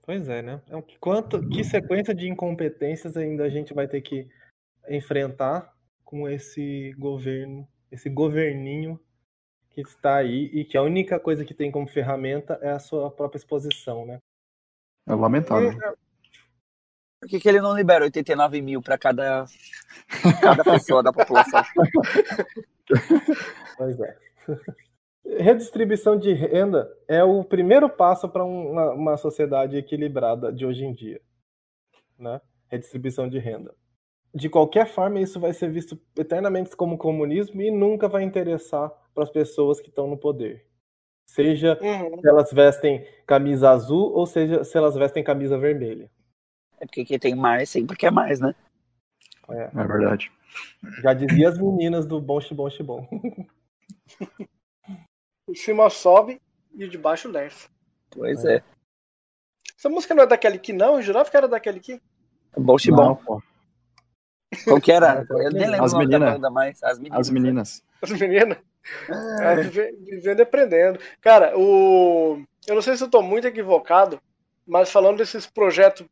Pois 0.04 0.28
é, 0.28 0.42
né? 0.42 0.60
É 0.68 0.82
quanto, 0.98 1.48
que 1.48 1.62
sequência 1.62 2.12
de 2.12 2.28
incompetências 2.28 3.16
ainda 3.16 3.44
a 3.44 3.48
gente 3.48 3.72
vai 3.72 3.86
ter 3.86 4.00
que 4.00 4.28
enfrentar 4.88 5.72
com 6.04 6.28
esse 6.28 6.92
governo, 6.98 7.68
esse 7.92 8.10
governinho 8.10 8.98
que 9.70 9.82
está 9.82 10.16
aí 10.16 10.50
e 10.52 10.64
que 10.64 10.76
a 10.76 10.82
única 10.82 11.20
coisa 11.20 11.44
que 11.44 11.54
tem 11.54 11.70
como 11.70 11.86
ferramenta 11.86 12.58
é 12.60 12.72
a 12.72 12.80
sua 12.80 13.08
própria 13.08 13.38
exposição, 13.38 14.04
né? 14.04 14.18
É 15.06 15.14
lamentável. 15.14 15.72
Por 17.20 17.28
que, 17.28 17.38
que 17.38 17.48
ele 17.48 17.60
não 17.60 17.76
libera 17.76 18.04
89 18.04 18.60
mil 18.60 18.82
para 18.82 18.98
cada, 18.98 19.46
cada 20.40 20.64
pessoa 20.64 21.04
da 21.04 21.12
população? 21.12 21.62
Pois 23.78 23.98
é. 24.00 24.18
Redistribuição 25.24 26.18
de 26.18 26.32
renda 26.32 26.92
é 27.06 27.22
o 27.22 27.44
primeiro 27.44 27.88
passo 27.88 28.28
para 28.28 28.44
uma, 28.44 28.92
uma, 28.92 29.16
sociedade 29.16 29.76
equilibrada 29.76 30.52
de 30.52 30.66
hoje 30.66 30.84
em 30.84 30.92
dia. 30.92 31.20
Né? 32.18 32.40
Redistribuição 32.68 33.28
de 33.28 33.38
renda. 33.38 33.74
De 34.34 34.48
qualquer 34.48 34.86
forma, 34.86 35.20
isso 35.20 35.38
vai 35.38 35.52
ser 35.52 35.70
visto 35.70 36.00
eternamente 36.16 36.74
como 36.74 36.98
comunismo 36.98 37.62
e 37.62 37.70
nunca 37.70 38.08
vai 38.08 38.24
interessar 38.24 38.90
para 39.14 39.22
as 39.22 39.30
pessoas 39.30 39.80
que 39.80 39.90
estão 39.90 40.08
no 40.08 40.16
poder. 40.16 40.66
Seja 41.24 41.78
uhum. 41.80 42.20
se 42.20 42.28
elas 42.28 42.52
vestem 42.52 43.06
camisa 43.26 43.70
azul 43.70 44.12
ou 44.12 44.26
seja 44.26 44.64
se 44.64 44.76
elas 44.76 44.96
vestem 44.96 45.22
camisa 45.22 45.56
vermelha. 45.56 46.10
É 46.80 46.86
porque 46.86 47.04
quem 47.04 47.18
tem 47.18 47.34
mais 47.34 47.70
sempre 47.70 47.96
quer 47.96 48.10
mais, 48.10 48.40
né? 48.40 48.54
É, 49.48 49.70
é 49.72 49.86
verdade. 49.86 50.32
Já 51.00 51.14
dizia 51.14 51.48
as 51.48 51.58
meninas 51.58 52.06
do 52.06 52.20
bom 52.20 52.40
xibom 52.40 52.68
xibom. 52.68 53.06
O 55.46 55.54
cima 55.54 55.90
sobe 55.90 56.40
e 56.74 56.84
o 56.84 56.88
de 56.88 56.98
baixo 56.98 57.30
desce. 57.30 57.68
Pois 58.10 58.44
é. 58.44 58.62
Essa 59.76 59.88
música 59.88 60.14
não 60.14 60.22
é 60.22 60.26
daquele 60.26 60.58
que 60.58 60.72
não? 60.72 60.96
Eu 60.96 61.02
jurava 61.02 61.30
que 61.30 61.36
era 61.36 61.48
daquele 61.48 61.80
que. 61.80 62.00
Bom 62.56 62.78
Chibom. 62.78 63.18
Qual 64.64 64.80
que 64.80 64.92
era? 64.92 65.26
Eu 65.30 65.50
nem 65.50 65.68
lembro 65.68 65.84
as 65.84 65.94
meninas. 65.94 66.38
mais. 66.52 66.82
As 66.82 66.98
meninas. 66.98 67.20
As 67.20 67.30
meninas. 67.30 67.84
As 68.02 68.10
meninas. 68.12 68.58
É. 69.40 69.52
É, 69.52 69.56
vivendo 69.56 70.38
e 70.38 70.42
aprendendo. 70.42 71.00
Cara, 71.20 71.58
o. 71.58 72.42
Eu 72.66 72.74
não 72.74 72.82
sei 72.82 72.96
se 72.96 73.02
eu 73.02 73.10
tô 73.10 73.22
muito 73.22 73.46
equivocado, 73.46 74.20
mas 74.66 74.90
falando 74.90 75.18
desses 75.18 75.46
projetos 75.46 76.06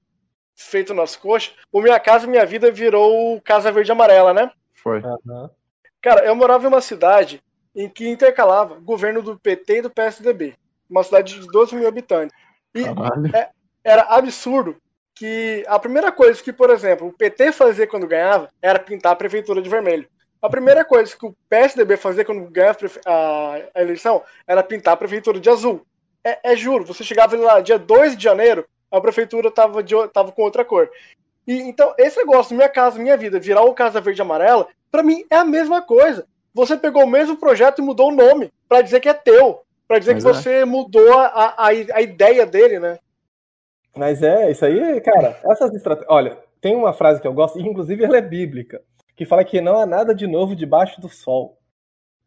feitos 0.56 0.94
nas 0.94 1.14
coxas, 1.14 1.54
o 1.72 1.80
Minha 1.80 1.98
Casa 2.00 2.26
Minha 2.26 2.44
Vida 2.44 2.70
virou 2.70 3.40
Casa 3.42 3.70
Verde 3.70 3.92
Amarela, 3.92 4.34
né? 4.34 4.50
Foi. 4.74 5.00
Uhum. 5.00 5.48
Cara, 6.00 6.24
eu 6.24 6.34
morava 6.34 6.64
em 6.64 6.68
uma 6.68 6.80
cidade 6.80 7.42
em 7.74 7.88
que 7.88 8.08
intercalava 8.08 8.78
governo 8.80 9.22
do 9.22 9.38
PT 9.38 9.78
e 9.78 9.82
do 9.82 9.90
PSDB, 9.90 10.54
uma 10.88 11.02
cidade 11.02 11.38
de 11.38 11.46
12 11.46 11.74
mil 11.74 11.86
habitantes. 11.86 12.36
E 12.74 12.84
é, 13.34 13.50
era 13.84 14.02
absurdo 14.02 14.76
que 15.14 15.64
a 15.68 15.78
primeira 15.78 16.10
coisa 16.10 16.42
que, 16.42 16.52
por 16.52 16.70
exemplo, 16.70 17.08
o 17.08 17.12
PT 17.12 17.52
fazia 17.52 17.86
quando 17.86 18.06
ganhava 18.06 18.48
era 18.60 18.78
pintar 18.78 19.12
a 19.12 19.16
prefeitura 19.16 19.60
de 19.60 19.68
vermelho. 19.68 20.08
A 20.40 20.48
primeira 20.48 20.84
coisa 20.84 21.14
que 21.14 21.26
o 21.26 21.36
PSDB 21.48 21.96
fazia 21.98 22.24
quando 22.24 22.50
ganhava 22.50 22.78
a, 23.04 23.80
eleição 23.80 24.22
era 24.46 24.62
pintar 24.62 24.94
a 24.94 24.96
prefeitura 24.96 25.38
de 25.38 25.50
azul. 25.50 25.84
É, 26.24 26.52
é, 26.52 26.56
juro, 26.56 26.86
você 26.86 27.04
chegava 27.04 27.36
lá 27.36 27.60
dia 27.60 27.78
2 27.78 28.16
de 28.16 28.24
janeiro, 28.24 28.66
a 28.90 29.00
prefeitura 29.00 29.48
estava 29.48 29.82
tava 30.12 30.32
com 30.32 30.42
outra 30.42 30.64
cor. 30.64 30.90
E, 31.46 31.54
então, 31.60 31.94
esse 31.98 32.16
negócio, 32.18 32.56
Minha 32.56 32.68
Casa 32.68 32.98
Minha 32.98 33.16
Vida, 33.16 33.38
virar 33.38 33.62
o 33.62 33.74
Casa 33.74 34.00
Verde 34.00 34.22
Amarela, 34.22 34.66
para 34.90 35.02
mim 35.02 35.24
é 35.30 35.36
a 35.36 35.44
mesma 35.44 35.82
coisa 35.82 36.26
você 36.54 36.76
pegou 36.76 37.04
o 37.04 37.10
mesmo 37.10 37.36
projeto 37.36 37.80
e 37.80 37.84
mudou 37.84 38.08
o 38.08 38.14
nome 38.14 38.52
para 38.68 38.82
dizer 38.82 39.00
que 39.00 39.08
é 39.08 39.14
teu, 39.14 39.62
para 39.86 39.98
dizer 39.98 40.14
Mas 40.14 40.24
que 40.24 40.30
é. 40.30 40.32
você 40.32 40.64
mudou 40.64 41.18
a, 41.18 41.54
a, 41.56 41.66
a 41.68 42.02
ideia 42.02 42.46
dele, 42.46 42.78
né? 42.78 42.98
Mas 43.96 44.22
é, 44.22 44.50
isso 44.50 44.64
aí, 44.64 45.00
cara, 45.00 45.38
essas 45.50 45.74
estratégias. 45.74 46.10
Olha, 46.10 46.38
tem 46.60 46.76
uma 46.76 46.92
frase 46.92 47.20
que 47.20 47.26
eu 47.26 47.32
gosto, 47.32 47.58
e 47.58 47.62
inclusive 47.62 48.04
ela 48.04 48.18
é 48.18 48.22
bíblica, 48.22 48.82
que 49.16 49.24
fala 49.24 49.44
que 49.44 49.60
não 49.60 49.78
há 49.78 49.86
nada 49.86 50.14
de 50.14 50.26
novo 50.26 50.54
debaixo 50.54 51.00
do 51.00 51.08
sol. 51.08 51.58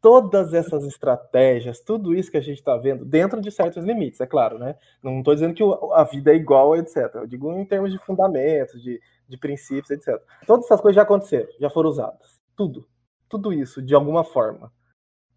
Todas 0.01 0.53
essas 0.53 0.83
estratégias, 0.83 1.79
tudo 1.79 2.13
isso 2.13 2.29
que 2.29 2.35
a 2.35 2.41
gente 2.41 2.57
está 2.57 2.75
vendo, 2.75 3.05
dentro 3.05 3.39
de 3.39 3.49
certos 3.49 3.85
limites, 3.85 4.19
é 4.19 4.25
claro, 4.25 4.59
né? 4.59 4.75
Não 5.01 5.19
estou 5.19 5.33
dizendo 5.33 5.53
que 5.53 5.63
a 5.93 6.03
vida 6.03 6.33
é 6.33 6.35
igual, 6.35 6.75
etc. 6.75 7.09
Eu 7.15 7.27
digo 7.27 7.49
em 7.53 7.65
termos 7.65 7.89
de 7.89 7.97
fundamentos, 7.97 8.83
de, 8.83 8.99
de 9.29 9.37
princípios, 9.37 9.89
etc. 9.91 10.21
Todas 10.45 10.65
essas 10.65 10.81
coisas 10.81 10.97
já 10.97 11.03
aconteceram, 11.03 11.47
já 11.57 11.69
foram 11.69 11.89
usadas. 11.89 12.41
Tudo 12.57 12.85
tudo 13.33 13.51
isso 13.51 13.81
de 13.81 13.95
alguma 13.95 14.23
forma. 14.23 14.71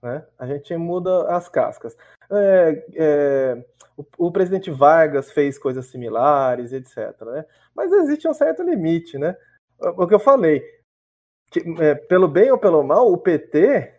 Né? 0.03 0.23
A 0.39 0.47
gente 0.47 0.77
muda 0.77 1.35
as 1.35 1.49
cascas. 1.49 1.97
É, 2.31 2.87
é, 2.95 3.65
o, 3.97 4.27
o, 4.27 4.31
presidente 4.31 4.71
Vargas 4.71 5.33
fez 5.33 5.59
coisas 5.59 5.87
similares, 5.87 6.73
etc. 6.73 7.19
Né? 7.23 7.45
Mas 7.75 7.91
existe 7.91 8.29
um 8.29 8.35
certo 8.35 8.63
limite. 8.63 9.19
Né? 9.19 9.35
O 9.79 10.07
que 10.07 10.15
eu 10.15 10.19
falei, 10.19 10.63
que, 11.51 11.61
é, 11.81 11.95
pelo 11.95 12.29
bem 12.29 12.51
ou 12.51 12.59
pelo 12.59 12.83
mal, 12.83 13.11
o 13.11 13.17
PT 13.17 13.95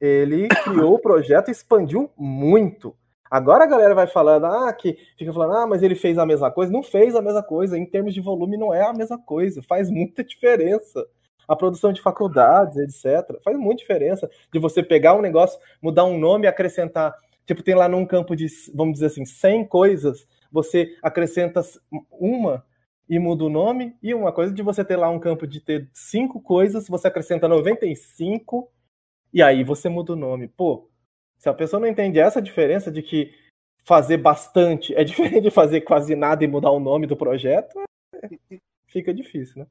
ele 0.00 0.48
criou 0.64 0.94
o 0.94 0.98
projeto 0.98 1.50
expandiu 1.50 2.10
muito. 2.16 2.96
Agora 3.30 3.64
a 3.64 3.68
galera 3.68 3.94
vai 3.94 4.06
falando, 4.06 4.46
ah, 4.46 4.72
que 4.72 4.98
fica 5.16 5.32
falando, 5.32 5.56
ah, 5.56 5.66
mas 5.66 5.82
ele 5.82 5.94
fez 5.94 6.18
a 6.18 6.26
mesma 6.26 6.50
coisa. 6.50 6.72
Não 6.72 6.82
fez 6.82 7.14
a 7.14 7.22
mesma 7.22 7.42
coisa. 7.42 7.78
Em 7.78 7.86
termos 7.86 8.12
de 8.12 8.20
volume, 8.20 8.56
não 8.56 8.74
é 8.74 8.82
a 8.82 8.92
mesma 8.92 9.18
coisa. 9.18 9.62
Faz 9.62 9.88
muita 9.90 10.22
diferença 10.24 11.06
a 11.46 11.56
produção 11.56 11.92
de 11.92 12.00
faculdades, 12.00 12.76
etc. 12.76 13.40
Faz 13.42 13.56
muita 13.58 13.80
diferença 13.80 14.30
de 14.52 14.58
você 14.58 14.82
pegar 14.82 15.14
um 15.14 15.22
negócio, 15.22 15.58
mudar 15.80 16.04
um 16.04 16.18
nome 16.18 16.46
e 16.46 16.48
acrescentar. 16.48 17.14
Tipo, 17.46 17.62
tem 17.62 17.74
lá 17.74 17.88
num 17.88 18.04
campo 18.04 18.34
de, 18.34 18.46
vamos 18.74 18.94
dizer 18.94 19.06
assim, 19.06 19.24
100 19.24 19.66
coisas, 19.66 20.26
você 20.50 20.96
acrescenta 21.02 21.60
uma 22.10 22.64
e 23.08 23.18
muda 23.18 23.44
o 23.44 23.48
nome, 23.48 23.96
e 24.02 24.12
uma 24.12 24.32
coisa 24.32 24.52
de 24.52 24.62
você 24.62 24.84
ter 24.84 24.96
lá 24.96 25.08
um 25.08 25.20
campo 25.20 25.46
de 25.46 25.60
ter 25.60 25.88
cinco 25.92 26.40
coisas, 26.40 26.88
você 26.88 27.06
acrescenta 27.06 27.46
95 27.46 28.68
e 29.32 29.42
aí 29.42 29.62
você 29.62 29.88
muda 29.88 30.12
o 30.12 30.16
nome. 30.16 30.48
Pô, 30.48 30.88
se 31.38 31.48
a 31.48 31.54
pessoa 31.54 31.78
não 31.78 31.86
entende 31.86 32.18
essa 32.18 32.42
diferença 32.42 32.90
de 32.90 33.02
que 33.02 33.32
fazer 33.84 34.16
bastante 34.16 34.94
é 34.94 35.04
diferente 35.04 35.42
de 35.42 35.50
fazer 35.50 35.82
quase 35.82 36.16
nada 36.16 36.42
e 36.42 36.48
mudar 36.48 36.72
o 36.72 36.80
nome 36.80 37.06
do 37.06 37.16
projeto, 37.16 37.78
é, 38.14 38.58
fica 38.86 39.14
difícil, 39.14 39.62
né? 39.62 39.66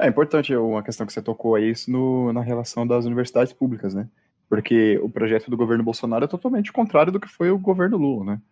É 0.00 0.08
importante 0.08 0.54
uma 0.56 0.82
questão 0.82 1.06
que 1.06 1.12
você 1.12 1.20
tocou 1.20 1.54
aí, 1.54 1.70
isso 1.70 1.90
no, 1.90 2.32
na 2.32 2.40
relação 2.40 2.86
das 2.86 3.04
universidades 3.04 3.52
públicas, 3.52 3.94
né? 3.94 4.08
Porque 4.48 4.98
o 4.98 5.08
projeto 5.08 5.50
do 5.50 5.56
governo 5.56 5.84
Bolsonaro 5.84 6.24
é 6.24 6.28
totalmente 6.28 6.72
contrário 6.72 7.12
do 7.12 7.20
que 7.20 7.28
foi 7.28 7.50
o 7.50 7.58
governo 7.58 7.98
Lula, 7.98 8.24
né? 8.24 8.42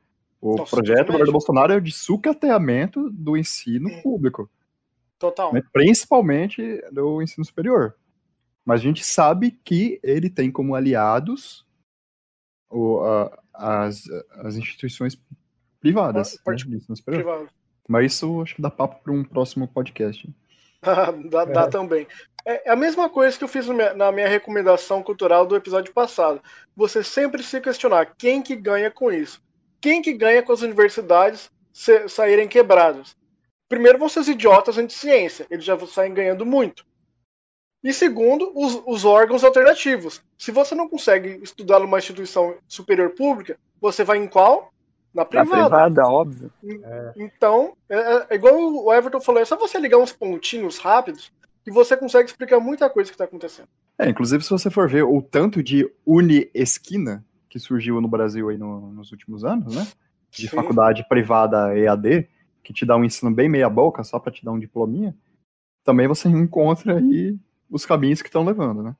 O 0.41 0.57
Nossa, 0.57 0.77
projeto 0.77 1.07
do 1.07 1.13
governo 1.13 1.33
Bolsonaro 1.33 1.73
é 1.73 1.81
de 1.81 1.91
sucateamento 1.91 3.11
do 3.11 3.37
ensino 3.37 3.91
público. 4.03 4.49
Total. 5.19 5.53
Principalmente 5.73 6.63
do 6.93 7.21
ensino 7.21 7.45
superior. 7.45 7.97
Mas 8.65 8.81
a 8.81 8.85
gente 8.85 9.03
sabe 9.03 9.51
que 9.65 9.99
ele 10.03 10.31
tem 10.31 10.51
como 10.53 10.75
aliados 10.75 11.67
o, 12.71 13.01
a, 13.01 13.43
as, 13.55 14.05
as 14.33 14.57
instituições 14.57 15.19
privadas. 15.81 16.39
Ah, 16.47 16.51
né, 16.53 16.95
privado. 17.05 17.49
Mas 17.89 18.13
isso 18.13 18.43
acho 18.43 18.55
que 18.55 18.63
dá 18.63 18.71
papo 18.71 19.03
para 19.03 19.13
um 19.13 19.25
próximo 19.25 19.67
podcast. 19.67 20.31
dá, 21.31 21.45
dá 21.45 21.63
é. 21.63 21.69
também. 21.69 22.07
É, 22.45 22.69
é 22.69 22.73
a 22.73 22.77
mesma 22.77 23.09
coisa 23.09 23.37
que 23.37 23.45
eu 23.45 23.49
fiz 23.49 23.67
na 23.67 24.11
minha 24.13 24.29
recomendação 24.29 25.03
cultural 25.03 25.47
do 25.47 25.57
episódio 25.57 25.93
passado. 25.93 26.41
Você 26.77 27.03
sempre 27.03 27.43
se 27.43 27.61
questionar 27.61 28.15
quem 28.17 28.41
que 28.41 28.57
ganha 28.57 28.91
com 28.91 29.13
isso. 29.13 29.43
Quem 29.81 30.03
que 30.03 30.13
ganha 30.13 30.43
com 30.43 30.53
as 30.53 30.63
universidades 30.63 31.51
saírem 32.09 32.49
quebradas? 32.49 33.17
Primeiro 33.69 33.99
vão 33.99 34.09
ser 34.09 34.21
os 34.21 34.29
idiotas 34.29 34.79
anti-ciência. 34.79 35.47
Eles 35.51 35.65
já 35.65 35.79
saem 35.87 36.15
ganhando 36.15 36.47
muito. 36.47 36.87
E 37.85 37.93
segundo, 37.93 38.51
os, 38.55 38.83
os, 38.87 39.05
órgãos 39.05 39.45
alternativos. 39.45 40.21
Se 40.37 40.51
você 40.51 40.75
não 40.75 40.89
consegue 40.89 41.39
estudar 41.43 41.79
numa 41.79 41.99
instituição 41.99 42.57
superior 42.67 43.11
pública, 43.11 43.59
você 43.81 44.03
vai 44.03 44.19
em 44.19 44.27
qual? 44.27 44.73
Na 45.13 45.25
privada. 45.25 45.51
Na 45.51 45.63
privada, 45.63 46.07
óbvio. 46.07 46.53
É. 46.65 47.13
Então, 47.17 47.75
é, 47.89 47.97
é, 48.31 48.35
igual 48.35 48.55
o 48.55 48.93
Everton 48.93 49.21
falou, 49.21 49.41
é 49.41 49.45
só 49.45 49.57
você 49.57 49.79
ligar 49.79 49.99
uns 49.99 50.13
pontinhos 50.13 50.79
rápidos 50.79 51.33
que 51.65 51.71
você 51.71 51.97
consegue 51.97 52.29
explicar 52.29 52.61
muita 52.61 52.89
coisa 52.89 53.11
que 53.11 53.15
está 53.15 53.25
acontecendo. 53.25 53.69
É, 53.99 54.09
inclusive 54.09 54.45
se 54.45 54.51
você 54.51 54.71
for 54.71 54.89
ver 54.89 55.03
o 55.03 55.21
tanto 55.21 55.63
de 55.63 55.91
uni-esquina 56.07 57.25
que 57.49 57.59
surgiu 57.59 58.01
no 58.01 58.09
Brasil 58.09 58.49
aí 58.49 58.59
no, 58.59 58.93
nos 58.93 59.11
últimos 59.11 59.45
anos, 59.45 59.75
né? 59.75 59.87
De 60.31 60.49
Sim. 60.49 60.57
faculdade 60.57 61.07
privada 61.09 61.77
EAD, 61.77 62.29
que 62.63 62.73
te 62.73 62.85
dá 62.85 62.97
um 62.97 63.05
ensino 63.05 63.31
bem 63.31 63.49
meia 63.49 63.69
boca, 63.69 64.05
só 64.05 64.19
para 64.19 64.33
te 64.33 64.45
dar 64.45 64.53
um 64.53 64.59
diplominha, 64.59 65.17
também 65.85 66.07
você 66.07 66.29
encontra 66.29 66.99
aí 66.99 67.37
os 67.71 67.87
caminhos 67.87 68.21
que 68.21 68.29
estão 68.29 68.45
levando, 68.45 68.83
né? 68.83 68.95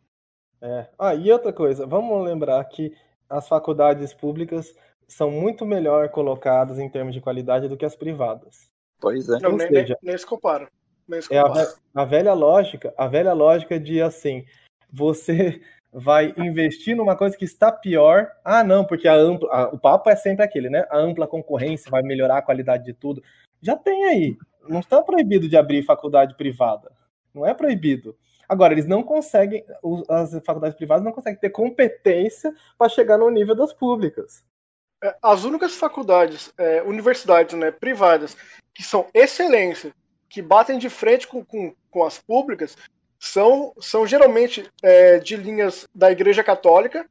É. 0.61 0.89
Ah, 0.99 1.15
e 1.15 1.31
outra 1.31 1.53
coisa, 1.53 1.87
vamos 1.87 2.25
lembrar 2.25 2.65
que 2.65 2.93
as 3.29 3.47
faculdades 3.47 4.13
públicas 4.15 4.75
são 5.09 5.31
muito 5.31 5.65
melhor 5.65 6.11
colocadas 6.11 6.79
em 6.79 6.89
termos 6.89 7.15
de 7.15 7.21
qualidade 7.21 7.67
do 7.67 7.77
que 7.77 7.85
as 7.85 7.97
privadas. 7.97 8.71
Pois 9.01 9.29
é. 9.29 9.39
Não, 9.41 9.57
nem, 9.57 9.69
seja, 9.69 9.97
nem, 10.03 10.11
nem 10.11 10.19
se 10.19 10.27
compara. 10.27 10.69
Nem 11.09 11.23
se 11.23 11.29
compara. 11.29 11.63
É 11.63 11.65
a, 11.97 12.03
a 12.03 12.05
velha 12.05 12.35
lógica, 12.35 12.93
a 12.97 13.07
velha 13.07 13.33
lógica 13.33 13.81
de 13.81 14.03
assim, 14.03 14.45
você 14.93 15.61
vai 15.91 16.35
investir 16.37 16.95
numa 16.95 17.17
coisa 17.17 17.37
que 17.37 17.45
está 17.45 17.73
pior. 17.73 18.31
Ah, 18.45 18.63
não, 18.63 18.85
porque 18.85 19.09
a 19.09 19.15
ampla, 19.15 19.49
a, 19.51 19.69
o 19.69 19.79
papo 19.79 20.11
é 20.11 20.17
sempre 20.17 20.45
aquele, 20.45 20.69
né? 20.69 20.87
A 20.91 20.99
ampla 20.99 21.27
concorrência 21.27 21.91
vai 21.91 22.03
melhorar 22.03 22.39
a 22.39 22.43
qualidade 22.43 22.85
de 22.85 22.93
tudo. 22.93 23.23
Já 23.63 23.77
tem 23.77 24.05
aí. 24.05 24.37
Não 24.69 24.81
está 24.81 25.03
proibido 25.03 25.49
de 25.49 25.57
abrir 25.57 25.83
faculdade 25.83 26.37
privada. 26.37 26.93
Não 27.35 27.47
é 27.47 27.55
proibido. 27.55 28.15
Agora, 28.47 28.73
eles 28.73 28.87
não 28.87 29.03
conseguem, 29.03 29.65
as 30.09 30.33
faculdades 30.45 30.77
privadas 30.77 31.05
não 31.05 31.13
conseguem 31.13 31.39
ter 31.39 31.51
competência 31.51 32.53
para 32.79 32.89
chegar 32.89 33.19
no 33.19 33.31
nível 33.31 33.55
das 33.55 33.73
públicas. 33.73 34.43
É, 35.03 35.17
as 35.23 35.45
únicas 35.45 35.75
faculdades, 35.75 36.53
é, 36.59 36.83
universidades 36.83 37.57
né, 37.57 37.71
privadas, 37.71 38.37
que 38.75 38.83
são 38.83 39.07
excelência, 39.15 39.93
que 40.29 40.43
batem 40.43 40.79
de 40.79 40.89
frente 40.89 41.27
com, 41.27 41.45
com, 41.45 41.75
com 41.91 42.05
as 42.05 42.19
públicas, 42.19 42.77
são, 43.19 43.73
são 43.81 44.07
geralmente 44.07 44.69
é, 44.83 45.19
de 45.19 45.37
linhas 45.37 45.87
da 45.95 46.11
Igreja 46.11 46.43
Católica. 46.45 47.07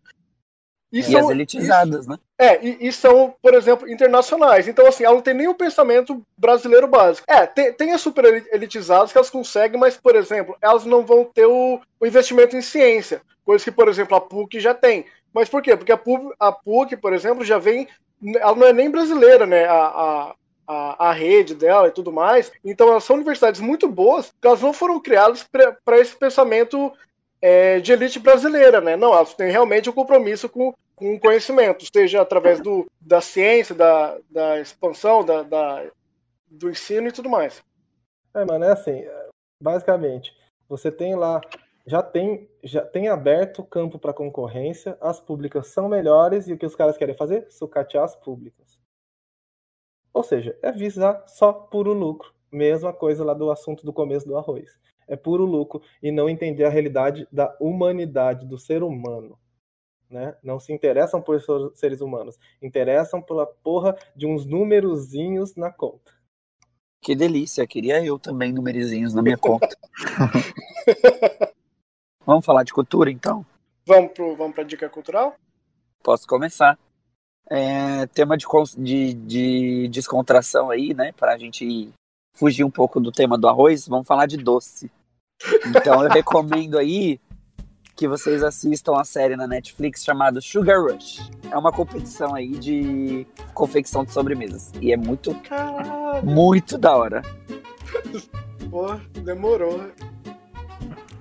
E, 0.91 0.99
e 0.99 1.03
são, 1.03 1.19
as 1.19 1.29
elitizadas, 1.29 2.05
e, 2.05 2.09
né? 2.09 2.17
É, 2.37 2.65
e, 2.65 2.87
e, 2.87 2.91
são, 2.93 3.35
por 3.41 3.53
exemplo, 3.53 3.89
internacionais. 3.89 4.67
Então, 4.67 4.87
assim, 4.87 5.03
ela 5.03 5.15
não 5.15 5.21
tem 5.21 5.33
nem 5.33 5.47
o 5.47 5.55
pensamento 5.55 6.23
brasileiro 6.37 6.87
básico. 6.87 7.25
É, 7.29 7.45
tem, 7.45 7.73
tem 7.73 7.91
as 7.91 8.01
super 8.01 8.45
elitizadas 8.53 9.11
que 9.11 9.17
elas 9.17 9.29
conseguem, 9.29 9.79
mas, 9.79 9.97
por 9.97 10.15
exemplo, 10.15 10.55
elas 10.61 10.85
não 10.85 11.05
vão 11.05 11.25
ter 11.25 11.45
o, 11.45 11.81
o 11.99 12.05
investimento 12.05 12.55
em 12.55 12.61
ciência. 12.61 13.21
Coisa 13.43 13.63
que, 13.63 13.71
por 13.71 13.89
exemplo, 13.89 14.15
a 14.15 14.21
PUC 14.21 14.59
já 14.59 14.73
tem. 14.73 15.05
Mas 15.33 15.49
por 15.49 15.61
quê? 15.61 15.75
Porque 15.75 15.91
a 15.91 15.97
PUC, 15.97 16.33
a 16.39 16.51
PUC 16.51 16.97
por 16.97 17.13
exemplo, 17.13 17.43
já 17.43 17.57
vem. 17.57 17.87
Ela 18.35 18.55
não 18.55 18.67
é 18.67 18.73
nem 18.73 18.89
brasileira, 18.89 19.45
né? 19.45 19.65
A, 19.65 19.73
a, 19.73 20.35
a, 20.67 21.09
a, 21.09 21.11
rede 21.11 21.53
dela 21.53 21.87
e 21.87 21.91
tudo 21.91 22.11
mais. 22.11 22.51
Então 22.63 22.89
elas 22.89 23.03
são 23.03 23.15
universidades 23.15 23.61
muito 23.61 23.87
boas, 23.87 24.29
porque 24.29 24.47
elas 24.47 24.61
não 24.61 24.73
foram 24.73 24.99
criadas 24.99 25.47
para 25.85 25.99
esse 25.99 26.15
pensamento 26.15 26.91
é, 27.41 27.79
de 27.79 27.91
elite 27.93 28.19
brasileira, 28.19 28.81
né? 28.81 28.95
Não, 28.95 29.13
elas 29.13 29.33
têm 29.33 29.51
realmente 29.51 29.89
um 29.89 29.93
compromisso 29.93 30.49
com, 30.49 30.73
com 30.95 31.13
o 31.13 31.19
conhecimento, 31.19 31.85
seja 31.93 32.21
através 32.21 32.59
do, 32.59 32.85
da 32.99 33.21
ciência, 33.21 33.75
da, 33.75 34.17
da 34.29 34.59
expansão, 34.59 35.23
da, 35.23 35.43
da, 35.43 35.85
do 36.49 36.69
ensino 36.69 37.07
e 37.07 37.11
tudo 37.11 37.29
mais. 37.29 37.61
É, 38.33 38.43
mano, 38.43 38.65
é 38.65 38.71
assim, 38.71 39.05
basicamente, 39.61 40.35
você 40.67 40.91
tem 40.91 41.15
lá, 41.15 41.41
já 41.87 42.03
tem, 42.03 42.49
já 42.61 42.85
tem 42.85 43.07
aberto 43.07 43.63
campo 43.63 43.97
para 43.97 44.13
concorrência, 44.13 44.97
as 44.99 45.21
públicas 45.21 45.67
são 45.67 45.87
melhores 45.87 46.45
e 46.47 46.53
o 46.53 46.57
que 46.57 46.65
os 46.65 46.75
caras 46.75 46.97
querem 46.97 47.15
fazer? 47.15 47.49
Sucatear 47.49 48.03
as 48.03 48.13
públicas. 48.13 48.77
Ou 50.13 50.21
seja, 50.21 50.57
é 50.61 50.69
visar 50.69 51.25
só 51.27 51.53
puro 51.53 51.93
lucro. 51.93 52.33
Mesma 52.51 52.91
coisa 52.91 53.23
lá 53.23 53.33
do 53.33 53.49
assunto 53.49 53.85
do 53.85 53.93
começo 53.93 54.27
do 54.27 54.37
arroz. 54.37 54.77
É 55.07 55.15
puro 55.15 55.45
lucro 55.45 55.81
e 56.03 56.11
não 56.11 56.29
entender 56.29 56.65
a 56.65 56.69
realidade 56.69 57.25
da 57.31 57.55
humanidade, 57.57 58.45
do 58.45 58.57
ser 58.57 58.83
humano. 58.83 59.39
Né? 60.09 60.35
Não 60.43 60.59
se 60.59 60.73
interessam 60.73 61.21
por 61.21 61.39
seres 61.73 62.01
humanos, 62.01 62.37
interessam 62.61 63.21
pela 63.21 63.45
porra 63.45 63.97
de 64.13 64.25
uns 64.25 64.45
numerozinhos 64.45 65.55
na 65.55 65.71
conta. 65.71 66.11
Que 67.01 67.15
delícia, 67.15 67.65
queria 67.65 68.03
eu 68.03 68.19
também 68.19 68.51
numerozinhos 68.51 69.13
na 69.13 69.21
minha 69.21 69.37
conta. 69.37 69.69
vamos 72.27 72.45
falar 72.45 72.63
de 72.63 72.73
cultura 72.73 73.09
então? 73.09 73.43
Vamos 73.87 74.11
para 74.11 74.35
vamos 74.35 74.59
a 74.59 74.63
dica 74.63 74.89
cultural? 74.89 75.35
Posso 76.03 76.27
começar 76.27 76.77
é, 77.49 78.05
tema 78.07 78.37
de, 78.37 78.45
de, 78.77 79.13
de, 79.13 79.87
descontração 79.87 80.69
aí, 80.69 80.93
né? 80.93 81.13
Para 81.13 81.33
a 81.33 81.37
gente 81.37 81.89
fugir 82.33 82.63
um 82.65 82.69
pouco 82.69 82.99
do 82.99 83.11
tema 83.11 83.37
do 83.37 83.47
arroz, 83.47 83.87
vamos 83.87 84.05
falar 84.05 84.25
de 84.25 84.37
doce. 84.37 84.91
Então 85.65 86.03
eu 86.03 86.09
recomendo 86.11 86.77
aí 86.77 87.19
que 87.95 88.07
vocês 88.07 88.43
assistam 88.43 88.95
a 88.95 89.03
série 89.03 89.35
na 89.35 89.47
Netflix 89.47 90.03
chamada 90.03 90.39
Sugar 90.39 90.79
Rush. 90.83 91.31
É 91.49 91.57
uma 91.57 91.71
competição 91.71 92.35
aí 92.35 92.51
de 92.51 93.25
confecção 93.53 94.03
de 94.03 94.11
sobremesas. 94.11 94.71
E 94.81 94.91
é 94.91 94.97
muito, 94.97 95.33
Caralho. 95.41 96.23
muito 96.25 96.77
da 96.77 96.95
hora. 96.95 97.21
Pô, 98.69 98.93
demorou. 99.21 99.89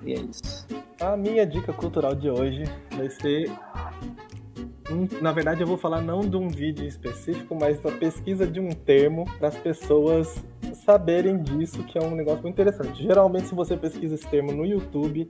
E 0.03 0.13
é 0.13 0.19
isso. 0.19 0.67
A 0.99 1.15
minha 1.15 1.45
dica 1.45 1.71
cultural 1.71 2.15
de 2.15 2.29
hoje 2.29 2.63
vai 2.95 3.09
ser 3.09 3.51
na 5.21 5.33
verdade, 5.33 5.61
eu 5.61 5.67
vou 5.67 5.77
falar 5.77 6.01
não 6.01 6.21
de 6.21 6.37
um 6.37 6.47
vídeo 6.47 6.85
específico, 6.85 7.55
mas 7.59 7.79
da 7.81 7.91
pesquisa 7.91 8.47
de 8.47 8.59
um 8.59 8.69
termo 8.69 9.25
para 9.37 9.49
as 9.49 9.57
pessoas 9.57 10.41
saberem 10.85 11.37
disso, 11.43 11.83
que 11.83 11.97
é 11.97 12.01
um 12.01 12.15
negócio 12.15 12.41
muito 12.41 12.55
interessante. 12.55 13.03
Geralmente, 13.03 13.47
se 13.47 13.55
você 13.55 13.75
pesquisa 13.75 14.15
esse 14.15 14.25
termo 14.27 14.53
no 14.53 14.65
YouTube, 14.65 15.29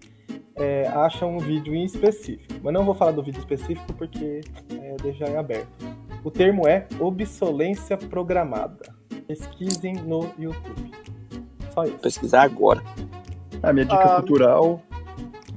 é, 0.56 0.88
acha 0.88 1.26
um 1.26 1.40
vídeo 1.40 1.74
em 1.74 1.84
específico. 1.84 2.54
Mas 2.62 2.72
não 2.72 2.86
vou 2.86 2.94
falar 2.94 3.12
do 3.12 3.24
vídeo 3.24 3.40
específico 3.40 3.92
porque 3.94 4.42
é, 4.72 4.96
deixar 5.02 5.30
em 5.30 5.38
aberto. 5.38 5.68
O 6.24 6.30
termo 6.30 6.68
é 6.68 6.88
obsolência 7.00 7.98
programada. 7.98 8.94
Pesquisem 9.28 9.96
no 9.96 10.30
YouTube. 10.38 10.92
Só 11.74 11.84
isso. 11.84 11.98
Pesquisar 11.98 12.44
agora. 12.44 12.82
A 13.64 13.74
minha 13.74 13.86
dica 13.86 14.04
ah, 14.04 14.16
cultural 14.18 14.82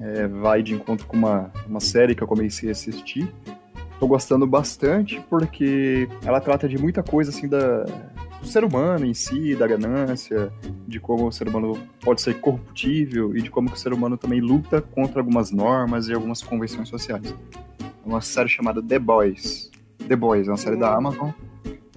é, 0.00 0.26
vai 0.26 0.62
de 0.62 0.74
encontro 0.74 1.06
com 1.06 1.16
uma, 1.16 1.50
uma 1.66 1.80
série 1.80 2.14
que 2.14 2.22
eu 2.22 2.26
comecei 2.26 2.68
a 2.68 2.72
assistir, 2.72 3.32
tô 3.98 4.06
gostando 4.06 4.46
bastante 4.46 5.22
porque 5.28 6.08
ela 6.24 6.40
trata 6.40 6.68
de 6.68 6.78
muita 6.78 7.02
coisa 7.02 7.30
assim 7.30 7.46
da 7.46 7.84
do 8.40 8.46
ser 8.46 8.64
humano 8.64 9.04
em 9.04 9.14
si, 9.14 9.54
da 9.54 9.66
ganância, 9.66 10.50
de 10.88 10.98
como 10.98 11.26
o 11.26 11.32
ser 11.32 11.48
humano 11.48 11.78
pode 12.00 12.22
ser 12.22 12.40
corruptível 12.40 13.36
e 13.36 13.42
de 13.42 13.50
como 13.50 13.70
o 13.70 13.76
ser 13.76 13.92
humano 13.92 14.16
também 14.16 14.40
luta 14.40 14.80
contra 14.80 15.20
algumas 15.20 15.50
normas 15.50 16.08
e 16.08 16.14
algumas 16.14 16.42
convenções 16.42 16.88
sociais. 16.88 17.34
É 17.80 18.08
uma 18.08 18.20
série 18.20 18.48
chamada 18.48 18.82
The 18.82 18.98
Boys. 18.98 19.70
The 20.08 20.16
Boys 20.16 20.48
é 20.48 20.50
uma 20.50 20.56
série 20.56 20.76
da 20.76 20.94
Amazon 20.94 21.30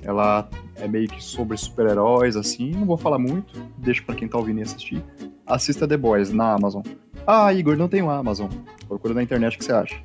Ela 0.04 0.50
é 0.76 0.88
meio 0.88 1.08
que 1.08 1.24
sobre 1.24 1.56
super-heróis, 1.56 2.36
assim. 2.36 2.72
Não 2.72 2.86
vou 2.86 2.98
falar 2.98 3.18
muito, 3.18 3.60
deixa 3.78 4.04
para 4.04 4.16
quem 4.16 4.28
tá 4.28 4.38
ouvindo 4.38 4.60
e 4.60 4.64
assistir. 4.64 5.02
Assista 5.46 5.88
The 5.88 5.98
Boys 5.98 6.32
na 6.32 6.54
Amazon. 6.54 6.84
Ah, 7.26 7.54
Igor, 7.54 7.78
não 7.78 7.88
tem 7.88 8.02
o 8.02 8.10
Amazon. 8.10 8.50
Procura 8.88 9.14
na 9.14 9.24
internet 9.24 9.56
o 9.56 9.60
que 9.60 9.66
você 9.66 9.74
acha. 9.74 9.96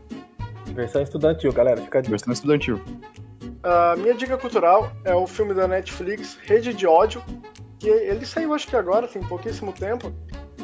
Versão 0.67 1.03
estudantil, 1.03 1.53
galera. 1.53 1.81
Fica 1.81 2.01
de 2.01 2.11
Versão 2.11 2.33
estudantil. 2.33 2.81
A 3.63 3.97
minha 3.97 4.15
dica 4.15 4.39
cultural 4.39 4.93
é 5.05 5.15
o 5.15 5.27
filme 5.27 5.53
da 5.53 5.67
Netflix, 5.67 6.39
Rede 6.43 6.73
de 6.73 6.87
Ódio, 6.87 7.23
que 7.79 7.89
ele 7.89 8.25
saiu 8.25 8.55
acho 8.55 8.69
que 8.69 8.77
agora, 8.77 9.09
tem 9.09 9.23
pouquíssimo 9.23 9.73
tempo, 9.73 10.13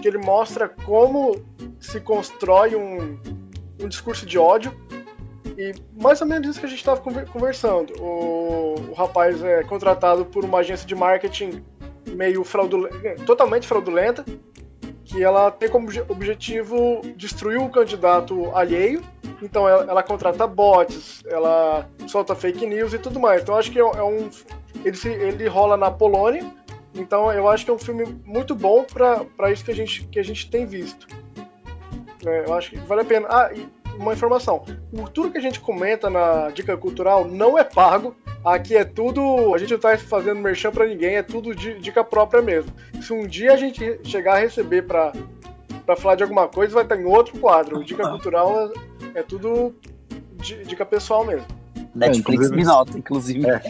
que 0.00 0.06
ele 0.06 0.18
mostra 0.18 0.68
como 0.68 1.44
se 1.80 2.00
constrói 2.00 2.76
um, 2.76 3.18
um 3.80 3.88
discurso 3.88 4.24
de 4.24 4.38
ódio 4.38 4.72
e 5.56 5.74
mais 6.00 6.20
ou 6.20 6.26
menos 6.26 6.48
isso 6.48 6.60
que 6.60 6.66
a 6.66 6.68
gente 6.68 6.78
estava 6.78 7.00
conversando. 7.00 7.92
O, 8.00 8.74
o, 8.90 8.94
rapaz 8.94 9.42
é 9.42 9.62
contratado 9.64 10.24
por 10.24 10.44
uma 10.44 10.58
agência 10.58 10.86
de 10.86 10.94
marketing 10.94 11.64
meio 12.10 12.44
fraudulenta, 12.44 13.16
totalmente 13.24 13.66
fraudulenta, 13.66 14.24
que 15.14 15.22
ela 15.22 15.48
tem 15.48 15.68
como 15.68 15.88
objetivo 16.08 17.00
destruir 17.16 17.60
o 17.60 17.68
candidato 17.68 18.50
alheio. 18.52 19.00
Então 19.40 19.68
ela, 19.68 19.84
ela 19.84 20.02
contrata 20.02 20.44
bots, 20.44 21.22
ela 21.26 21.88
solta 22.08 22.34
fake 22.34 22.66
news 22.66 22.92
e 22.92 22.98
tudo 22.98 23.20
mais. 23.20 23.42
Então 23.42 23.56
acho 23.56 23.70
que 23.70 23.78
é, 23.78 23.82
é 23.82 24.02
um 24.02 24.28
ele, 24.84 24.96
se, 24.96 25.08
ele 25.08 25.46
rola 25.46 25.76
na 25.76 25.88
Polônia. 25.88 26.44
Então 26.96 27.32
eu 27.32 27.48
acho 27.48 27.64
que 27.64 27.70
é 27.70 27.74
um 27.74 27.78
filme 27.78 28.04
muito 28.24 28.56
bom 28.56 28.84
para 28.84 29.52
isso 29.52 29.64
que 29.64 29.70
a 29.70 29.74
gente 29.74 30.04
que 30.08 30.18
a 30.18 30.24
gente 30.24 30.50
tem 30.50 30.66
visto. 30.66 31.06
É, 32.26 32.44
eu 32.48 32.54
acho 32.54 32.70
que 32.70 32.78
vale 32.78 33.02
a 33.02 33.04
pena. 33.04 33.28
Ah, 33.30 33.50
e 33.54 33.68
uma 33.96 34.14
informação. 34.14 34.64
Tudo 35.12 35.30
que 35.30 35.38
a 35.38 35.42
gente 35.42 35.60
comenta 35.60 36.10
na 36.10 36.50
Dica 36.50 36.76
Cultural 36.76 37.24
não 37.24 37.56
é 37.56 37.62
pago. 37.62 38.16
Aqui 38.44 38.76
é 38.76 38.84
tudo. 38.84 39.54
A 39.54 39.58
gente 39.58 39.72
não 39.72 39.78
tá 39.78 39.96
fazendo 39.96 40.40
merchan 40.40 40.70
para 40.70 40.86
ninguém, 40.86 41.16
é 41.16 41.22
tudo 41.22 41.54
dica 41.54 42.04
própria 42.04 42.42
mesmo. 42.42 42.70
Se 43.00 43.12
um 43.12 43.26
dia 43.26 43.52
a 43.52 43.56
gente 43.56 44.00
chegar 44.04 44.34
a 44.34 44.38
receber 44.38 44.82
para 44.82 45.12
para 45.84 45.96
falar 45.96 46.14
de 46.14 46.22
alguma 46.22 46.48
coisa, 46.48 46.72
vai 46.72 46.82
estar 46.82 46.96
em 46.96 47.04
outro 47.04 47.38
quadro. 47.38 47.84
Dica 47.84 48.08
cultural 48.08 48.72
é, 49.14 49.20
é 49.20 49.22
tudo 49.22 49.74
dica 50.66 50.84
pessoal 50.84 51.24
mesmo. 51.24 51.46
Netflix 51.94 52.50
é, 52.50 52.54
me 52.54 52.64
nota, 52.64 52.98
inclusive. 52.98 53.46
É. 53.48 53.62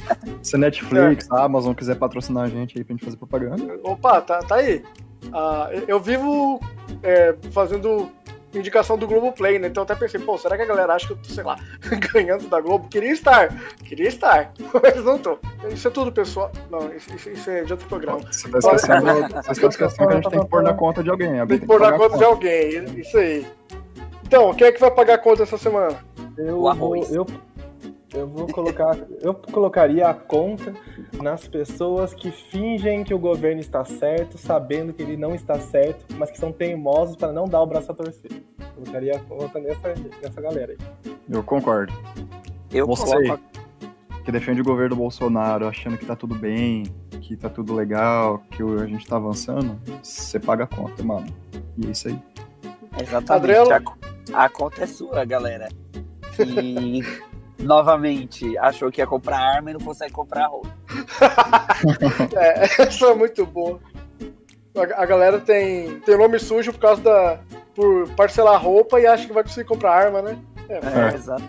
Se 0.43 0.57
a 0.57 0.59
Netflix, 0.59 1.31
a 1.31 1.45
Amazon 1.45 1.75
quiser 1.75 1.97
patrocinar 1.97 2.45
a 2.45 2.49
gente 2.49 2.79
aí 2.79 2.85
pra 2.85 2.95
gente 2.95 3.05
fazer 3.05 3.17
propaganda. 3.17 3.79
Opa, 3.83 4.21
tá, 4.21 4.39
tá 4.41 4.57
aí. 4.57 4.83
Uh, 5.27 5.85
eu 5.87 6.01
vivo 6.01 6.61
é, 7.03 7.35
fazendo 7.51 8.11
indicação 8.59 8.97
do 8.97 9.07
Globo 9.07 9.33
Play, 9.33 9.59
né? 9.59 9.69
Então 9.69 9.83
eu 9.83 9.85
até 9.85 9.95
pensei, 9.95 10.21
pô, 10.21 10.37
será 10.39 10.57
que 10.57 10.63
a 10.63 10.67
galera 10.67 10.95
acha 10.95 11.07
que 11.07 11.13
eu 11.13 11.17
tô, 11.17 11.29
sei 11.29 11.45
lá, 11.45 11.59
ganhando 12.13 12.49
da 12.49 12.61
Globo? 12.61 12.89
Queria 12.89 13.13
estar, 13.13 13.49
queria 13.85 14.09
estar, 14.09 14.53
mas 14.83 15.05
não 15.05 15.19
tô. 15.19 15.39
Isso 15.71 15.89
é 15.89 15.91
tudo, 15.91 16.13
pessoal. 16.13 16.51
Não, 16.71 16.93
isso, 16.95 17.15
isso 17.29 17.51
é 17.51 17.65
de 17.65 17.73
outro 17.73 17.87
programa. 17.89 18.21
Você 18.31 18.49
tá 18.49 18.59
esquecendo, 18.59 19.03
você 19.43 19.61
tá 19.61 19.69
esquecendo 19.69 20.09
que 20.09 20.15
a 20.15 20.17
gente 20.17 20.31
tem 20.31 20.41
que 20.41 20.49
pôr 20.49 20.63
na 20.63 20.75
conta 20.75 21.03
de 21.03 21.11
alguém. 21.11 21.47
tem 21.47 21.59
que 21.59 21.67
pôr 21.67 21.81
na 21.81 21.93
conta 21.93 22.19
de 22.19 22.25
alguém, 22.25 22.85
isso 22.99 23.17
aí. 23.17 23.47
Então, 24.27 24.53
quem 24.55 24.67
é 24.67 24.73
que 24.73 24.81
vai 24.81 24.91
pagar 24.91 25.15
a 25.15 25.19
conta 25.19 25.43
essa 25.43 25.59
semana? 25.59 25.97
Eu, 26.37 26.63
o 26.63 26.69
arroz. 26.69 27.13
Eu, 27.13 27.27
eu 27.27 27.27
vou 28.29 28.47
colocar, 28.47 28.97
eu 29.21 29.35
colocaria 29.35 30.09
a 30.09 30.15
conta 30.15 30.73
nas 31.21 31.49
pessoas 31.49 32.15
que 32.15 32.31
fingem 32.31 33.03
que 33.03 33.13
o 33.13 33.19
governo 33.19 33.61
está 33.61 33.85
certo, 33.85 34.39
sabendo 34.39 34.93
que 34.93 35.03
ele 35.03 35.17
não 35.17 35.35
está 35.35 35.59
certo, 35.59 36.05
mas 36.17 36.31
que 36.31 36.39
são 36.39 36.53
teimosos 36.53 37.17
para 37.17 37.33
não 37.33 37.49
dar 37.49 37.61
o 37.61 37.67
braço 37.67 37.91
a 37.91 37.95
torcer. 37.95 38.31
Eu 38.33 38.67
colocaria 38.77 39.17
a 39.17 39.19
conta 39.19 39.59
nessa, 39.59 39.95
nessa 40.23 40.41
galera 40.41 40.73
aí. 40.73 41.13
Eu 41.29 41.43
concordo. 41.43 41.93
Eu 42.73 42.87
Você 42.87 43.17
coloco... 43.17 43.43
que 44.25 44.31
defende 44.31 44.61
o 44.61 44.65
governo 44.65 44.95
Bolsonaro, 44.95 45.67
achando 45.67 45.99
que 45.99 46.07
tá 46.07 46.15
tudo 46.15 46.37
bem, 46.37 46.85
que 47.21 47.37
tá 47.37 47.49
tudo 47.49 47.75
legal, 47.75 48.43
que 48.51 48.63
a 48.63 48.87
gente 48.87 49.07
tá 49.07 49.17
avançando, 49.17 49.77
você 50.03 50.39
paga 50.39 50.65
a 50.65 50.67
conta, 50.69 51.03
mano. 51.03 51.27
E 51.77 51.87
é 51.87 51.91
isso 51.91 52.09
aí. 52.09 52.19
Exatamente. 53.01 53.73
A, 54.33 54.45
a 54.45 54.49
conta 54.49 54.85
é 54.85 54.87
sua, 54.87 55.25
galera. 55.25 55.69
E 56.39 57.03
novamente 57.59 58.57
achou 58.59 58.91
que 58.91 59.01
ia 59.01 59.07
comprar 59.07 59.39
arma 59.39 59.71
e 59.71 59.75
não 59.75 59.81
consegue 59.81 60.13
comprar 60.13 60.47
roupa. 60.47 60.69
é, 62.37 62.65
essa 62.83 63.07
é 63.07 63.15
muito 63.15 63.47
boa. 63.47 63.81
A, 64.77 65.03
a, 65.03 65.07
galera 65.07 65.39
tem, 65.39 66.01
tem 66.01 66.19
nome 66.19 66.39
sujo 66.39 66.73
por 66.73 66.81
causa 66.81 67.03
da. 67.03 67.39
por 67.75 68.09
parcelar 68.11 68.63
roupa 68.63 69.01
e 69.01 69.07
acha 69.07 69.27
que 69.27 69.33
vai 69.33 69.43
conseguir 69.43 69.69
comprar 69.69 69.93
arma, 69.93 70.21
né? 70.21 70.39
É, 70.69 70.75
é, 70.75 71.13
é. 71.13 71.15
exato. 71.15 71.45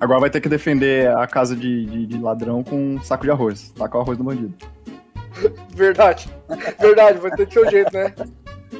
Agora 0.00 0.20
vai 0.20 0.30
ter 0.30 0.40
que 0.40 0.48
defender 0.48 1.10
a 1.16 1.26
casa 1.26 1.56
de, 1.56 1.86
de, 1.86 2.06
de 2.06 2.18
ladrão 2.18 2.62
com 2.62 2.76
um 2.76 3.02
saco 3.02 3.24
de 3.24 3.30
arroz. 3.30 3.70
Tacar 3.70 4.00
o 4.00 4.04
arroz 4.04 4.18
do 4.18 4.24
bandido. 4.24 4.54
Verdade. 5.74 6.28
Verdade, 6.78 7.18
vai 7.18 7.30
ter 7.32 7.46
que 7.46 7.54
ser 7.54 7.66
o 7.66 7.70
jeito, 7.70 7.92
né? 7.92 8.14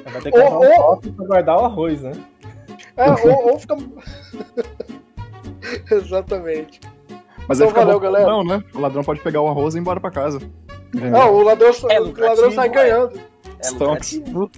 Vai 0.04 0.22
ter 0.22 0.32
que 0.32 0.38
ou, 0.38 0.64
um 0.64 0.80
ou... 0.80 0.96
pra 0.96 1.26
guardar 1.26 1.56
o 1.56 1.64
arroz, 1.64 2.02
né? 2.02 2.12
É, 2.96 3.10
ou, 3.10 3.52
ou 3.52 3.58
fica. 3.58 3.76
Exatamente. 5.90 6.80
Mas 7.48 7.60
então, 7.60 7.72
valeu, 7.72 7.98
galera. 7.98 8.26
Não, 8.26 8.44
né? 8.44 8.62
O 8.74 8.80
ladrão 8.80 9.02
pode 9.02 9.20
pegar 9.20 9.40
o 9.40 9.48
arroz 9.48 9.74
e 9.74 9.78
ir 9.78 9.80
embora 9.80 10.00
pra 10.00 10.10
casa. 10.10 10.38
Não, 10.94 11.22
é. 11.22 11.30
o 11.30 11.42
ladrão, 11.42 11.70
é 11.90 12.00
o 12.00 12.20
ladrão 12.20 12.52
sai 12.52 12.68
é. 12.68 12.70
ganhando. 12.70 13.20
É 13.60 13.70
lucrativo. 13.70 14.50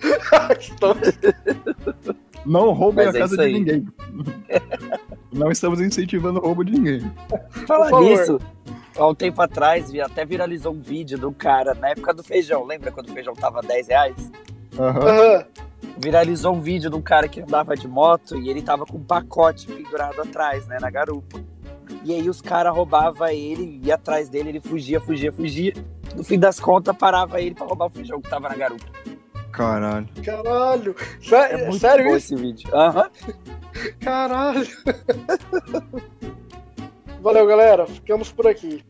Não 2.46 2.72
roubem 2.72 3.06
a 3.06 3.10
é 3.10 3.12
casa 3.12 3.36
de 3.36 3.52
ninguém. 3.52 3.86
Não 5.32 5.50
estamos 5.50 5.80
incentivando 5.80 6.40
o 6.40 6.42
roubo 6.42 6.64
de 6.64 6.72
ninguém. 6.72 7.00
Falar 7.66 7.90
nisso, 8.00 8.40
há 8.96 9.06
um 9.06 9.14
tempo 9.14 9.42
atrás, 9.42 9.92
até 10.00 10.24
viralizou 10.24 10.72
um 10.72 10.80
vídeo 10.80 11.18
do 11.18 11.30
cara, 11.32 11.74
na 11.74 11.90
época 11.90 12.14
do 12.14 12.22
feijão. 12.22 12.64
Lembra 12.64 12.90
quando 12.90 13.10
o 13.10 13.12
feijão 13.12 13.34
tava 13.34 13.60
10 13.60 13.88
reais? 13.88 14.32
Aham. 14.78 15.36
Uhum 15.36 15.69
viralizou 15.98 16.54
um 16.54 16.60
vídeo 16.60 16.90
de 16.90 16.96
um 16.96 17.02
cara 17.02 17.28
que 17.28 17.40
andava 17.40 17.74
de 17.76 17.86
moto 17.86 18.36
e 18.36 18.48
ele 18.48 18.62
tava 18.62 18.86
com 18.86 18.98
um 18.98 19.04
pacote 19.04 19.66
pendurado 19.66 20.20
atrás, 20.20 20.66
né, 20.66 20.78
na 20.80 20.90
garupa. 20.90 21.40
E 22.04 22.14
aí 22.14 22.28
os 22.28 22.40
caras 22.40 22.74
roubavam 22.74 23.28
ele, 23.28 23.80
ia 23.84 23.96
atrás 23.96 24.28
dele, 24.28 24.50
ele 24.50 24.60
fugia, 24.60 25.00
fugia, 25.00 25.32
fugia. 25.32 25.74
No 26.14 26.24
fim 26.24 26.38
das 26.38 26.58
contas, 26.58 26.96
parava 26.96 27.40
ele 27.40 27.54
pra 27.54 27.66
roubar 27.66 27.86
o 27.86 27.90
feijão 27.90 28.20
que 28.20 28.30
tava 28.30 28.48
na 28.48 28.54
garupa. 28.54 28.86
Caralho. 29.52 30.08
Caralho. 30.24 30.96
É 31.32 31.56
muito 31.66 31.78
Sério 31.78 32.04
bom 32.04 32.16
isso? 32.16 32.34
esse 32.34 32.42
vídeo. 32.42 32.74
Aham. 32.74 33.10
Uhum. 33.26 33.34
Caralho. 34.00 34.68
Valeu, 37.20 37.46
galera. 37.46 37.86
Ficamos 37.86 38.32
por 38.32 38.46
aqui. 38.46 38.82